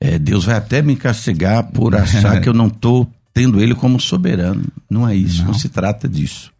é, 0.00 0.18
Deus 0.18 0.44
vai 0.44 0.56
até 0.56 0.82
me 0.82 0.96
castigar 0.96 1.70
por 1.70 1.94
achar 1.96 2.40
que 2.40 2.48
eu 2.48 2.54
não 2.54 2.66
estou 2.66 3.10
tendo 3.32 3.60
Ele 3.60 3.74
como 3.74 4.00
soberano. 4.00 4.64
Não 4.88 5.08
é 5.08 5.14
isso, 5.14 5.42
não, 5.42 5.48
não 5.48 5.54
se 5.54 5.68
trata 5.68 6.08
disso. 6.08 6.52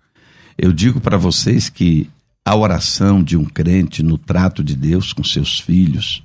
Eu 0.56 0.72
digo 0.72 1.00
para 1.00 1.16
vocês 1.16 1.68
que 1.68 2.08
a 2.44 2.54
oração 2.54 3.22
de 3.22 3.36
um 3.36 3.44
crente 3.44 4.02
no 4.02 4.18
trato 4.18 4.62
de 4.62 4.76
Deus 4.76 5.12
com 5.12 5.24
seus 5.24 5.60
filhos 5.60 6.22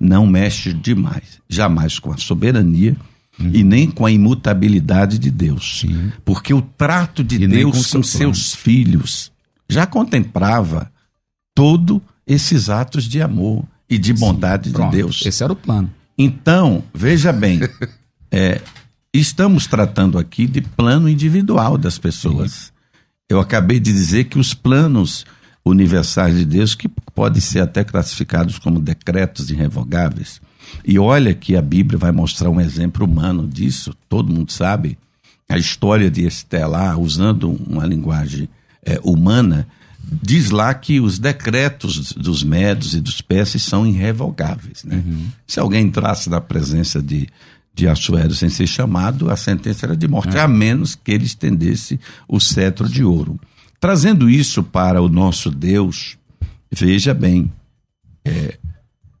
não 0.00 0.26
mexe 0.26 0.72
demais, 0.72 1.40
jamais 1.48 1.98
com 1.98 2.12
a 2.12 2.16
soberania 2.16 2.96
uhum. 3.38 3.50
e 3.52 3.62
nem 3.62 3.90
com 3.90 4.04
a 4.04 4.10
imutabilidade 4.10 5.18
de 5.18 5.30
Deus. 5.30 5.80
Sim. 5.80 6.12
Porque 6.24 6.52
o 6.52 6.62
trato 6.62 7.22
de 7.22 7.36
e 7.36 7.46
Deus 7.46 7.90
com, 7.90 7.98
com 7.98 8.02
seus 8.02 8.54
filhos 8.54 9.30
já 9.68 9.86
contemplava 9.86 10.90
todos 11.54 12.00
esses 12.26 12.68
atos 12.68 13.04
de 13.04 13.20
amor 13.20 13.64
e 13.88 13.98
de 13.98 14.12
bondade 14.12 14.70
Sim, 14.70 14.76
de 14.76 14.90
Deus. 14.90 15.22
Esse 15.24 15.42
era 15.42 15.52
o 15.52 15.56
plano. 15.56 15.90
Então, 16.16 16.82
veja 16.92 17.32
bem, 17.32 17.60
é, 18.30 18.60
estamos 19.12 19.66
tratando 19.66 20.18
aqui 20.18 20.46
de 20.46 20.60
plano 20.60 21.08
individual 21.08 21.78
das 21.78 21.98
pessoas. 21.98 22.52
Sim. 22.52 22.72
Eu 23.28 23.40
acabei 23.40 23.78
de 23.78 23.92
dizer 23.92 24.24
que 24.24 24.38
os 24.38 24.54
planos 24.54 25.24
universais 25.64 26.34
de 26.36 26.44
Deus, 26.44 26.74
que 26.74 26.88
podem 27.14 27.40
ser 27.40 27.60
até 27.60 27.84
classificados 27.84 28.58
como 28.58 28.80
decretos 28.80 29.50
irrevogáveis, 29.50 30.40
e 30.84 30.98
olha 30.98 31.34
que 31.34 31.56
a 31.56 31.62
Bíblia 31.62 31.98
vai 31.98 32.12
mostrar 32.12 32.50
um 32.50 32.60
exemplo 32.60 33.04
humano 33.04 33.46
disso, 33.46 33.94
todo 34.08 34.32
mundo 34.32 34.52
sabe. 34.52 34.98
A 35.48 35.56
história 35.56 36.10
de 36.10 36.26
Estelar, 36.26 36.98
usando 36.98 37.50
uma 37.66 37.86
linguagem 37.86 38.48
é, 38.84 39.00
humana, 39.02 39.66
diz 40.22 40.50
lá 40.50 40.72
que 40.74 41.00
os 41.00 41.18
decretos 41.18 42.12
dos 42.12 42.42
médios 42.42 42.94
e 42.94 43.00
dos 43.00 43.20
persas 43.20 43.62
são 43.62 43.86
irrevogáveis. 43.86 44.84
Né? 44.84 45.02
Uhum. 45.06 45.26
Se 45.46 45.58
alguém 45.58 45.86
entrasse 45.86 46.28
na 46.28 46.40
presença 46.40 47.02
de 47.02 47.28
de 47.78 47.86
Assuero 47.86 48.34
sem 48.34 48.48
ser 48.48 48.66
chamado, 48.66 49.30
a 49.30 49.36
sentença 49.36 49.86
era 49.86 49.96
de 49.96 50.08
morte, 50.08 50.36
é. 50.36 50.40
a 50.40 50.48
menos 50.48 50.96
que 50.96 51.12
ele 51.12 51.24
estendesse 51.24 52.00
o 52.26 52.40
cetro 52.40 52.88
de 52.88 53.04
ouro. 53.04 53.38
Trazendo 53.78 54.28
isso 54.28 54.64
para 54.64 55.00
o 55.00 55.08
nosso 55.08 55.48
Deus, 55.48 56.18
veja 56.72 57.14
bem, 57.14 57.48
é, 58.24 58.58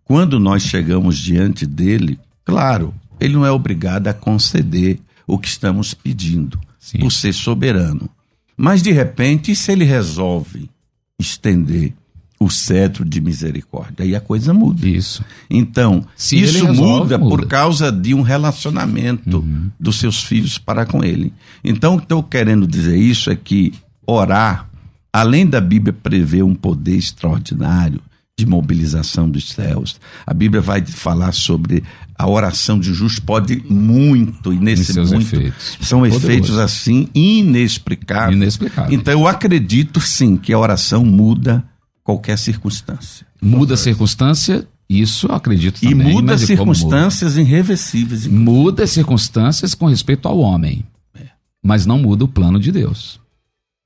quando 0.08 0.40
nós 0.40 0.62
chegamos 0.62 1.18
diante 1.18 1.66
dele, 1.66 2.18
claro, 2.42 2.94
ele 3.20 3.34
não 3.34 3.44
é 3.44 3.52
obrigado 3.52 4.08
a 4.08 4.14
conceder 4.14 4.98
o 5.26 5.38
que 5.38 5.46
estamos 5.46 5.92
pedindo, 5.92 6.58
Sim. 6.80 7.00
por 7.00 7.12
ser 7.12 7.34
soberano. 7.34 8.08
Mas, 8.56 8.82
de 8.82 8.90
repente, 8.90 9.54
se 9.54 9.70
ele 9.70 9.84
resolve 9.84 10.70
estender 11.18 11.92
o 12.40 12.48
cetro 12.48 13.04
de 13.04 13.20
misericórdia. 13.20 14.04
Aí 14.04 14.14
a 14.14 14.20
coisa 14.20 14.54
muda. 14.54 14.88
Isso. 14.88 15.24
Então, 15.50 16.04
Se 16.16 16.40
isso 16.40 16.64
resolve, 16.64 16.80
muda, 16.80 17.18
muda, 17.18 17.36
por 17.36 17.46
causa 17.46 17.90
de 17.90 18.14
um 18.14 18.22
relacionamento 18.22 19.38
uhum. 19.38 19.70
dos 19.78 19.96
seus 19.96 20.22
filhos 20.22 20.56
para 20.56 20.86
com 20.86 21.04
ele. 21.04 21.32
Então, 21.62 21.94
o 21.94 21.98
que 21.98 22.04
estou 22.04 22.22
querendo 22.22 22.66
dizer 22.66 22.96
isso 22.96 23.28
é 23.28 23.36
que 23.36 23.74
orar, 24.06 24.70
além 25.12 25.46
da 25.46 25.60
Bíblia 25.60 25.92
prever 25.92 26.44
um 26.44 26.54
poder 26.54 26.96
extraordinário 26.96 28.00
de 28.38 28.46
mobilização 28.46 29.28
dos 29.28 29.48
céus, 29.48 30.00
a 30.24 30.32
Bíblia 30.32 30.62
vai 30.62 30.80
falar 30.86 31.32
sobre 31.32 31.82
a 32.16 32.28
oração 32.28 32.78
de 32.78 32.94
justo 32.94 33.20
pode 33.22 33.64
muito 33.68 34.52
e 34.52 34.58
nesse 34.58 34.96
muito 35.00 35.16
efeitos. 35.16 35.76
são 35.80 36.00
Poderoso. 36.00 36.24
efeitos 36.24 36.58
assim 36.58 37.08
inexplicáveis. 37.12 38.36
Inexplicável. 38.36 38.94
Então 38.94 39.12
eu 39.12 39.26
acredito 39.26 40.00
sim 40.00 40.36
que 40.36 40.52
a 40.52 40.58
oração 40.58 41.04
muda 41.04 41.64
qualquer 42.04 42.38
circunstância. 42.38 43.26
Muda 43.42 43.74
a 43.74 43.76
circunstância, 43.76 44.68
isso 44.88 45.26
eu 45.26 45.34
acredito 45.34 45.80
também. 45.80 46.08
E 46.08 46.12
muda 46.12 46.38
circunstâncias 46.38 47.32
muda. 47.36 47.42
irreversíveis. 47.42 48.26
Muda 48.28 48.86
circunstâncias 48.86 49.74
com 49.74 49.86
respeito 49.86 50.28
ao 50.28 50.38
homem, 50.38 50.84
é. 51.12 51.26
mas 51.60 51.84
não 51.84 51.98
muda 51.98 52.24
o 52.24 52.28
plano 52.28 52.60
de 52.60 52.70
Deus. 52.70 53.20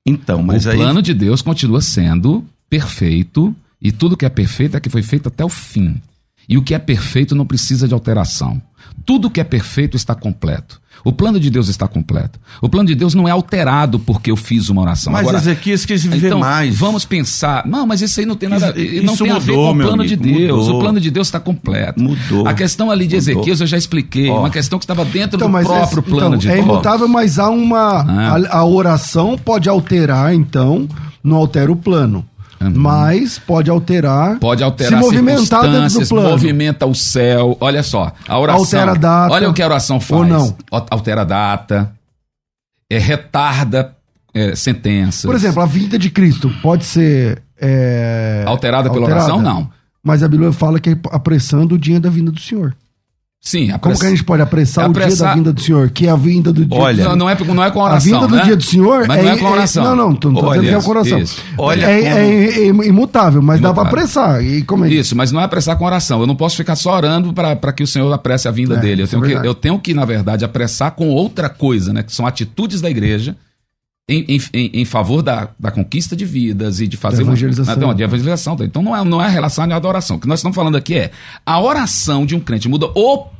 Então, 0.05 0.43
mas 0.43 0.67
o 0.67 0.71
aí... 0.71 0.77
plano 0.77 1.01
de 1.01 1.15
Deus 1.15 1.41
continua 1.41 1.81
sendo 1.81 2.45
perfeito 2.69 3.55
e 3.83 3.91
tudo 3.91 4.16
que 4.16 4.24
é 4.24 4.28
perfeito 4.28 4.76
é 4.76 4.80
que 4.80 4.89
foi 4.89 5.03
feito 5.03 5.28
até 5.28 5.45
o 5.45 5.49
fim. 5.49 6.01
E 6.49 6.59
o 6.59 6.62
que 6.62 6.74
é 6.74 6.78
perfeito 6.78 7.35
não 7.35 7.47
precisa 7.47 7.87
de 7.87 7.95
alteração. 7.95 8.61
Tudo 9.07 9.30
que 9.30 9.41
é 9.41 9.45
perfeito 9.45 9.97
está 9.97 10.14
completo. 10.14 10.80
O 11.05 11.12
plano 11.12 11.41
de 11.41 11.51
Deus 11.51 11.68
está 11.68 11.89
completo. 11.89 12.39
O 12.61 12.68
plano 12.68 12.87
de 12.87 12.95
Deus 12.95 13.14
não 13.14 13.26
é 13.26 13.30
alterado 13.30 13.99
porque 13.99 14.30
eu 14.30 14.37
fiz 14.37 14.68
uma 14.68 14.83
oração. 14.83 15.12
Mas 15.12 15.22
Agora, 15.22 15.39
Ezequias 15.39 15.85
quis 15.85 16.05
viver 16.05 16.28
então, 16.28 16.39
mais. 16.39 16.76
Vamos 16.76 17.05
pensar. 17.05 17.66
Não, 17.66 17.87
mas 17.87 18.03
isso 18.03 18.20
aí 18.20 18.26
não 18.26 18.37
tem 18.37 18.49
nada. 18.49 18.78
Isso 18.78 19.05
não 19.05 19.16
tem 19.16 19.33
mudou, 19.33 19.37
a 19.37 19.39
ver 19.41 19.53
com 19.55 19.70
o 19.70 19.76
plano 19.76 20.07
de 20.07 20.16
Deus. 20.16 20.66
Mudou. 20.66 20.76
O 20.76 20.80
plano 20.80 21.01
de 21.01 21.11
Deus 21.11 21.26
está 21.26 21.41
completo. 21.41 22.01
Mudou. 22.01 22.47
A 22.47 22.55
questão 22.55 22.91
ali 22.91 23.07
de 23.07 23.16
mudou. 23.16 23.33
Ezequias 23.33 23.61
eu 23.61 23.66
já 23.66 23.78
expliquei. 23.78 24.28
Oh. 24.28 24.41
Uma 24.41 24.51
questão 24.51 24.78
que 24.78 24.85
estava 24.85 25.05
dentro 25.05 25.37
então, 25.37 25.51
do 25.51 25.64
próprio 25.64 26.01
esse, 26.01 26.03
plano 26.03 26.26
então, 26.26 26.39
de 26.39 26.49
é 26.49 26.55
Deus. 26.55 26.66
É 26.66 26.68
imutável, 26.68 27.09
mas 27.09 27.39
há 27.39 27.51
uma. 27.51 28.03
Ah. 28.03 28.37
A, 28.37 28.59
a 28.59 28.64
oração 28.64 29.37
pode 29.37 29.68
alterar, 29.68 30.35
então, 30.35 30.89
não 31.24 31.37
altera 31.37 31.72
o 31.72 31.76
plano. 31.76 32.24
Uhum. 32.63 32.73
Mas 32.75 33.39
pode 33.39 33.71
alterar. 33.71 34.39
Pode 34.39 34.63
alterar 34.63 35.03
se 35.03 35.05
movimentar 35.05 35.63
dentro 35.63 36.01
do 36.01 36.09
plano. 36.09 36.31
Movimenta 36.31 36.87
o 36.87 36.95
céu. 36.95 37.57
Olha 37.61 37.83
só, 37.83 38.13
a 38.29 38.39
oração. 38.39 38.61
Altera 38.61 38.93
a 38.93 38.95
data. 38.95 39.35
Olha 39.35 39.51
o 39.51 39.55
que 39.55 39.63
a 39.63 39.67
oração 39.67 40.01
faz. 40.01 40.21
Ou 40.21 40.27
não. 40.27 40.57
Altera 40.71 41.23
a 41.23 41.25
data. 41.25 41.93
É, 42.91 42.99
retarda 42.99 43.97
é, 44.35 44.55
sentenças. 44.55 45.25
Por 45.25 45.35
exemplo, 45.35 45.63
a 45.63 45.67
vinda 45.67 45.99
de 45.99 46.11
Cristo 46.11 46.51
pode 46.63 46.85
ser. 46.85 47.43
É, 47.61 48.45
alterada 48.47 48.91
pela 48.91 49.03
alterada, 49.03 49.35
oração? 49.35 49.43
Não. 49.43 49.71
Mas 50.03 50.23
a 50.23 50.29
Bíblia 50.29 50.53
fala 50.53 50.81
que 50.81 50.91
é 50.91 50.97
apressando 51.11 51.77
o 51.77 51.79
dia 51.79 52.01
da 52.01 52.11
vinda 52.11 52.31
do 52.31 52.41
Senhor. 52.41 52.75
Sim, 53.45 53.72
apress... 53.72 53.80
Como 53.80 53.99
que 53.99 54.07
a 54.07 54.11
gente 54.11 54.22
pode 54.22 54.40
apressar, 54.40 54.84
apressar, 54.84 55.11
o 55.11 55.16
dia 55.16 55.26
da 55.26 55.34
vinda 55.34 55.53
do 55.53 55.61
Senhor? 55.61 55.90
Que 55.90 56.07
é 56.07 56.11
a 56.11 56.14
vinda 56.14 56.53
do 56.53 56.64
dia 56.64 56.78
Olha, 56.78 57.05
não, 57.09 57.16
não, 57.16 57.28
é, 57.28 57.36
não 57.36 57.64
é 57.64 57.72
com 57.72 57.80
oração. 57.80 58.14
A 58.14 58.20
vinda 58.20 58.28
do 58.28 58.36
né? 58.36 58.43
dia 58.45 58.57
do 58.57 58.62
Senhor 58.62 59.05
mas 59.09 59.18
é, 59.18 59.22
não 59.24 59.30
é 59.32 59.36
com 59.36 59.47
oração. 59.47 59.82
É, 59.82 59.88
não, 59.88 59.97
não, 59.97 60.14
tô, 60.14 60.30
não 60.30 60.40
tô 60.40 60.47
Olha, 60.47 60.61
dizendo 60.61 60.78
que 60.78 60.80
é 60.80 60.84
com 60.84 60.90
oração. 60.93 61.18
Isso. 61.18 61.43
Olha 61.59 61.86
é, 61.86 61.99
como... 61.99 62.80
é, 62.80 62.84
é, 62.84 62.88
imutável, 62.88 63.43
mas 63.43 63.59
imutável. 63.59 63.62
dá 63.62 63.74
para 63.74 63.88
apressar. 63.88 64.45
E 64.45 64.62
como 64.62 64.84
é 64.84 64.90
isso, 64.90 65.16
mas 65.16 65.32
não 65.32 65.40
é 65.40 65.45
apressar 65.45 65.76
com 65.76 65.84
oração. 65.84 66.20
Eu 66.20 66.26
não 66.28 66.36
posso 66.36 66.57
ficar 66.57 66.76
só 66.76 66.95
orando 66.95 67.32
para 67.32 67.72
que 67.72 67.82
o 67.82 67.86
Senhor 67.86 68.12
apresse 68.12 68.47
a 68.47 68.53
vinda 68.53 68.76
é, 68.76 68.78
dele. 68.78 69.03
Eu 69.03 69.09
tenho, 69.09 69.22
que, 69.22 69.32
eu 69.32 69.55
tenho 69.57 69.78
que, 69.80 69.93
na 69.93 70.05
verdade, 70.05 70.45
apressar 70.45 70.93
com 70.93 71.09
outra 71.09 71.49
coisa, 71.49 71.93
né? 71.93 72.05
Que 72.05 72.14
são 72.14 72.24
atitudes 72.24 72.80
da 72.80 72.88
igreja 72.88 73.36
em, 74.09 74.41
em, 74.53 74.71
em, 74.81 74.85
favor 74.85 75.23
da, 75.23 75.51
da 75.59 75.71
conquista 75.71 76.17
de 76.17 76.25
vidas 76.25 76.81
e 76.81 76.89
de 76.89 76.97
fazer 76.97 77.23
evangelização. 77.23 77.75
Uma, 77.75 77.87
não, 77.87 77.95
de 77.95 78.03
evangelização. 78.03 78.57
Então 78.61 78.83
não 78.83 78.97
é, 78.97 79.05
não 79.05 79.23
é 79.23 79.29
relação 79.29 79.65
à 79.65 79.77
adoração. 79.77 80.17
O 80.17 80.21
que 80.21 80.27
nós 80.27 80.41
estamos 80.41 80.57
falando 80.57 80.77
aqui 80.77 80.95
é 80.95 81.11
a 81.47 81.61
oração 81.61 82.27
de 82.27 82.35
um 82.35 82.41
crente 82.41 82.69
muda 82.69 82.87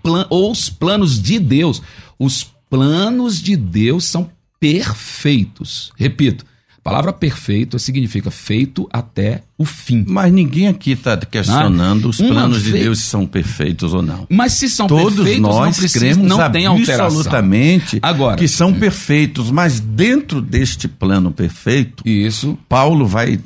plan, 0.03 0.27
os 0.31 0.71
planos 0.71 1.21
de 1.21 1.39
Deus. 1.39 1.83
Os 2.19 2.45
planos 2.71 3.41
de 3.43 3.57
Deus 3.57 4.05
são 4.05 4.31
perfeitos. 4.61 5.93
Repito, 5.97 6.45
a 6.85 6.91
palavra 6.91 7.13
perfeito 7.13 7.79
significa 7.79 8.29
feito 8.29 8.89
até 8.93 9.43
o 9.57 9.65
fim. 9.65 10.05
Mas 10.09 10.33
ninguém 10.33 10.67
aqui 10.67 10.91
está 10.91 11.17
questionando 11.17 12.07
ah, 12.07 12.11
os 12.11 12.17
planos 12.17 12.65
de 12.65 12.73
Deus 12.73 12.99
se 12.99 13.05
são 13.07 13.25
perfeitos 13.25 13.95
ou 13.95 14.03
não. 14.03 14.27
Mas 14.29 14.55
se 14.55 14.69
são 14.69 14.89
Todos 14.89 15.15
perfeitos, 15.15 15.43
nós 15.43 15.55
não 15.55 15.73
precisa, 15.73 15.99
cremos 16.01 16.27
não 16.27 16.51
tem 16.51 16.67
alteração. 16.67 17.07
absolutamente 17.07 18.01
Agora, 18.03 18.37
que 18.37 18.49
são 18.49 18.75
perfeitos, 18.75 19.49
mas 19.53 19.79
dentro 19.79 20.43
deste 20.43 20.89
plano 20.89 21.31
perfeito, 21.31 22.03
isso 22.05 22.59
Paulo 22.69 23.07
vai 23.07 23.39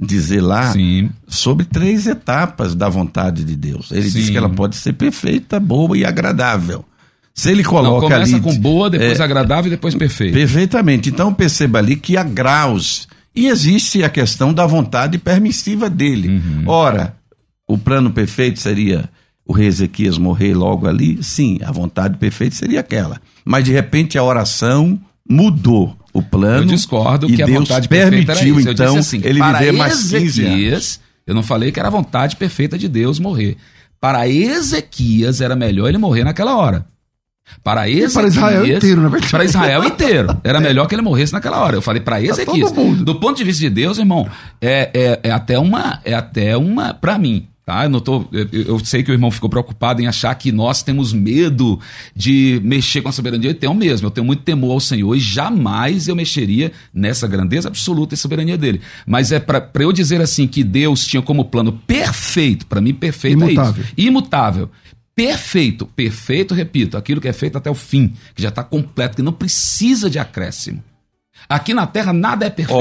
dizer 0.00 0.40
lá 0.40 0.72
Sim. 0.72 1.10
sobre 1.28 1.66
três 1.66 2.08
etapas 2.08 2.74
da 2.74 2.88
vontade 2.88 3.44
de 3.44 3.54
Deus. 3.54 3.92
Ele 3.92 4.10
Sim. 4.10 4.18
diz 4.18 4.30
que 4.30 4.36
ela 4.36 4.48
pode 4.48 4.74
ser 4.74 4.94
perfeita, 4.94 5.60
boa 5.60 5.96
e 5.96 6.04
agradável. 6.04 6.84
Se 7.34 7.50
ele 7.50 7.64
coloca 7.64 8.02
Não, 8.02 8.10
começa 8.10 8.36
ali, 8.36 8.42
com 8.42 8.54
boa, 8.58 8.90
depois 8.90 9.18
é, 9.18 9.22
agradável 9.22 9.68
e 9.68 9.70
depois 9.70 9.94
perfeito. 9.94 10.34
Perfeitamente. 10.34 11.08
Então 11.08 11.32
perceba 11.32 11.78
ali 11.78 11.96
que 11.96 12.16
há 12.16 12.22
graus. 12.22 13.08
E 13.34 13.46
existe 13.46 14.02
a 14.02 14.10
questão 14.10 14.52
da 14.52 14.66
vontade 14.66 15.16
permissiva 15.16 15.88
dele. 15.88 16.28
Uhum. 16.28 16.64
Ora, 16.66 17.16
o 17.66 17.78
plano 17.78 18.10
perfeito 18.10 18.58
seria 18.58 19.08
o 19.46 19.52
rei 19.52 19.68
Ezequias 19.68 20.18
morrer 20.18 20.54
logo 20.54 20.86
ali? 20.86 21.22
Sim, 21.22 21.58
a 21.64 21.72
vontade 21.72 22.18
perfeita 22.18 22.54
seria 22.54 22.80
aquela. 22.80 23.20
Mas 23.44 23.64
de 23.64 23.72
repente 23.72 24.18
a 24.18 24.22
oração 24.22 25.00
mudou 25.28 25.96
o 26.12 26.22
plano. 26.22 26.64
Eu 26.64 26.66
discordo 26.66 27.26
e 27.26 27.36
que 27.36 27.44
Deus 27.44 27.50
a 27.50 27.60
vontade 27.60 27.88
permitiu 27.88 28.56
perfeita 28.56 28.70
então 28.70 28.96
assim, 28.96 29.20
ele 29.24 29.42
viver 29.42 29.72
mais 29.72 30.10
15 30.10 30.44
anos. 30.44 31.00
Eu 31.26 31.34
não 31.34 31.42
falei 31.42 31.70
que 31.70 31.78
era 31.78 31.88
a 31.88 31.92
vontade 31.92 32.36
perfeita 32.36 32.76
de 32.76 32.88
Deus 32.88 33.18
morrer. 33.18 33.56
Para 34.00 34.28
Ezequias 34.28 35.40
era 35.40 35.54
melhor 35.54 35.88
ele 35.88 35.98
morrer 35.98 36.24
naquela 36.24 36.56
hora. 36.56 36.86
Para 37.62 37.88
Ezequias, 37.88 38.12
para 38.14 38.28
Israel 38.28 38.66
inteiro, 38.66 39.00
na 39.02 39.08
verdade. 39.08 39.30
Para 39.30 39.44
Israel 39.44 39.84
inteiro. 39.84 40.40
Era 40.44 40.58
é. 40.58 40.60
melhor 40.60 40.86
que 40.86 40.94
ele 40.94 41.02
morresse 41.02 41.32
naquela 41.32 41.58
hora. 41.60 41.76
Eu 41.76 41.82
falei 41.82 42.00
para 42.00 42.22
Ezequias. 42.22 42.72
Do 42.72 43.16
ponto 43.16 43.36
de 43.36 43.44
vista 43.44 43.60
de 43.60 43.70
Deus, 43.70 43.98
irmão, 43.98 44.28
é, 44.60 44.90
é, 44.94 45.20
é 45.28 45.30
até 45.30 45.58
uma. 45.58 46.00
É 46.04 46.14
até 46.14 46.56
uma. 46.56 46.94
Para 46.94 47.18
mim, 47.18 47.46
Tá? 47.70 47.84
Eu, 47.84 47.88
não 47.88 48.00
tô, 48.00 48.26
eu, 48.32 48.48
eu 48.52 48.78
sei 48.84 49.00
que 49.00 49.12
o 49.12 49.14
irmão 49.14 49.30
ficou 49.30 49.48
preocupado 49.48 50.02
em 50.02 50.08
achar 50.08 50.34
que 50.34 50.50
nós 50.50 50.82
temos 50.82 51.12
medo 51.12 51.78
de 52.16 52.60
mexer 52.64 53.00
com 53.00 53.08
a 53.08 53.12
soberania. 53.12 53.50
Eu 53.50 53.54
tenho 53.54 53.72
mesmo, 53.74 54.08
eu 54.08 54.10
tenho 54.10 54.24
muito 54.24 54.42
temor 54.42 54.72
ao 54.72 54.80
Senhor 54.80 55.14
e 55.14 55.20
jamais 55.20 56.08
eu 56.08 56.16
mexeria 56.16 56.72
nessa 56.92 57.28
grandeza 57.28 57.68
absoluta 57.68 58.12
e 58.12 58.16
soberania 58.16 58.58
dele. 58.58 58.80
Mas 59.06 59.30
é 59.30 59.38
para 59.38 59.70
eu 59.78 59.92
dizer 59.92 60.20
assim 60.20 60.48
que 60.48 60.64
Deus 60.64 61.06
tinha 61.06 61.22
como 61.22 61.44
plano 61.44 61.70
perfeito, 61.86 62.66
para 62.66 62.80
mim 62.80 62.92
perfeito 62.92 63.38
Imutável. 63.38 63.84
é 63.84 63.86
isso. 63.86 63.94
Imutável. 63.96 64.70
Perfeito, 65.26 65.86
perfeito, 65.86 66.54
repito, 66.54 66.96
aquilo 66.96 67.20
que 67.20 67.28
é 67.28 67.32
feito 67.32 67.58
até 67.58 67.70
o 67.70 67.74
fim, 67.74 68.14
que 68.34 68.42
já 68.42 68.48
está 68.48 68.64
completo, 68.64 69.16
que 69.16 69.22
não 69.22 69.32
precisa 69.32 70.08
de 70.08 70.18
acréscimo. 70.18 70.82
Aqui 71.48 71.74
na 71.74 71.86
terra 71.86 72.12
nada 72.12 72.46
é 72.46 72.50
perfeito. 72.50 72.80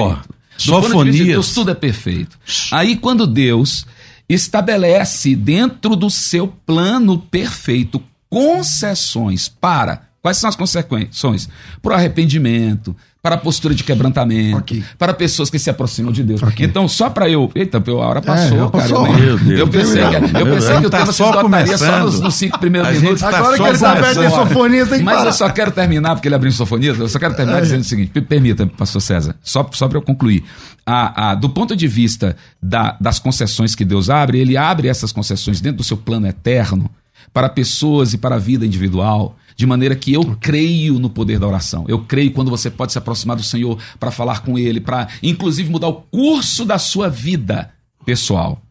Do 0.66 0.72
ponto 0.72 0.82
de 0.82 0.90
Sofonias. 0.90 1.28
Deus, 1.28 1.54
tudo 1.54 1.72
é 1.72 1.76
perfeito. 1.76 2.38
Aí 2.72 2.96
quando 2.96 3.28
Deus 3.28 3.86
estabelece 4.28 5.36
dentro 5.36 5.96
do 5.96 6.10
seu 6.10 6.48
plano 6.48 7.18
perfeito 7.18 8.02
concessões 8.30 9.50
para. 9.50 10.08
Quais 10.22 10.38
são 10.38 10.50
as 10.50 10.56
consequências? 10.56 11.50
Para 11.82 11.94
o 11.94 11.96
arrependimento, 11.96 12.96
para 13.22 13.36
a 13.36 13.38
postura 13.38 13.76
de 13.76 13.84
quebrantamento, 13.84 14.57
Ok. 14.59 14.82
para 14.97 15.13
pessoas 15.13 15.49
que 15.49 15.59
se 15.59 15.70
aproximam 15.70 16.09
de 16.11 16.24
Deus. 16.24 16.41
Ok. 16.41 16.65
Então, 16.65 16.88
só 16.88 17.09
para 17.09 17.30
eu. 17.30 17.51
Eita, 17.53 17.78
a 17.86 17.93
hora 17.95 18.22
passou, 18.22 18.57
cara. 18.57 18.70
passou. 18.70 19.07
Eu, 19.07 19.13
Meu 19.13 19.38
Deus. 19.38 19.59
eu 19.59 19.67
pensei, 19.67 20.01
que, 20.01 20.15
eu 20.15 20.45
pensei 20.45 20.72
que 20.80 20.86
o 20.86 20.89
Deus. 20.89 20.91
tema 20.91 21.05
Tá 21.05 21.05
se 21.11 21.13
só 21.17 21.30
esgotaria 21.30 21.78
só 21.78 21.86
nos, 21.86 21.99
começando. 21.99 22.24
nos 22.24 22.36
cinco 22.36 22.59
primeiros 22.59 22.89
A 22.89 22.93
gente 22.93 23.01
minutos. 23.03 23.22
tá 23.22 23.28
Agora 23.38 23.57
só 23.57 23.63
que 23.63 23.70
ele 23.70 23.78
tá 23.78 23.93
perto 23.95 24.07
de 24.07 24.15
começando. 24.15 24.47
sofonia, 24.47 24.86
tem 24.86 24.97
que 24.99 25.03
Mas 25.03 25.15
parar. 25.17 25.30
eu 25.30 25.34
só 25.34 25.49
quero 25.49 25.72
terminar, 25.72 26.15
porque 26.15 26.28
ele 26.30 26.36
abriu 26.36 26.51
sofonia, 26.53 26.91
eu 26.97 27.09
só 27.09 27.20
quero 27.20 27.36
terminar 27.36 27.61
dizendo 27.61 27.82
o 27.82 27.84
seguinte: 27.84 28.11
me 28.15 28.22
permita, 28.22 28.65
pastor 28.67 29.01
César, 29.01 29.36
só, 29.43 29.70
só 29.74 29.88
para 29.89 29.97
eu 29.97 30.01
concluir. 30.01 30.43
A, 30.86 31.32
a- 31.32 31.36
do 31.36 31.49
ponto 31.49 31.76
de 31.76 31.88
vista 31.89 32.38
da- 32.63 32.95
das 33.01 33.20
concessões 33.20 33.76
que 33.76 33.84
Deus 33.84 34.09
abre, 34.09 34.39
ele 34.39 34.55
abre 34.55 34.88
essas 34.88 35.11
concessões 35.11 35.59
dentro 35.59 35.80
do 35.80 35.84
seu 35.84 35.97
plano 35.97 36.26
eterno 36.26 36.89
para 37.34 37.49
pessoas 37.49 38.13
e 38.13 38.17
para 38.17 38.36
a 38.36 38.39
vida 38.39 38.65
individual, 38.65 39.38
de 39.55 39.65
maneira 39.65 39.95
que 39.95 40.13
eu 40.13 40.38
creio 40.39 40.99
no 40.99 41.09
poder 41.09 41.39
da 41.39 41.47
oração. 41.47 41.86
Eu 41.88 41.99
creio 41.99 42.32
quando 42.32 42.49
você 42.49 42.69
pode 42.69 42.91
se 42.91 42.97
aproximar 42.97 43.36
do 43.36 43.43
Senhor 43.43 43.77
para 43.99 44.11
falar 44.11 44.41
com 44.41 44.57
Ele, 44.57 44.80
para 44.80 45.07
inclusive 45.21 45.69
mudar 45.69 45.88
o 45.89 45.95
curso 45.95 46.63
da 46.65 46.77
sua 46.80 47.09
vida 47.09 47.69
pessoal. 48.05 48.61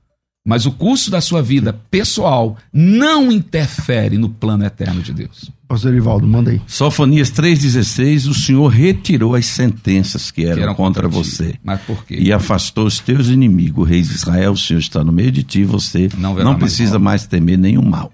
Mas 0.47 0.65
o 0.65 0.73
curso 0.73 1.11
da 1.11 1.21
sua 1.21 1.43
vida 1.43 1.79
pessoal 1.91 2.57
não 2.73 3.31
interfere 3.31 4.17
no 4.17 4.31
plano 4.31 4.65
eterno 4.65 5.03
de 5.03 5.13
Deus. 5.13 5.51
Pastor 5.69 5.93
Erivaldo, 5.93 6.27
manda 6.27 6.51
aí. 6.51 6.63
Sofonias 6.67 7.31
3,16, 7.31 8.31
o 8.31 8.33
Senhor 8.33 8.69
retirou 8.69 9.35
as 9.35 9.45
sentenças 9.45 10.31
que 10.31 10.45
eram, 10.47 10.55
Que 10.55 10.63
eram 10.63 10.75
contra, 10.75 11.03
contra 11.03 11.09
você. 11.23 11.55
Mas 11.63 11.83
por 11.83 12.03
quê? 12.07 12.17
E 12.19 12.33
afastou 12.33 12.87
os 12.87 12.99
teus 12.99 13.29
inimigos, 13.29 13.85
o 13.85 13.87
rei 13.87 14.01
de 14.01 14.11
Israel, 14.11 14.53
o 14.53 14.57
Senhor 14.57 14.79
está 14.81 15.05
no 15.05 15.13
meio 15.13 15.31
de 15.31 15.43
ti, 15.43 15.65
você 15.65 16.09
Não 16.17 16.35
não, 16.35 16.45
mais 16.45 16.59
precisa 16.61 16.93
mal. 16.93 17.01
mais 17.01 17.27
temer 17.27 17.59
nenhum 17.59 17.85
mal. 17.85 18.11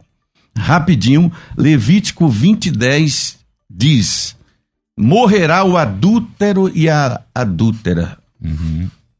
Rapidinho, 0.57 1.33
Levítico 1.57 2.29
20, 2.29 2.71
10 2.71 3.39
diz: 3.69 4.37
Morrerá 4.97 5.65
o 5.65 5.77
adúltero 5.77 6.71
e 6.75 6.89
a 6.89 7.21
adúltera. 7.35 8.17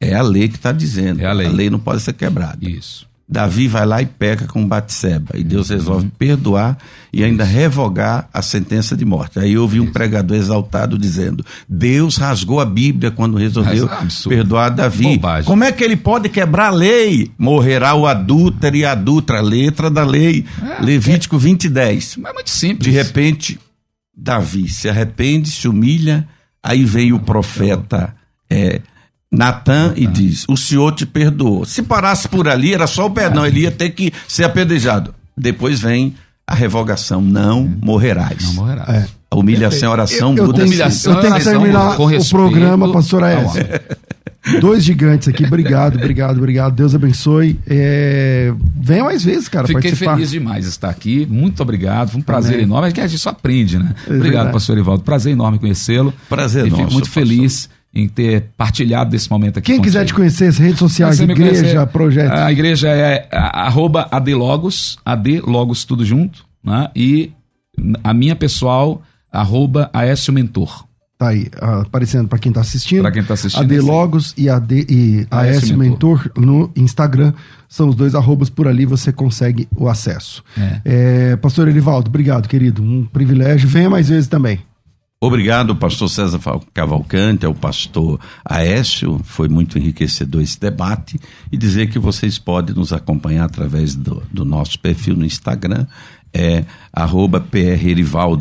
É 0.01 0.14
a 0.14 0.22
lei 0.22 0.49
que 0.49 0.57
está 0.57 0.70
dizendo. 0.70 1.20
É 1.20 1.26
a 1.26 1.32
lei. 1.32 1.47
A 1.47 1.51
lei 1.51 1.70
não 1.70 1.78
pode 1.78 2.03
ser 2.03 2.12
quebrada. 2.12 2.59
Isso. 2.61 3.07
Davi 3.26 3.66
vai 3.66 3.86
lá 3.86 4.02
e 4.02 4.06
peca 4.06 4.46
com 4.46 4.66
Batseba. 4.66 5.36
E 5.36 5.42
Deus 5.42 5.70
resolve 5.70 6.10
perdoar 6.18 6.76
e 7.10 7.24
ainda 7.24 7.42
revogar 7.42 8.28
a 8.32 8.42
sentença 8.42 8.94
de 8.94 9.04
morte. 9.04 9.38
Aí 9.38 9.54
eu 9.54 9.62
ouvi 9.62 9.80
um 9.80 9.90
pregador 9.90 10.36
exaltado 10.36 10.98
dizendo: 10.98 11.44
Deus 11.66 12.16
rasgou 12.16 12.60
a 12.60 12.66
Bíblia 12.66 13.10
quando 13.10 13.38
resolveu 13.38 13.88
é 13.90 14.28
perdoar 14.28 14.70
Davi. 14.70 15.16
Bobagem. 15.16 15.46
Como 15.46 15.64
é 15.64 15.72
que 15.72 15.82
ele 15.82 15.96
pode 15.96 16.28
quebrar 16.28 16.66
a 16.66 16.70
lei? 16.70 17.30
Morrerá 17.38 17.94
o 17.94 18.06
adúltero 18.06 18.76
e 18.76 18.84
a 18.84 18.92
adulta, 18.92 19.40
letra 19.40 19.90
da 19.90 20.04
lei. 20.04 20.44
Levítico 20.80 21.38
20, 21.38 21.68
10. 21.68 22.16
Mas 22.18 22.30
é 22.30 22.34
muito 22.34 22.50
simples. 22.50 22.84
De 22.84 22.90
repente, 22.90 23.58
Davi 24.14 24.68
se 24.68 24.88
arrepende, 24.88 25.50
se 25.50 25.66
humilha, 25.66 26.28
aí 26.62 26.84
vem 26.84 27.12
o 27.12 27.18
profeta 27.18 28.14
é, 28.50 28.82
Natan 29.37 29.93
e 29.97 30.07
diz: 30.07 30.45
O 30.49 30.57
Senhor 30.57 30.93
te 30.95 31.05
perdoou. 31.07 31.64
Se 31.64 31.82
parasse 31.82 32.28
por 32.28 32.49
ali, 32.49 32.72
era 32.74 32.87
só 32.87 33.07
o 33.07 33.11
perdão, 33.11 33.45
ele 33.47 33.61
ia 33.61 33.70
ter 33.70 33.91
que 33.91 34.12
ser 34.28 34.45
apedrejado. 34.45 35.14
Depois 35.37 35.80
vem 35.80 36.14
a 36.47 36.55
revogação: 36.55 37.20
Não 37.20 37.70
morrerás. 37.82 38.45
Não 38.47 38.55
morrerá. 38.55 38.85
É. 38.89 39.07
A 39.30 39.37
humilhação 39.37 39.89
e 39.89 39.91
a 39.91 39.93
oração 39.93 40.37
Eu, 40.37 40.45
eu 40.47 40.51
humilhação 40.51 41.14
eu 41.14 41.20
tenho 41.20 41.35
que 41.35 41.43
terminar 41.43 41.97
com 41.97 42.05
o 42.05 42.07
respeito 42.07 42.37
programa, 42.37 42.93
pastor 42.93 43.24
ao 43.24 43.28
Aécio. 43.30 43.62
homem. 43.62 43.66
Dois 44.61 44.85
gigantes 44.85 45.26
aqui, 45.26 45.45
obrigado, 45.45 45.97
obrigado, 45.97 46.37
obrigado. 46.37 46.74
Deus 46.74 46.95
abençoe. 46.95 47.59
É, 47.66 48.53
Venha 48.78 49.03
mais 49.03 49.24
vezes, 49.24 49.49
cara, 49.49 49.66
Fiquei 49.66 49.82
participar. 49.82 50.14
feliz 50.16 50.30
demais 50.30 50.64
de 50.64 50.70
estar 50.70 50.91
aqui. 50.91 51.26
Muito 51.30 51.62
obrigado. 51.62 52.11
Foi 52.11 52.20
um 52.20 52.22
prazer 52.22 52.53
Amém. 52.55 52.64
enorme. 52.66 52.89
É 52.89 52.93
que 52.93 53.01
a 53.01 53.07
gente 53.07 53.18
só 53.20 53.30
aprende, 53.30 53.78
né? 53.78 53.95
É 54.07 54.11
obrigado, 54.11 54.22
verdade. 54.32 54.53
pastor 54.53 54.76
Erivaldo. 54.76 55.03
Prazer 55.03 55.32
enorme 55.32 55.59
conhecê-lo. 55.59 56.12
Prazer 56.28 56.66
E 56.66 56.70
fico 56.70 56.82
nosso, 56.82 56.93
muito 56.93 57.07
pastor. 57.07 57.22
feliz 57.26 57.70
em 57.95 58.09
ter 58.09 58.47
partilhado 58.57 59.11
desse 59.11 59.30
momento 59.30 59.59
aqui 59.59 59.72
Quem 59.72 59.80
quiser 59.80 60.01
te 60.05 60.12
contigo. 60.12 60.18
conhecer, 60.20 60.47
as 60.49 60.59
redes 60.59 60.78
sociais, 60.78 61.20
igreja, 61.20 61.61
conhecer, 61.62 61.86
projeto. 61.86 62.32
A 62.32 62.51
igreja 62.51 62.88
é 62.88 63.28
a- 63.30 63.66
arroba 63.66 64.09
adlogos, 64.11 64.99
adlogos 65.05 65.84
tudo 65.84 66.05
junto, 66.05 66.45
né? 66.62 66.88
E 66.97 67.30
a 68.03 68.12
minha 68.12 68.34
pessoal, 68.34 69.01
arroba 69.32 69.88
Aécio 69.92 70.32
Mentor. 70.32 70.84
Tá 71.16 71.28
aí, 71.28 71.47
aparecendo 71.61 72.26
pra 72.28 72.38
quem 72.40 72.51
tá 72.51 72.61
assistindo. 72.61 73.03
Pra 73.03 73.12
quem 73.12 73.22
tá 73.22 73.34
assistindo, 73.34 73.62
AD 73.62 73.76
é. 73.76 73.80
Logos 73.80 74.34
e 74.36 74.49
AD 74.51 74.86
e 74.90 75.26
AS 75.30 75.70
Mentor 75.70 76.28
no 76.36 76.72
Instagram. 76.74 77.32
São 77.68 77.88
os 77.88 77.95
dois 77.95 78.16
arrobas 78.16 78.51
por 78.51 78.66
ali, 78.66 78.84
você 78.84 79.12
consegue 79.12 79.68
o 79.76 79.88
acesso. 79.88 80.42
É, 80.84 81.36
Pastor 81.36 81.68
Elivaldo, 81.68 82.09
obrigado, 82.09 82.49
querido. 82.49 82.82
Um 82.82 83.05
privilégio. 83.05 83.68
Venha 83.68 83.88
mais 83.88 84.09
vezes 84.09 84.26
também. 84.28 84.59
Obrigado, 85.24 85.74
pastor 85.74 86.10
César 86.10 86.38
Cavalcante, 86.74 87.46
ao 87.46 87.54
pastor 87.54 88.20
Aécio, 88.44 89.18
foi 89.24 89.48
muito 89.48 89.78
enriquecedor 89.78 90.42
esse 90.42 90.60
debate, 90.60 91.18
e 91.50 91.56
dizer 91.56 91.88
que 91.88 91.98
vocês 91.98 92.38
podem 92.38 92.76
nos 92.76 92.92
acompanhar 92.92 93.46
através 93.46 93.94
do, 93.94 94.22
do 94.30 94.44
nosso 94.44 94.78
perfil 94.78 95.16
no 95.16 95.24
Instagram, 95.24 95.86
é 96.30 96.66
arroba 96.92 97.42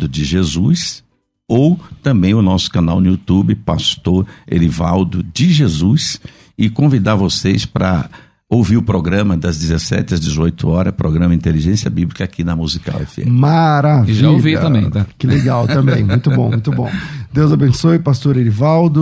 de 0.10 0.26
Jesus, 0.26 1.06
ou 1.48 1.80
também 2.02 2.34
o 2.34 2.42
nosso 2.42 2.70
canal 2.70 3.00
no 3.00 3.12
YouTube, 3.12 3.56
Pastor 3.56 4.28
Erivaldo 4.46 5.24
de 5.24 5.54
Jesus, 5.54 6.20
e 6.58 6.70
convidar 6.70 7.16
vocês 7.16 7.66
para 7.66 8.10
ouvir 8.54 8.78
o 8.78 8.82
programa 8.82 9.36
das 9.36 9.58
17 9.58 10.14
às 10.14 10.20
18 10.20 10.68
horas, 10.68 10.94
programa 10.94 11.34
Inteligência 11.34 11.90
Bíblica 11.90 12.24
aqui 12.24 12.44
na 12.44 12.56
Musical 12.56 13.00
FM. 13.00 13.28
Maravilha. 13.28 14.12
E 14.12 14.20
já 14.20 14.30
ouvi 14.30 14.58
também, 14.58 14.90
tá? 14.90 15.06
Que 15.18 15.28
legal 15.28 15.68
também. 15.68 16.04
Muito 16.04 16.30
bom, 16.30 16.50
muito 16.50 16.72
bom. 16.72 16.90
Deus 17.32 17.52
abençoe, 17.52 18.00
pastor 18.00 18.38
Erivaldo, 18.38 19.02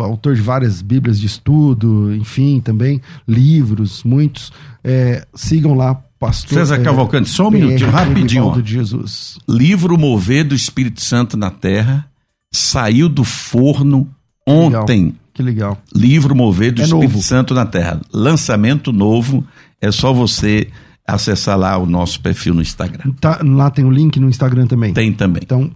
autor 0.00 0.34
de 0.34 0.40
várias 0.40 0.80
bíblias 0.80 1.20
de 1.20 1.26
estudo, 1.26 2.14
enfim, 2.14 2.60
também 2.60 3.00
livros, 3.28 4.02
muitos. 4.02 4.52
É, 4.82 5.26
sigam 5.34 5.74
lá, 5.74 5.94
pastor. 6.18 6.58
César 6.58 6.76
é, 6.76 6.78
Cavalcante, 6.78 7.28
só 7.28 7.48
um 7.48 7.50
PR 7.50 7.58
minutinho, 7.58 7.90
rapidinho, 7.90 8.44
ó. 8.46 8.58
de 8.58 8.72
Jesus. 8.72 9.38
livro 9.48 9.98
Mover 9.98 10.44
do 10.44 10.54
Espírito 10.54 11.02
Santo 11.02 11.36
na 11.36 11.50
Terra 11.50 12.06
saiu 12.52 13.08
do 13.08 13.24
forno 13.24 14.08
ontem. 14.46 15.14
Que 15.36 15.42
legal. 15.42 15.76
Livro 15.94 16.34
Mover 16.34 16.72
do 16.72 16.80
É 16.80 16.84
Espírito 16.86 17.12
novo. 17.12 17.22
Santo 17.22 17.52
na 17.52 17.66
Terra. 17.66 18.00
Lançamento 18.10 18.90
novo. 18.90 19.46
É 19.82 19.92
só 19.92 20.10
você 20.10 20.68
acessar 21.06 21.58
lá 21.58 21.76
o 21.76 21.84
nosso 21.84 22.18
perfil 22.22 22.54
no 22.54 22.62
Instagram. 22.62 23.12
Tá, 23.20 23.40
lá 23.44 23.70
tem 23.70 23.84
o 23.84 23.90
link 23.90 24.18
no 24.18 24.30
Instagram 24.30 24.66
também. 24.66 24.94
Tem 24.94 25.12
também. 25.12 25.42
Então, 25.44 25.70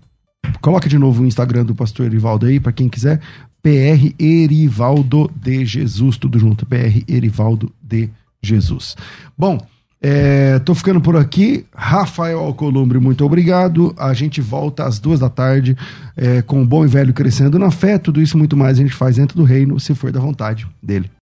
coloca 0.62 0.88
de 0.88 0.98
novo 0.98 1.22
o 1.22 1.26
Instagram 1.26 1.66
do 1.66 1.74
pastor 1.74 2.06
Erivaldo 2.06 2.46
aí, 2.46 2.58
para 2.58 2.72
quem 2.72 2.88
quiser. 2.88 3.20
PR 3.62 4.14
Erivaldo 4.18 5.30
de 5.36 5.66
Jesus, 5.66 6.16
tudo 6.16 6.38
junto. 6.38 6.64
PR 6.64 7.04
Erivaldo 7.06 7.70
de 7.82 8.08
Jesus. 8.42 8.96
Bom, 9.36 9.58
é, 10.02 10.58
tô 10.60 10.74
ficando 10.74 11.00
por 11.00 11.16
aqui. 11.16 11.66
Rafael 11.74 12.38
Alcolumbre, 12.38 12.98
muito 12.98 13.24
obrigado. 13.24 13.94
A 13.98 14.14
gente 14.14 14.40
volta 14.40 14.84
às 14.84 14.98
duas 14.98 15.20
da 15.20 15.28
tarde 15.28 15.76
é, 16.16 16.40
com 16.40 16.62
o 16.62 16.66
bom 16.66 16.84
e 16.84 16.88
velho 16.88 17.12
crescendo 17.12 17.58
na 17.58 17.70
fé. 17.70 17.98
Tudo 17.98 18.20
isso 18.20 18.38
muito 18.38 18.56
mais 18.56 18.78
a 18.78 18.82
gente 18.82 18.94
faz 18.94 19.16
dentro 19.16 19.36
do 19.36 19.44
reino, 19.44 19.78
se 19.78 19.94
for 19.94 20.10
da 20.10 20.20
vontade 20.20 20.66
dele. 20.82 21.10